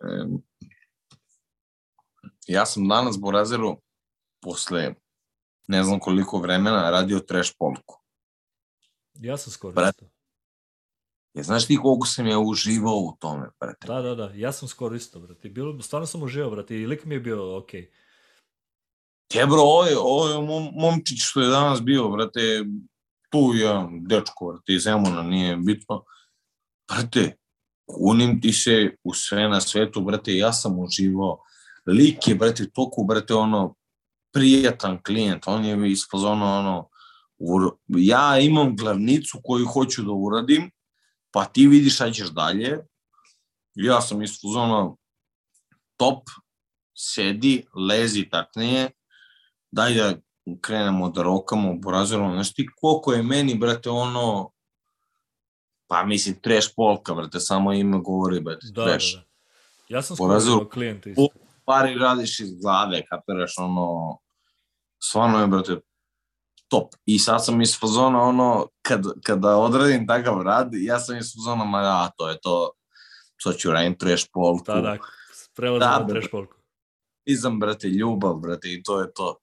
ja 2.46 2.66
sam 2.66 2.88
danas 2.88 3.20
Borazeru 3.20 3.76
posle 4.40 4.94
ne 5.68 5.82
znam 5.84 6.00
koliko 6.00 6.38
vremena 6.38 6.90
radio 6.90 7.20
trash 7.20 7.52
polku. 7.58 8.00
Ja 9.14 9.36
sam 9.36 9.52
skoro 9.52 9.74
Brate. 9.74 10.10
Ja, 11.34 11.42
znaš 11.42 11.66
ti 11.66 11.76
koliko 11.76 12.06
sam 12.06 12.26
ja 12.26 12.38
uživao 12.38 12.96
u 12.96 13.16
tome, 13.20 13.48
brate? 13.60 13.86
Da, 13.86 14.02
da, 14.02 14.14
da, 14.14 14.30
ja 14.34 14.52
sam 14.52 14.68
skoro 14.68 14.96
isto, 14.96 15.20
brate. 15.20 15.48
Bilo, 15.48 15.82
stvarno 15.82 16.06
sam 16.06 16.22
uživao, 16.22 16.50
brate, 16.50 16.76
i 16.76 16.86
lik 16.86 17.04
mi 17.04 17.14
je 17.14 17.20
bio 17.20 17.56
okej. 17.56 17.80
Okay. 17.80 18.04
Je 19.34 19.46
bro, 19.46 19.60
ovo 19.60 19.84
je, 19.84 19.98
ovo 19.98 20.28
je 20.28 20.38
mom, 20.42 20.68
momčić 20.72 21.18
što 21.22 21.40
je 21.40 21.48
danas 21.48 21.82
bio, 21.82 22.08
brate, 22.08 22.64
tu 23.30 23.52
jedan 23.54 24.04
dečko, 24.04 24.46
brate, 24.46 24.72
iz 24.72 24.82
Zemuna, 24.82 25.22
nije 25.22 25.56
bitno. 25.56 26.04
Brate, 26.92 27.36
kunim 27.86 28.40
ti 28.40 28.52
se 28.52 28.96
u 29.04 29.14
sve 29.14 29.48
na 29.48 29.60
svetu, 29.60 30.00
brate, 30.00 30.36
ja 30.36 30.52
sam 30.52 30.78
uživao. 30.78 31.38
Lik 31.86 32.28
je, 32.28 32.34
brate, 32.34 32.70
toliko, 32.70 33.02
brate, 33.02 33.34
ono, 33.34 33.74
prijatan 34.32 35.02
klijent, 35.02 35.46
on 35.46 35.64
je 35.64 35.90
ispozono, 35.90 36.58
ono, 36.58 36.88
ur- 37.38 37.76
ja 37.88 38.38
imam 38.38 38.76
glavnicu 38.76 39.40
koju 39.44 39.66
hoću 39.66 40.02
da 40.02 40.12
uradim, 40.12 40.70
pa 41.34 41.44
ti 41.44 41.66
vidiš 41.66 41.94
šta 41.94 42.10
ćeš 42.10 42.28
dalje. 42.28 42.78
Ja 43.74 44.00
sam 44.00 44.22
ispozono 44.22 44.96
top, 45.96 46.22
sedi, 46.96 47.66
lezi 47.88 48.28
taknije, 48.30 48.90
daj 49.70 49.94
da 49.94 50.14
krenemo 50.60 51.10
da 51.10 51.22
rokamo, 51.22 51.74
boraziramo, 51.74 52.34
znaš 52.34 52.54
ti 52.54 52.68
koliko 52.80 53.12
je 53.12 53.22
meni, 53.22 53.54
brate, 53.54 53.90
ono, 53.90 54.50
pa 55.86 56.04
mislim, 56.04 56.40
trash 56.40 56.68
polka, 56.76 57.14
brate, 57.14 57.40
samo 57.40 57.72
ime 57.72 57.98
govori, 57.98 58.40
brate, 58.40 58.66
Da, 58.70 58.84
trash. 58.84 59.14
da, 59.14 59.20
da. 59.20 59.26
Ja 59.88 60.02
sam 60.02 60.16
skoro 60.16 60.68
klijenta 60.68 61.10
isto. 61.10 61.28
Pari 61.64 61.94
radiš 61.94 62.40
iz 62.40 62.54
glave, 62.62 63.02
kapiraš, 63.06 63.58
ono, 63.58 64.18
stvarno 65.02 65.40
je, 65.40 65.46
brate, 65.46 65.80
top. 66.74 66.94
I 67.06 67.18
sad 67.18 67.44
sam 67.44 67.60
iz 67.60 67.78
fazona, 67.80 68.22
ono, 68.22 68.66
kad, 68.82 69.06
kada 69.22 69.56
odradim 69.56 70.06
takav 70.06 70.42
rad, 70.42 70.68
ja 70.72 70.98
sam 70.98 71.16
iz 71.16 71.34
fazona, 71.34 71.64
ma 71.64 71.82
ja, 71.82 72.10
to 72.18 72.28
je 72.28 72.38
to, 72.42 72.70
to 73.42 73.52
ću 73.52 73.72
radim 73.72 73.98
trash 73.98 74.26
polku. 74.32 74.64
Da, 74.66 74.80
da, 74.80 74.98
prelazim 75.56 75.80
Da, 75.80 75.98
na 75.98 76.04
da, 76.04 76.14
trash 76.14 76.30
polku. 76.30 76.56
Izam, 77.24 77.60
brate, 77.60 77.88
ljubav, 77.88 78.34
brate, 78.34 78.68
i 78.72 78.82
to 78.82 79.00
je 79.00 79.12
to. 79.14 79.36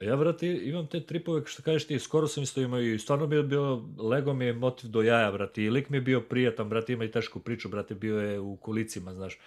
A 0.00 0.04
Ja, 0.04 0.16
brate, 0.16 0.48
imam 0.48 0.86
te 0.86 1.00
tripove, 1.06 1.42
što 1.46 1.62
kažeš 1.62 1.86
ti, 1.86 1.98
skoro 1.98 2.28
sam 2.28 2.42
isto 2.42 2.60
imao 2.60 2.80
i 2.80 2.98
stvarno 2.98 3.26
bi 3.26 3.42
bio, 3.42 3.82
lego 3.98 4.34
mi 4.34 4.44
je 4.44 4.52
motiv 4.52 4.90
do 4.90 5.02
jaja, 5.02 5.32
brate, 5.32 5.62
i 5.62 5.70
lik 5.70 5.88
mi 5.88 5.96
je 5.96 6.00
bio 6.00 6.20
prijatan, 6.20 6.68
brate, 6.68 6.92
ima 6.92 7.04
i 7.04 7.10
tešku 7.10 7.40
priču, 7.40 7.68
brate, 7.68 7.94
bio 7.94 8.20
je 8.20 8.40
u 8.40 8.56
kolicima, 8.56 9.14
znaš, 9.14 9.38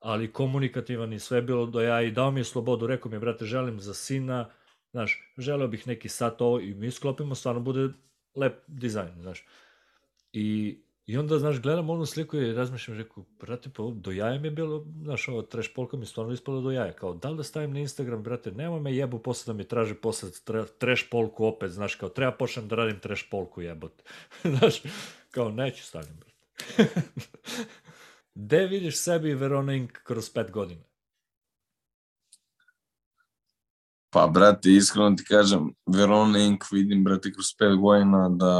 ali 0.00 0.32
komunikativan 0.32 1.12
i 1.12 1.18
sve 1.18 1.38
je 1.38 1.42
bilo 1.42 1.66
do 1.66 1.80
jaja 1.80 2.02
i 2.02 2.10
dao 2.10 2.30
mi 2.30 2.40
je 2.40 2.44
slobodu, 2.44 2.86
rekao 2.86 3.10
mi 3.10 3.16
je, 3.16 3.20
brate, 3.20 3.44
želim 3.44 3.80
za 3.80 3.94
sina, 3.94 4.50
znaš, 4.92 5.32
želeo 5.38 5.68
bih 5.68 5.86
neki 5.86 6.08
sat 6.08 6.40
ovo 6.40 6.60
i 6.60 6.74
mi 6.74 6.90
sklopimo, 6.90 7.34
stvarno 7.34 7.60
bude 7.60 7.88
lep 8.34 8.54
dizajn, 8.66 9.12
znaš. 9.20 9.46
I, 10.32 10.78
I 11.06 11.16
onda, 11.18 11.38
znaš, 11.38 11.60
gledam 11.60 11.90
onu 11.90 12.06
sliku 12.06 12.36
i 12.36 12.52
razmišljam, 12.52 12.98
rekao, 12.98 13.24
brate, 13.40 13.70
pa 13.76 13.82
do 13.94 14.10
jaja 14.10 14.38
mi 14.40 14.46
je 14.46 14.50
bilo, 14.50 14.86
znaš, 15.02 15.28
ovo 15.28 15.42
trash 15.42 15.70
polka 15.74 15.96
mi 15.96 16.06
stvarno 16.06 16.32
ispalo 16.32 16.60
do 16.60 16.70
jaja, 16.70 16.92
kao, 16.92 17.14
da 17.14 17.30
li 17.30 17.36
da 17.36 17.42
stavim 17.42 17.72
na 17.72 17.80
Instagram, 17.80 18.22
brate, 18.22 18.50
nemoj 18.50 18.80
me 18.80 18.96
jebu 18.96 19.18
posle 19.18 19.52
da 19.52 19.56
mi 19.56 19.68
traži 19.68 19.94
posle 19.94 20.30
tra, 20.44 20.64
trash 20.78 21.04
polku 21.10 21.46
opet, 21.46 21.70
znaš, 21.70 21.94
kao, 21.94 22.08
treba 22.08 22.32
počnem 22.32 22.68
da 22.68 22.76
radim 22.76 23.00
trash 23.00 23.24
polku, 23.30 23.62
jebote. 23.62 24.04
znaš, 24.58 24.82
kao, 25.30 25.50
neću 25.50 25.84
stavim, 25.84 26.16
brate. 26.20 26.32
Gde 28.34 28.66
vidiš 28.66 28.96
sebi 28.96 29.30
i 29.30 29.34
Verona 29.34 29.74
Inc. 29.74 29.90
kroz 29.92 30.30
pet 30.30 30.50
godina? 30.50 30.82
Pa, 34.12 34.26
brate, 34.26 34.70
iskreno 34.70 35.16
ti 35.16 35.24
kažem, 35.24 35.70
Verona 35.86 36.38
Inc. 36.38 36.64
vidim, 36.72 37.04
brate, 37.04 37.32
kroz 37.32 37.54
pet 37.58 37.76
godina 37.80 38.28
da 38.28 38.52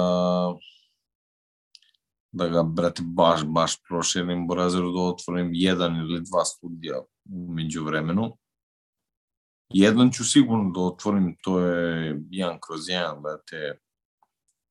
da 2.32 2.48
ga, 2.48 2.62
brate, 2.62 3.02
baš, 3.04 3.44
baš 3.44 3.76
proširim 3.88 4.46
Borazeru 4.46 4.92
da 4.92 5.00
otvorim 5.00 5.50
jedan 5.52 5.96
ili 5.96 6.20
dva 6.20 6.44
studija 6.44 7.02
umeđu 7.24 7.84
vremenu. 7.84 8.36
Jedan 9.74 10.10
ću 10.10 10.24
sigurno 10.24 10.70
da 10.70 10.80
otvorim, 10.80 11.36
to 11.42 11.60
je 11.60 12.20
jedan 12.30 12.58
kroz 12.60 12.88
jedan, 12.88 13.22
brate, 13.22 13.78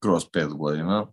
kroz 0.03 0.25
pet 0.33 0.49
godina. 0.53 1.05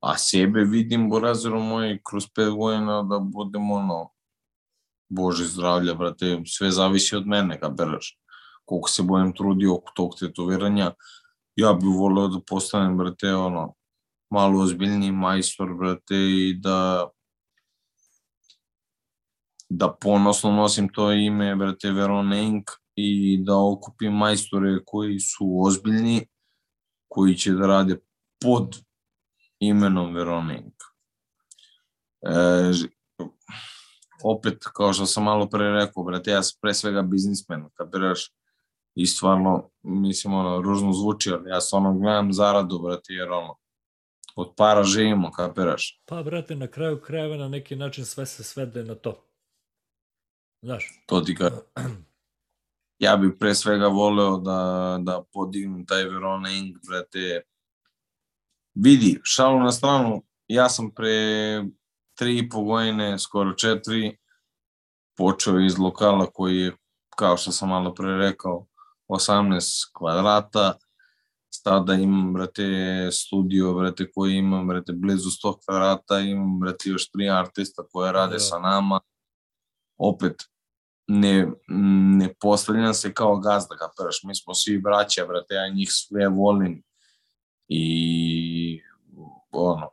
A 0.00 0.18
sebe 0.18 0.64
vidim, 0.64 1.10
Borazeru 1.10 1.60
moj, 1.60 2.00
kroz 2.10 2.26
pet 2.34 2.50
godina 2.50 3.02
da 3.02 3.18
budem 3.18 3.70
ono, 3.70 4.10
Bože 5.10 5.44
zdravlja, 5.44 5.94
brate, 5.94 6.42
sve 6.46 6.70
zavisi 6.70 7.16
od 7.16 7.26
mene, 7.26 7.60
kapiraš. 7.60 8.16
Koliko 8.64 8.88
se 8.88 9.02
budem 9.02 9.32
trudio 9.34 9.74
oko 9.74 9.92
tog 9.94 10.18
tetoviranja, 10.18 10.92
ja 11.56 11.72
bih 11.72 11.94
voleo 11.98 12.28
da 12.28 12.40
postanem, 12.48 12.96
brate, 12.98 13.34
ono, 13.34 13.74
malo 14.30 14.62
ozbiljniji 14.62 15.12
majstor, 15.12 15.74
brate, 15.74 16.16
i 16.16 16.54
da 16.62 17.08
da 19.70 19.92
ponosno 20.00 20.52
nosim 20.52 20.88
to 20.88 21.12
ime, 21.12 21.56
brate, 21.56 21.90
Verona 21.90 22.36
Inc. 22.36 22.64
i 22.96 23.38
da 23.44 23.56
okupim 23.56 24.12
majstore 24.12 24.78
koji 24.86 25.20
su 25.20 25.46
ozbiljni, 25.66 26.26
koji 27.08 27.34
će 27.34 27.52
da 27.52 27.66
rade 27.66 27.96
pod 28.42 28.76
imenom 29.60 30.14
Verona 30.14 30.56
Inc. 30.56 30.74
E, 32.22 32.72
opet, 34.22 34.64
kao 34.74 34.92
što 34.92 35.06
sam 35.06 35.24
malo 35.24 35.48
pre 35.48 35.70
rekao, 35.70 36.04
brate, 36.04 36.30
ja 36.30 36.42
sam 36.42 36.58
pre 36.62 36.74
svega 36.74 37.02
biznismen, 37.02 37.68
kapiraš, 37.74 38.32
i 38.94 39.06
stvarno, 39.06 39.70
mislim, 39.82 40.34
ono, 40.34 40.62
ružno 40.62 40.92
zvuči, 40.92 41.32
ali 41.32 41.50
ja 41.50 41.60
stvarno 41.60 41.94
gledam 41.94 42.32
zaradu, 42.32 42.78
brate, 42.78 43.12
jer 43.12 43.30
ono, 43.30 43.56
od 44.36 44.54
para 44.56 44.84
živimo, 44.84 45.30
kapiraš. 45.30 46.02
Pa, 46.04 46.22
brate, 46.22 46.56
na 46.56 46.66
kraju 46.66 47.00
krajeva 47.00 47.36
na 47.36 47.48
neki 47.48 47.76
način 47.76 48.04
sve 48.04 48.26
se 48.26 48.44
svede 48.44 48.84
na 48.84 48.94
to. 48.94 49.26
Znaš, 50.62 51.02
To 51.06 51.20
ti 51.20 51.34
kažem. 51.34 51.60
Ja 53.00 53.16
bih 53.16 53.32
pre 53.38 53.54
svega 53.54 53.86
voleo 53.86 54.36
da, 54.36 54.98
da 55.02 55.22
podignem 55.32 55.86
taj 55.86 56.04
Verona 56.04 56.50
Inc, 56.50 56.76
brate. 56.88 57.42
Vidi, 58.74 59.20
šalu 59.24 59.60
na 59.60 59.72
stranu, 59.72 60.22
ja 60.48 60.68
sam 60.68 60.90
pre 60.94 61.14
tri 62.20 62.38
i 62.38 62.48
po 62.48 62.62
godine, 62.62 63.18
skoro 63.18 63.52
četiri, 63.54 64.18
počeo 65.16 65.60
iz 65.60 65.78
lokala 65.78 66.26
koji 66.26 66.56
je, 66.56 66.76
kao 67.16 67.36
što 67.36 67.52
sam 67.52 67.68
malo 67.68 67.94
pre 67.94 68.16
rekao, 68.16 68.66
18 69.08 69.90
kvadrata, 69.98 70.74
sada 71.50 71.94
imam, 71.94 72.32
brate, 72.32 72.62
studio, 73.12 73.74
brate, 73.74 74.10
koji 74.12 74.36
imam, 74.36 74.68
brate, 74.68 74.92
blizu 74.92 75.30
100 75.44 75.54
kvadrata, 75.64 76.18
imam, 76.18 76.58
brate, 76.60 76.90
još 76.90 77.10
tri 77.10 77.30
artista 77.30 77.82
koje 77.92 78.12
rade 78.12 78.32
Da. 78.32 78.38
sa 78.38 78.58
nama. 78.58 79.00
Opet, 79.98 80.34
ne, 81.08 81.48
ne 82.18 82.34
postavljam 82.40 82.94
se 82.94 83.14
kao 83.14 83.36
gazda, 83.36 83.76
kapiraš, 83.76 84.20
mi 84.24 84.34
smo 84.34 84.54
svi 84.54 84.78
braća, 84.78 85.26
brate, 85.26 85.54
ja 85.54 85.68
njih 85.68 85.88
sve 85.92 86.28
volim 86.28 86.82
i 87.68 88.82
ono, 89.50 89.90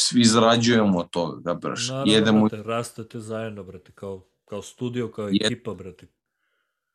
svi 0.00 0.24
zarađujemo 0.24 0.98
od 0.98 1.10
toga, 1.10 1.42
kapiraš, 1.44 1.88
naravno, 1.88 2.12
jedemo, 2.12 2.48
brate, 2.48 2.62
rastete 2.62 3.20
zajedno, 3.20 3.64
brate, 3.64 3.92
kao, 3.92 4.24
kao 4.44 4.62
studio, 4.62 5.10
kao 5.12 5.28
Je- 5.28 5.38
ekipa, 5.44 5.74
brate. 5.74 6.06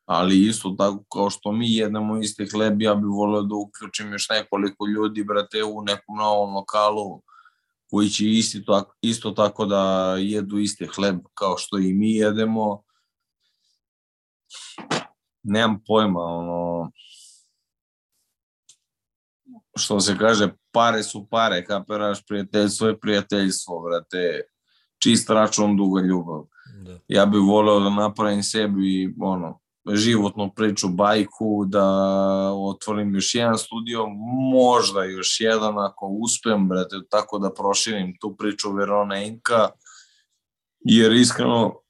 ali 0.04 0.46
isto 0.46 0.74
tako 0.78 1.04
kao 1.12 1.30
što 1.30 1.52
mi 1.52 1.74
jedemo 1.74 2.18
isti 2.20 2.46
hleb, 2.46 2.82
ja 2.82 2.94
bih 2.94 3.04
voleo 3.06 3.42
da 3.42 3.54
uključim 3.54 4.12
još 4.12 4.28
nekoliko 4.28 4.86
ljudi, 4.86 5.24
brate, 5.24 5.64
u 5.64 5.82
nekom 5.82 6.16
novom 6.18 6.54
lokalu 6.54 7.22
koji 7.90 8.08
će 8.08 8.30
isti 8.30 8.64
tako, 8.64 8.94
isto 9.00 9.30
tako 9.30 9.64
da 9.66 10.14
jedu 10.18 10.58
isti 10.58 10.86
hleb 10.86 11.16
kao 11.34 11.58
što 11.58 11.78
i 11.78 11.92
mi 11.94 12.10
jedemo. 12.14 12.82
Nemam 15.42 15.80
pojma, 15.86 16.20
ono, 16.20 16.90
što 19.76 20.00
se 20.00 20.18
kaže, 20.18 20.48
pare 20.72 21.02
su 21.02 21.26
pare, 21.30 21.64
kapiraš, 21.64 22.26
prijateljstvo 22.26 22.88
je 22.88 23.00
prijateljstvo, 23.00 23.80
brate, 23.80 24.40
čist 25.02 25.30
račun, 25.30 25.76
duga 25.76 26.00
ljubav 26.00 26.44
Da. 26.84 26.98
ja 27.08 27.26
bih 27.26 27.40
voleo 27.40 27.80
da 27.80 27.90
napravim 27.90 28.42
sebi 28.42 29.14
ono, 29.20 29.60
životnu 29.92 30.52
priču, 30.56 30.88
bajku, 30.88 31.64
da 31.66 31.86
otvorim 32.52 33.14
još 33.14 33.34
jedan 33.34 33.58
studio, 33.58 34.06
možda 34.52 35.04
još 35.04 35.40
jedan 35.40 35.78
ako 35.78 36.06
uspem, 36.06 36.68
brate, 36.68 36.96
tako 37.10 37.38
da 37.38 37.52
proširim 37.52 38.16
tu 38.20 38.36
priču 38.36 38.72
Verona 38.72 39.22
Inka, 39.22 39.68
jer 40.80 41.12
iskreno 41.12 41.80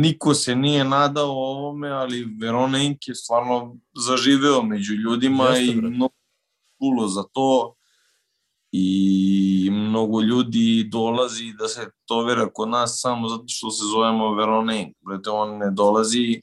niko 0.00 0.34
se 0.34 0.54
nije 0.54 0.84
nadao 0.84 1.30
ovome, 1.30 1.90
ali 1.90 2.36
Verona 2.40 2.78
Ink 2.78 3.08
je 3.08 3.14
stvarno 3.14 3.76
zaživeo 4.06 4.62
među 4.62 4.94
ljudima 4.94 5.44
Jeste, 5.44 5.64
i 5.64 5.74
mnogo 5.74 6.14
čulo 6.80 7.08
za 7.08 7.22
to 7.32 7.74
i 8.72 9.68
mnogo 9.72 10.20
ljudi 10.20 10.88
dolazi 10.92 11.52
da 11.58 11.68
se 11.68 11.90
tovira 12.04 12.48
kod 12.54 12.68
nas 12.68 13.00
samo 13.00 13.28
zato 13.28 13.44
što 13.46 13.70
se 13.70 13.84
zovemo 13.92 14.34
Verona 14.34 14.76
Inc. 14.76 14.96
Brate, 15.00 15.30
on 15.30 15.58
ne 15.58 15.70
dolazi 15.70 16.42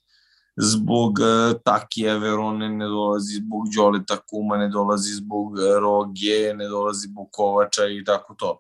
zbog 0.56 1.20
uh, 1.20 1.62
Takija 1.64 2.18
Verone, 2.18 2.70
ne 2.70 2.86
dolazi 2.86 3.34
zbog 3.34 3.64
Đoleta 3.76 4.18
Kuma, 4.30 4.58
ne 4.58 4.70
dolazi 4.70 5.14
zbog 5.14 5.60
eh, 5.60 5.80
Roge, 5.80 6.54
ne 6.56 6.68
dolazi 6.68 7.08
zbog 7.08 7.28
Kovača 7.32 7.86
i 7.86 8.04
tako 8.04 8.34
to. 8.34 8.60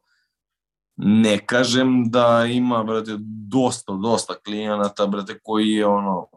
Ne 0.97 1.45
kažem 1.45 2.09
da 2.09 2.45
ima, 2.49 2.83
brate, 2.83 3.15
dosta, 3.49 3.93
dosta 3.93 4.33
klijenata, 4.45 5.07
brate, 5.07 5.39
koji 5.43 5.69
je 5.69 5.85
ono, 5.85 6.27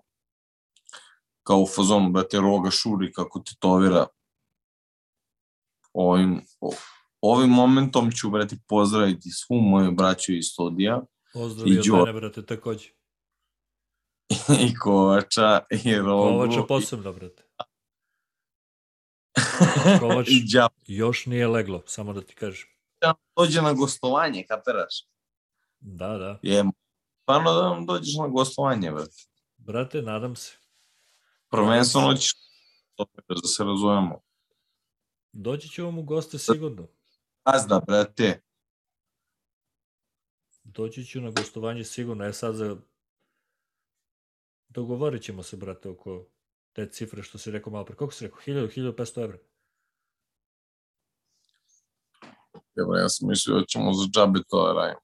kao 1.42 1.60
u 1.60 1.66
fazonu, 1.66 2.10
brate, 2.10 2.40
Roga 2.40 2.70
Šuri, 2.70 3.12
kako 3.12 3.40
te 3.40 3.52
tovira 3.58 4.06
ovim, 6.00 6.40
ovim 7.20 7.50
momentom 7.50 8.10
ću, 8.12 8.30
brate, 8.30 8.56
pozdraviti 8.68 9.30
svu 9.30 9.60
moju 9.60 9.92
braću 9.92 10.32
iz 10.32 10.46
studija 10.46 11.02
Pozdrav 11.32 11.68
I 11.68 11.78
od 11.78 11.98
mene, 11.98 12.12
brate, 12.12 12.46
takođe. 12.46 12.88
i 14.66 14.74
Kovača 14.74 15.60
i 15.84 15.94
Rogu 15.94 16.22
Kovača 16.22 16.62
posebno, 16.68 17.12
brate. 17.12 17.42
Kovač 20.00 20.28
još 20.86 21.26
nije 21.26 21.48
leglo, 21.48 21.82
samo 21.86 22.12
da 22.12 22.20
ti 22.20 22.34
kažem. 22.34 22.68
Dođe 23.36 23.62
na 23.62 23.72
gostovanje, 23.72 24.44
kapiraš? 24.48 25.06
Da, 25.80 26.08
da. 26.08 26.38
Je, 26.42 26.64
stvarno 27.22 27.52
da 27.52 27.68
nam 27.68 27.86
dođeš 27.86 28.14
na 28.14 28.28
gostovanje, 28.28 28.90
brate. 28.90 29.22
Brate, 29.56 30.02
nadam 30.02 30.36
se. 30.36 30.56
Prvenstveno 31.48 32.14
ćeš 32.14 32.32
da 33.28 33.48
se 33.48 33.64
razumemo. 33.64 34.20
Doći 35.32 35.68
ću 35.68 35.84
vam 35.84 35.98
u 35.98 36.02
goste 36.02 36.38
sigurno. 36.38 36.88
Gazda, 37.46 37.80
brate. 37.86 38.40
Doći 40.64 41.04
ću 41.04 41.20
na 41.20 41.30
gostovanje 41.30 41.84
sigurno. 41.84 42.24
E 42.24 42.32
sad 42.32 42.54
za... 42.54 42.76
Dogovorit 44.68 45.22
ćemo 45.22 45.42
se, 45.42 45.56
brate, 45.56 45.88
oko 45.88 46.26
te 46.72 46.88
cifre 46.90 47.22
što 47.22 47.38
si 47.38 47.50
rekao 47.50 47.72
malo 47.72 47.84
pre. 47.84 47.96
Koliko 47.96 48.14
si 48.14 48.24
rekao? 48.24 48.40
1000, 48.40 48.94
1500 48.94 49.24
evra? 49.24 49.38
Evo, 52.76 52.96
ja 52.96 53.08
sam 53.08 53.28
mislio 53.28 53.58
da 53.58 53.64
ćemo 53.66 53.92
za 53.92 54.06
džabe 54.06 54.40
to 54.48 54.66
da 54.66 54.72
radimo. 54.72 55.00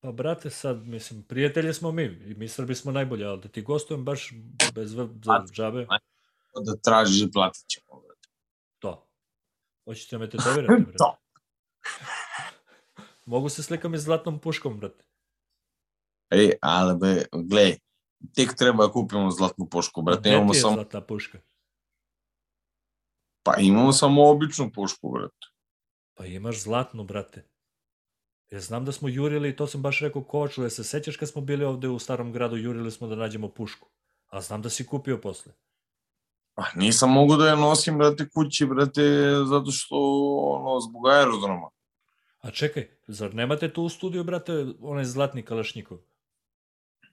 Pa, 0.00 0.12
brate, 0.12 0.50
sad, 0.50 0.86
mislim, 0.86 1.22
prijatelji 1.22 1.74
smo 1.74 1.92
mi. 1.92 2.02
I 2.02 2.34
mi 2.34 2.48
Srbi 2.48 2.74
smo 2.74 2.92
najbolji, 2.92 3.24
ali 3.24 3.40
da 3.40 3.48
ti 3.48 3.62
gostujem 3.62 4.04
baš 4.04 4.32
bez 4.74 4.90
za 4.90 5.08
džabe, 5.52 5.86
Da 6.66 6.76
tražiš, 6.82 7.28
platit 7.32 7.68
ćemo. 7.68 8.05
Hoćete 9.86 10.18
me 10.18 10.30
tetovirati, 10.30 10.82
brate? 10.84 10.98
To. 10.98 11.16
Mogu 13.32 13.48
se 13.48 13.62
slikam 13.62 13.94
i 13.94 13.98
zlatnom 13.98 14.38
puškom, 14.38 14.78
brate. 14.78 15.04
Ej, 16.30 16.52
ali 16.62 16.98
be, 16.98 17.24
glej, 17.32 17.78
tek 18.34 18.54
treba 18.54 18.86
da 18.86 18.92
kupimo 18.92 19.30
zlatnu 19.30 19.66
pušku, 19.66 20.02
brate. 20.02 20.20
Gde 20.20 20.30
Imamo 20.30 20.52
ti 20.52 20.56
je 20.56 20.60
samo, 20.60 20.74
zlatna 20.74 21.00
puška? 21.00 21.38
pa 23.46 23.56
imamo 23.60 23.92
samo 23.92 24.30
običnu 24.30 24.70
pušku, 24.74 25.10
brate. 25.10 25.46
Pa 26.14 26.26
imaš 26.26 26.62
zlatnu, 26.62 27.04
brate. 27.04 27.44
Ja 28.50 28.60
znam 28.60 28.84
da 28.84 28.92
smo 28.92 29.08
jurili, 29.08 29.56
to 29.56 29.66
sam 29.66 29.82
baš 29.82 30.00
rekao 30.00 30.24
Kovaču, 30.24 30.62
ja 30.62 30.70
se 30.70 30.84
sećaš 30.84 31.16
kad 31.16 31.28
smo 31.28 31.42
bili 31.42 31.64
ovde 31.64 31.88
u 31.88 31.98
starom 31.98 32.32
gradu, 32.32 32.56
jurili 32.56 32.90
smo 32.90 33.06
da 33.06 33.16
nađemo 33.16 33.48
pušku. 33.48 33.88
A 34.26 34.40
znam 34.40 34.62
da 34.62 34.70
si 34.70 34.86
kupio 34.86 35.20
posle. 35.20 35.52
Pa 36.56 36.64
nisam 36.74 37.12
mogu 37.12 37.36
da 37.36 37.48
je 37.48 37.56
nosim, 37.56 37.98
brate, 37.98 38.28
kući, 38.28 38.66
brate, 38.66 39.02
zato 39.44 39.70
što, 39.70 39.96
ono, 40.38 40.80
zbog 40.80 41.08
aerodroma. 41.08 41.68
A 42.40 42.50
čekaj, 42.50 42.88
zar 43.06 43.34
nemate 43.34 43.72
tu 43.72 43.82
u 43.82 43.88
studiju, 43.88 44.24
brate, 44.24 44.66
onaj 44.80 45.04
zlatni 45.04 45.42
kalašnjikov? 45.42 45.98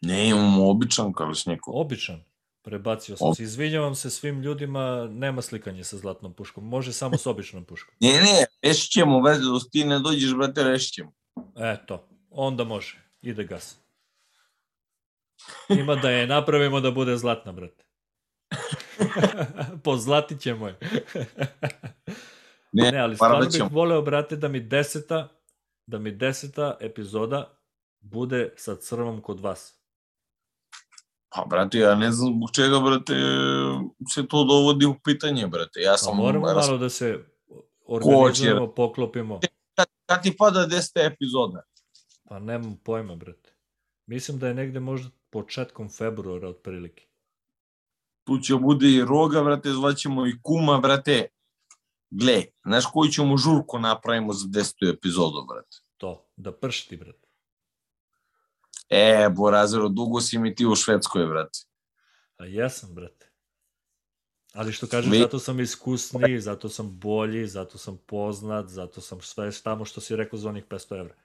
Ne, 0.02 0.30
imamo 0.30 0.70
običan 0.70 1.14
kalašnjikov. 1.14 1.74
Običan. 1.78 2.24
Prebacio 2.62 3.18
sam 3.18 3.28
Ob- 3.28 3.36
se. 3.36 3.44
Izvinjavam 3.44 3.96
se 3.96 4.10
svim 4.10 4.42
ljudima, 4.42 5.08
nema 5.12 5.42
slikanje 5.42 5.84
sa 5.84 5.98
zlatnom 5.98 6.34
puškom. 6.34 6.68
Može 6.68 6.94
samo 6.94 7.18
s 7.18 7.26
običnom 7.26 7.66
puškom. 7.66 7.96
Ne, 8.00 8.10
ne, 8.10 8.46
rešit 8.62 8.92
ćemo, 8.92 9.22
brate, 9.22 9.40
dok 9.40 9.62
ti 9.72 9.84
ne 9.84 10.00
dođeš, 10.00 10.36
brate, 10.36 10.64
rešit 10.64 10.94
ćemo. 10.94 11.12
Eto, 11.56 12.08
onda 12.30 12.64
može. 12.64 13.04
Ide 13.22 13.44
gas. 13.44 13.78
Ima 15.70 15.96
da 15.96 16.10
je 16.10 16.28
napravimo 16.28 16.80
da 16.80 16.92
bude 16.92 17.18
zlatna, 17.18 17.52
brate. 17.52 17.83
Pozlatit 19.84 20.42
ćemo 20.42 20.68
je. 20.68 20.80
Ne, 22.72 22.92
ne, 22.92 23.00
ali 23.00 23.16
stvarno 23.16 23.46
bih 23.46 23.64
voleo, 23.72 24.02
brate, 24.02 24.36
da 24.36 24.48
mi 24.48 24.60
deseta, 24.60 25.28
da 25.86 26.00
mi 26.00 26.12
deseta 26.12 26.78
epizoda 26.80 27.60
bude 28.00 28.54
sa 28.56 28.76
crvom 28.76 29.22
kod 29.22 29.40
vas. 29.40 29.80
Pa, 31.30 31.46
brate, 31.50 31.78
ja 31.78 31.96
ne 31.96 32.12
znam 32.12 32.34
zbog 32.34 32.52
čega, 32.52 32.80
brate, 32.80 33.14
se 34.14 34.28
to 34.28 34.44
dovodi 34.44 34.86
u 34.86 34.96
pitanje, 35.04 35.48
brate. 35.48 35.80
Ja 35.80 35.92
Pa 35.92 35.98
sam... 35.98 36.18
moramo 36.18 36.48
ras- 36.48 36.68
malo 36.68 36.78
da 36.78 36.90
se 36.90 37.26
organizujemo, 37.86 38.74
poklopimo. 38.74 39.40
Kad 40.06 40.24
ti 40.24 40.36
pada 40.38 40.68
10. 40.68 41.14
epizoda? 41.14 41.64
Pa 42.30 42.40
nemam 42.40 42.78
pojma, 42.84 43.16
brate. 43.16 43.54
Mislim 44.06 44.40
da 44.40 44.48
je 44.48 44.54
negde 44.54 44.80
možda 44.80 45.10
početkom 45.30 45.90
februara 45.90 46.50
otprilike. 46.50 47.08
Tu 48.24 48.40
će 48.40 48.56
bude 48.56 48.90
i 48.90 49.02
roga, 49.06 49.44
brate, 49.44 49.72
zvaćemo 49.72 50.28
i 50.28 50.34
kuma, 50.42 50.78
brate. 50.78 51.28
Gle, 52.10 52.44
znaš 52.66 52.86
koju 52.94 53.12
ćemo 53.12 53.38
žurku 53.38 53.80
napravimo 53.80 54.34
za 54.34 54.48
10. 54.48 54.94
epizodu, 54.94 55.46
brate? 55.50 55.78
To, 55.98 56.28
da 56.36 56.52
pršti, 56.52 56.98
brate. 56.98 57.28
E, 58.90 59.30
Borazero, 59.30 59.90
dugo 59.90 60.22
si 60.22 60.38
mi 60.38 60.56
ti 60.56 60.66
u 60.66 60.76
Švedskoj, 60.76 61.26
brate. 61.26 61.60
A 62.38 62.46
jesam, 62.46 62.96
brate. 62.96 63.30
Ali 64.54 64.74
što 64.74 64.88
kažeš, 64.88 65.12
Vi- 65.12 65.20
zato 65.20 65.40
sam 65.40 65.60
iskusniji, 65.60 66.40
zato 66.40 66.70
sam 66.70 67.00
bolji, 67.00 67.48
zato 67.48 67.78
sam 67.78 67.98
poznat, 68.06 68.68
zato 68.68 69.02
sam 69.02 69.22
sve 69.22 69.52
tamo 69.64 69.86
što 69.86 70.02
si 70.02 70.16
rekao 70.16 70.40
za 70.40 70.50
onih 70.50 70.66
500 70.66 71.00
evra. 71.00 71.16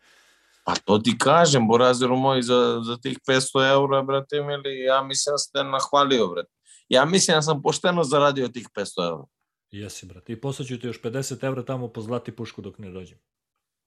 Pa 0.64 0.74
to 0.74 0.98
ti 0.98 1.18
kažem, 1.18 1.68
Borazero 1.68 2.16
moj, 2.16 2.42
za, 2.42 2.80
za 2.84 2.96
tih 2.96 3.18
500 3.28 3.70
eura, 3.70 4.02
brate, 4.02 4.42
mili, 4.42 4.80
ja 4.80 5.02
mislim 5.02 5.32
da 5.34 5.38
ste 5.38 5.64
nahvalio, 5.64 6.26
brate. 6.28 6.57
Ja 6.88 7.04
mislim 7.04 7.34
da 7.34 7.42
sam 7.42 7.62
pošteno 7.62 8.04
zaradio 8.04 8.48
tih 8.48 8.68
500 8.74 9.08
eura. 9.08 9.24
Jesi, 9.70 10.06
brate. 10.06 10.32
I 10.32 10.40
posle 10.40 10.64
ću 10.64 10.80
ti 10.80 10.86
još 10.86 11.02
50 11.02 11.46
evra 11.46 11.64
tamo 11.64 11.88
po 11.88 12.00
zlati 12.00 12.36
pušku 12.36 12.62
dok 12.62 12.78
ne 12.78 12.90
dođem. 12.90 13.18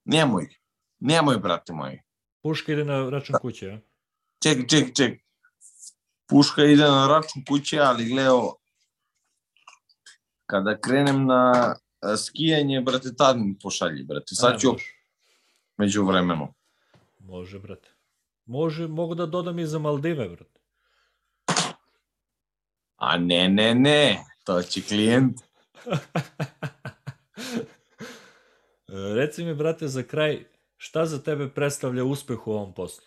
Nemoj, 0.06 0.48
nemoj, 1.00 1.38
brate 1.38 1.74
moji. 1.74 2.02
Puška 2.44 2.72
ide 2.72 2.86
na 2.86 3.10
račun 3.10 3.36
kuće, 3.42 3.72
a? 3.72 3.80
Ček, 4.44 4.70
ček, 4.70 4.96
ček. 4.96 5.22
Puška 6.28 6.64
ide 6.64 6.84
na 6.84 7.08
račun 7.08 7.44
kuće, 7.50 7.80
ali 7.80 8.06
gleo, 8.06 8.54
kada 10.46 10.80
krenem 10.80 11.26
na 11.26 11.76
a, 12.00 12.18
skijanje, 12.18 12.82
brate, 12.82 13.16
tad 13.18 13.38
mi 13.38 13.56
pošalji, 13.64 14.04
brate. 14.04 14.36
Sad 14.36 14.56
E, 14.56 14.60
ću 14.60 14.76
među 15.78 16.06
vremenu. 16.06 16.54
Može, 17.20 17.60
brate. 17.60 17.90
Može, 18.46 18.88
mogu 18.88 19.16
da 19.16 19.26
dodam 19.26 19.60
i 19.60 19.66
za 19.66 19.80
Maldive, 19.80 20.30
brate. 20.30 20.61
A 23.02 23.18
ne, 23.18 23.50
ne, 23.50 23.76
ne, 23.76 24.26
to 24.46 24.62
će 24.62 24.82
klijent. 24.82 25.42
Reci 29.18 29.46
mi, 29.46 29.56
brate, 29.56 29.88
za 29.88 30.04
kraj, 30.04 30.46
šta 30.78 31.06
za 31.06 31.24
tebe 31.24 31.54
predstavlja 31.54 32.04
uspeh 32.04 32.48
u 32.48 32.52
ovom 32.52 32.74
poslu? 32.74 33.06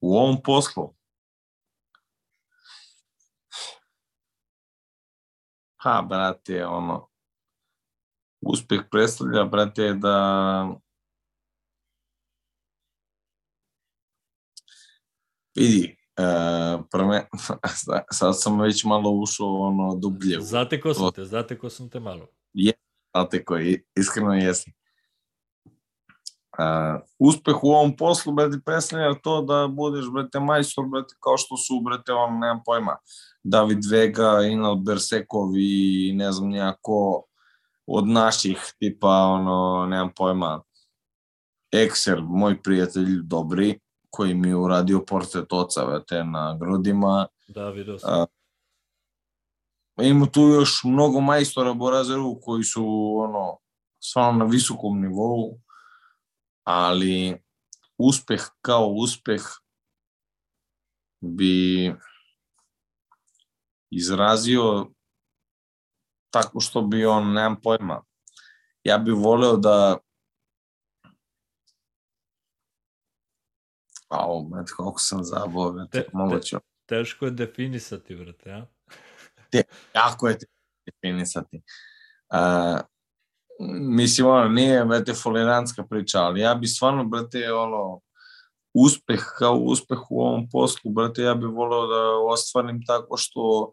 U 0.00 0.16
ovom 0.16 0.42
poslu. 0.42 0.94
Ha, 5.76 6.02
brate, 6.08 6.66
ono, 6.66 7.10
uspeh 8.40 8.80
predstavlja, 8.90 9.44
brate, 9.44 9.92
da 9.92 10.68
vidi, 15.56 16.03
uh, 16.18 16.84
prve, 16.90 17.28
sad 18.18 18.42
sam 18.42 18.60
već 18.60 18.84
malo 18.84 19.10
ušao 19.10 19.60
ono 19.60 19.94
dublje. 19.94 20.40
Zateko 20.40 20.94
sam 20.94 21.12
te, 21.12 21.24
zateko 21.24 21.70
sam 21.70 21.88
te 21.88 22.00
malo. 22.00 22.26
Znate 23.14 23.44
koji, 23.44 23.82
iskreno 23.96 24.34
jesi. 24.34 24.72
Uh, 26.58 27.00
uspeh 27.18 27.64
u 27.64 27.68
ovom 27.68 27.96
poslu, 27.96 28.32
brate, 28.32 28.58
predstavlja 28.64 29.14
to 29.14 29.42
da 29.42 29.68
budeš, 29.68 30.04
brate, 30.12 30.40
majstor, 30.40 30.86
brate, 30.86 31.14
kao 31.20 31.36
što 31.36 31.56
su, 31.56 31.80
brate, 31.80 32.12
on, 32.12 32.32
nemam 32.32 32.60
pojma, 32.64 32.96
David 33.42 33.78
Vega, 33.90 34.40
Inal 34.50 34.76
Bersekov 34.76 35.50
i 35.56 36.12
ne 36.16 36.32
znam 36.32 36.48
nijako 36.48 37.24
od 37.86 38.08
naših, 38.08 38.58
tipa, 38.78 39.08
ono, 39.08 39.86
nemam 39.86 40.10
pojma, 40.16 40.62
Ekser, 41.72 42.22
moj 42.22 42.62
prijatelj, 42.62 43.22
dobri, 43.22 43.80
koji 44.14 44.34
mi 44.34 44.48
je 44.48 44.56
uradio 44.56 45.04
portret 45.06 45.52
oca, 45.52 45.84
brate, 45.84 46.24
na 46.24 46.58
grudima, 46.60 47.26
Da, 47.48 47.68
vidio 47.70 47.98
sam. 47.98 48.20
A, 48.20 48.26
Ima 50.02 50.26
tu 50.26 50.40
još 50.40 50.80
mnogo 50.84 51.20
majstora 51.20 51.74
Borazeru 51.74 52.40
koji 52.40 52.64
su 52.64 52.84
ono, 53.16 53.58
stvarno 54.02 54.38
na 54.38 54.44
visokom 54.44 55.00
nivou, 55.00 55.60
ali 56.64 57.42
uspeh 57.98 58.42
kao 58.60 58.86
uspeh 58.86 59.42
bi 61.20 61.94
izrazio 63.90 64.86
tako 66.30 66.60
što 66.60 66.82
bi 66.82 67.06
on, 67.06 67.32
nemam 67.32 67.60
pojma, 67.62 68.02
ja 68.84 68.98
bih 68.98 69.14
voleo 69.14 69.56
da 69.56 69.98
Au, 74.20 74.48
mate, 74.48 74.72
koliko 74.76 75.00
sam 75.00 75.24
zabao, 75.24 75.70
Te- 75.70 75.74
brate, 75.74 76.02
te- 76.02 76.10
moguće. 76.12 76.58
Teško 76.86 77.24
je 77.24 77.30
definisati, 77.30 78.16
brate, 78.16 78.50
a? 78.52 78.66
jako 79.94 80.28
je 80.28 80.38
teško 80.38 80.54
definisati. 80.86 81.62
A, 82.30 82.80
mislim, 83.80 84.26
ono, 84.26 84.48
nije, 84.48 84.84
brate, 84.84 85.14
folirantska 85.14 85.84
priča, 85.90 86.20
ali 86.20 86.40
ja 86.40 86.54
bi 86.54 86.66
stvarno, 86.66 87.04
brate, 87.04 87.52
ono, 87.52 88.00
uspeh 88.74 89.20
kao 89.38 89.54
uspeh 89.54 89.98
u 90.10 90.20
ovom 90.20 90.48
poslu, 90.52 90.90
brate, 90.90 91.22
ja 91.22 91.34
bih 91.34 91.48
voleo 91.48 91.86
da 91.86 92.32
ostvarim 92.32 92.84
tako 92.86 93.16
što 93.16 93.72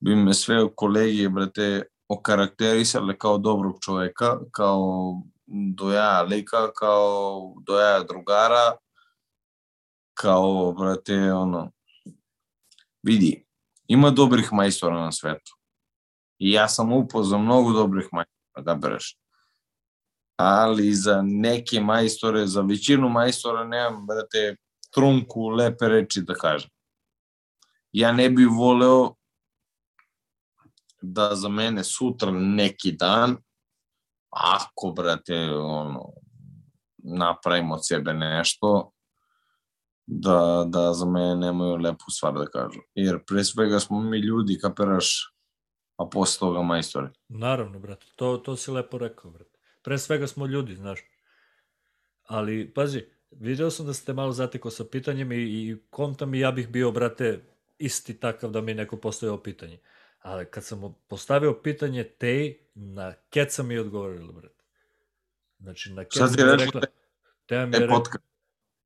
bi 0.00 0.16
me 0.16 0.34
sve 0.34 0.68
kolege, 0.74 1.28
brate, 1.28 1.82
okarakterisale 2.08 3.18
kao 3.18 3.38
dobrog 3.38 3.78
čoveka, 3.80 4.38
kao 4.50 5.14
dojaja 5.74 6.22
lika, 6.22 6.72
kao 6.72 7.54
dojaja 7.66 8.02
drugara, 8.02 8.76
kao, 10.20 10.72
brate, 10.72 11.32
ono, 11.32 11.72
vidi, 13.02 13.46
ima 13.88 14.10
dobrih 14.10 14.52
majstora 14.52 15.00
na 15.00 15.12
svetu. 15.12 15.56
I 16.38 16.52
ja 16.52 16.68
sam 16.68 16.92
upoznao 16.92 17.40
mnogo 17.40 17.72
dobrih 17.72 18.08
majstora, 18.12 18.62
da 18.64 18.74
bereš. 18.74 19.18
Ali 20.36 20.94
za 20.94 21.22
neke 21.22 21.80
majstore, 21.80 22.46
za 22.46 22.60
većinu 22.60 23.08
majstora 23.08 23.64
nemam, 23.64 24.06
brate, 24.06 24.56
trunku 24.90 25.48
lepe 25.48 25.88
reči 25.88 26.22
da 26.22 26.34
kažem. 26.34 26.70
Ja 27.92 28.12
ne 28.12 28.30
bih 28.30 28.48
voleo 28.58 29.14
da 31.02 31.34
za 31.34 31.48
mene 31.48 31.84
sutra 31.84 32.30
neki 32.30 32.92
dan, 32.92 33.36
ako, 34.30 34.92
brate, 34.92 35.50
ono, 35.54 36.12
napravimo 36.98 37.74
od 37.74 37.86
sebe 37.86 38.12
nešto, 38.12 38.92
da, 40.06 40.64
da 40.68 40.92
za 40.92 41.06
mene 41.06 41.36
nemaju 41.36 41.76
lepu 41.76 42.10
stvar 42.10 42.34
da 42.34 42.46
kažu. 42.46 42.80
Jer 42.94 43.18
pre 43.24 43.44
svega 43.44 43.80
smo 43.80 44.00
mi 44.00 44.18
ljudi, 44.18 44.58
kapiraš, 44.58 45.34
a 45.96 46.06
posle 46.12 46.38
toga 46.38 46.62
majstori. 46.62 47.08
Naravno, 47.28 47.78
brate, 47.78 48.06
to, 48.16 48.36
to 48.36 48.56
si 48.56 48.70
lepo 48.70 48.98
rekao, 48.98 49.30
brate. 49.30 49.58
Pre 49.82 49.98
svega 49.98 50.26
smo 50.26 50.46
ljudi, 50.46 50.74
znaš. 50.74 51.00
Ali, 52.24 52.72
pazi, 52.74 53.04
video 53.30 53.70
sam 53.70 53.86
da 53.86 53.92
ste 53.92 54.12
malo 54.12 54.32
zatekao 54.32 54.70
sa 54.70 54.84
pitanjem 54.84 55.32
i, 55.32 55.36
i 55.36 55.76
kontam 55.90 56.34
i 56.34 56.40
ja 56.40 56.52
bih 56.52 56.68
bio, 56.68 56.92
brate, 56.92 57.40
isti 57.78 58.20
takav 58.20 58.50
da 58.50 58.60
mi 58.60 58.74
neko 58.74 58.96
postavio 58.96 59.36
pitanje. 59.36 59.78
Ali 60.18 60.46
kad 60.50 60.64
sam 60.64 60.94
postavio 61.08 61.60
pitanje 61.62 62.04
te, 62.04 62.54
na 62.74 63.12
keca 63.30 63.62
mi 63.62 63.74
je 63.74 63.80
odgovorila, 63.80 64.32
brate. 64.32 64.64
Znači, 65.58 65.92
na 65.92 66.04
keca 66.04 66.26
mi 66.26 66.42
je 66.42 66.56
rekla... 66.56 66.64
rekla? 66.64 66.80
Teja 67.46 67.66
mi 67.66 67.76
je 67.76 67.76
E, 67.76 67.80
rekla, 67.80 67.96
podcast. 67.96 68.24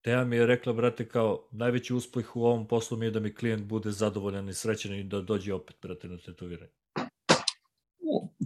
Teja 0.02 0.24
mi 0.24 0.36
je 0.36 0.46
rekla, 0.46 0.72
brate, 0.72 1.08
kao, 1.08 1.48
najveći 1.50 1.94
uspeh 1.94 2.36
u 2.36 2.44
ovom 2.44 2.68
poslu 2.68 2.96
mi 2.96 3.06
je 3.06 3.10
da 3.10 3.20
mi 3.20 3.34
klijent 3.34 3.64
bude 3.64 3.90
zadovoljan 3.90 4.48
i 4.48 4.54
srećan 4.54 4.94
i 4.94 5.04
da 5.04 5.20
dođe 5.20 5.54
opet, 5.54 5.76
brate, 5.82 6.08
na 6.08 6.18
tetoviranje. 6.18 6.72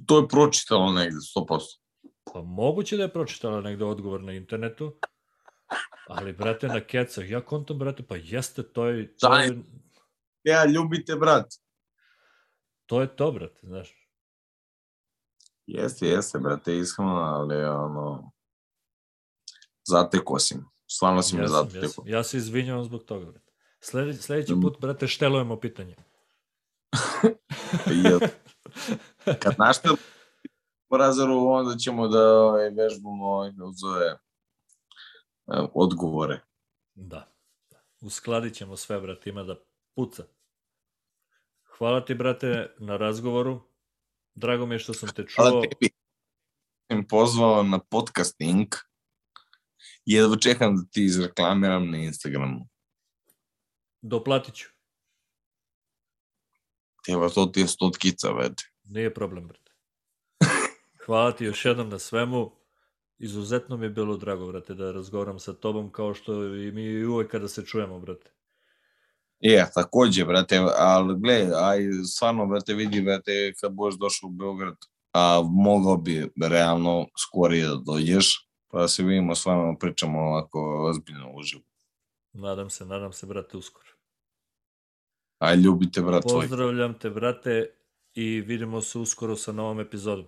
To 0.07 0.19
je 0.19 0.29
pročitalo 0.29 0.93
negde, 0.93 1.17
100%. 1.17 1.79
Pa 2.33 2.43
moguće 2.43 2.97
da 2.97 3.03
je 3.03 3.13
pročitala 3.13 3.61
negde 3.61 3.85
odgovor 3.85 4.23
na 4.23 4.33
internetu, 4.33 4.97
ali, 6.09 6.33
brate, 6.33 6.69
na 6.69 6.81
kecah, 6.81 7.31
ja 7.31 7.41
kontam, 7.41 7.79
brate, 7.79 8.03
pa 8.03 8.17
jeste, 8.17 8.63
to 8.63 8.87
je, 8.87 9.17
to 9.17 9.39
je, 9.39 9.63
Ja, 10.45 10.65
ljubite, 10.65 11.17
brat. 11.17 11.47
to, 12.87 13.01
je 13.01 13.17
to 13.17 13.33
brate, 13.33 13.61
znaš. 13.63 14.09
Jeste, 15.67 16.07
jeste, 16.07 16.39
brate, 16.39 16.77
iskreno, 16.79 17.13
ali 17.13 17.65
ono... 17.65 18.31
Zateko 19.87 20.39
si 20.39 20.57
me. 20.57 20.74
Stvarno 20.95 21.23
si 21.23 21.37
me 21.37 21.43
Ja, 21.43 21.49
sam, 21.49 21.69
ja, 21.75 21.89
sam, 21.89 22.09
ja 22.09 22.25
se 22.25 22.37
izvinjavam 22.37 22.85
zbog 22.85 23.05
toga, 23.05 23.27
brate. 23.27 23.53
Slede, 23.81 24.15
sledeći 24.15 24.55
Mm. 24.55 24.61
put, 24.61 24.81
brate, 24.81 25.09
štelujemo 25.09 25.61
pitanje. 25.61 25.97
Jel, 28.05 28.21
kad 29.43 29.55
našte 29.59 29.89
po 30.89 30.97
razoru, 30.97 31.47
onda 31.47 31.77
ćemo 31.77 32.09
da 32.09 32.41
ovaj, 32.41 32.71
vežbamo 32.71 33.25
ovaj, 33.27 33.51
zove, 33.75 34.07
e, 34.07 35.67
odgovore. 35.75 36.41
Da. 36.95 37.33
Uskladit 38.01 38.55
ćemo 38.55 38.77
sve, 38.77 39.01
brate, 39.01 39.31
ima 39.31 39.43
da 39.43 39.57
puca. 39.95 40.25
Hvala 41.79 42.05
ti, 42.05 42.15
brate, 42.15 42.75
na 42.79 42.97
razgovoru. 42.97 43.61
Drago 44.35 44.67
mi 44.67 44.75
je 44.75 44.79
što 44.79 44.95
sam 44.95 45.09
te 45.09 45.27
čuo. 45.27 45.45
Hvala 45.45 45.63
tebi. 45.63 45.91
Sam 46.91 47.05
pozvao 47.09 47.63
na 47.63 47.79
podcasting. 47.79 48.69
Jedva 50.05 50.37
čekam 50.37 50.77
da 50.77 50.83
ti 50.91 51.05
izreklamiram 51.05 51.91
na 51.91 51.99
Instagramu. 51.99 52.69
Doplatit 54.03 54.55
ću. 54.55 54.69
Evo, 57.09 57.29
to 57.29 57.47
ti 57.47 57.61
je 57.61 57.67
stotkica, 57.67 58.33
već. 58.33 58.53
Nije 58.85 59.15
problem, 59.15 59.49
brate. 59.49 59.73
Hvala 61.07 61.33
ti 61.33 61.45
još 61.45 61.65
jednom 61.65 61.89
na 61.89 61.99
svemu. 61.99 62.53
Izuzetno 63.19 63.77
mi 63.77 63.87
je 63.87 63.91
bilo 63.91 64.17
drago, 64.17 64.47
brate, 64.47 64.75
da 64.75 64.93
razgovaram 64.93 65.39
sa 65.39 65.53
tobom, 65.53 65.93
kao 65.93 66.15
što 66.15 66.45
i 66.55 66.73
mi 66.73 67.05
uvek 67.05 67.31
kada 67.31 67.49
se 67.49 67.65
čujemo, 67.65 68.01
brate. 68.01 68.31
Je, 69.41 69.71
takođe, 69.75 70.25
brate, 70.25 70.61
ali 70.79 71.21
gle, 71.21 71.51
aj, 71.55 71.81
stvarno, 72.15 72.47
brate, 72.47 72.75
vidi, 72.75 73.03
brate, 73.03 73.53
kad 73.61 73.73
budeš 73.73 73.99
došao 73.99 74.29
u 74.29 74.33
Beograd, 74.33 74.77
a 75.13 75.43
mogao 75.51 75.97
bi 75.97 76.31
realno 76.41 77.07
skorije 77.19 77.67
da 77.67 77.77
dođeš, 77.77 78.49
pa 78.75 78.81
da 78.81 78.89
se 78.89 79.03
vidimo 79.03 79.35
s 79.35 79.47
vama, 79.47 79.75
pričamo 79.81 80.21
ovako 80.21 80.87
ozbiljno 80.89 81.31
uživo. 81.35 81.63
Nadam 82.33 82.71
se, 82.71 82.85
nadam 82.85 83.13
se, 83.13 83.27
brate, 83.27 83.57
uskoro. 83.57 83.89
Aj, 85.39 85.57
ljubite, 85.57 86.03
brat 86.03 86.23
tvoj. 86.23 86.41
Pozdravljam 86.41 86.99
te, 86.99 87.11
brate, 87.11 87.71
i 88.15 88.41
vidimo 88.41 88.81
se 88.81 88.99
uskoro 88.99 89.37
sa 89.37 89.53
novom 89.53 89.81
epizodom. 89.81 90.27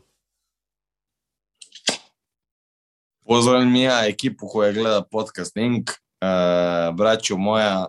Pozdravljam 3.27 3.77
ja 3.77 4.07
ekipu 4.07 4.47
koja 4.49 4.73
gleda 4.73 5.03
podcast 5.11 5.57
Inc. 5.57 5.91
Uh, 5.91 5.97
e, 6.21 6.93
braćo 6.93 7.37
moja, 7.37 7.87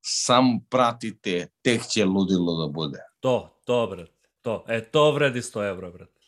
sam 0.00 0.60
pratite, 0.70 1.46
tek 1.62 1.82
će 1.82 2.04
ludilo 2.04 2.66
da 2.66 2.72
bude. 2.72 2.98
To, 3.20 3.60
to, 3.64 3.86
brate, 3.86 4.28
to. 4.40 4.64
E, 4.68 4.84
to 4.90 5.12
vredi 5.12 5.40
100 5.40 5.68
evra, 5.68 5.90
brate. 5.90 6.20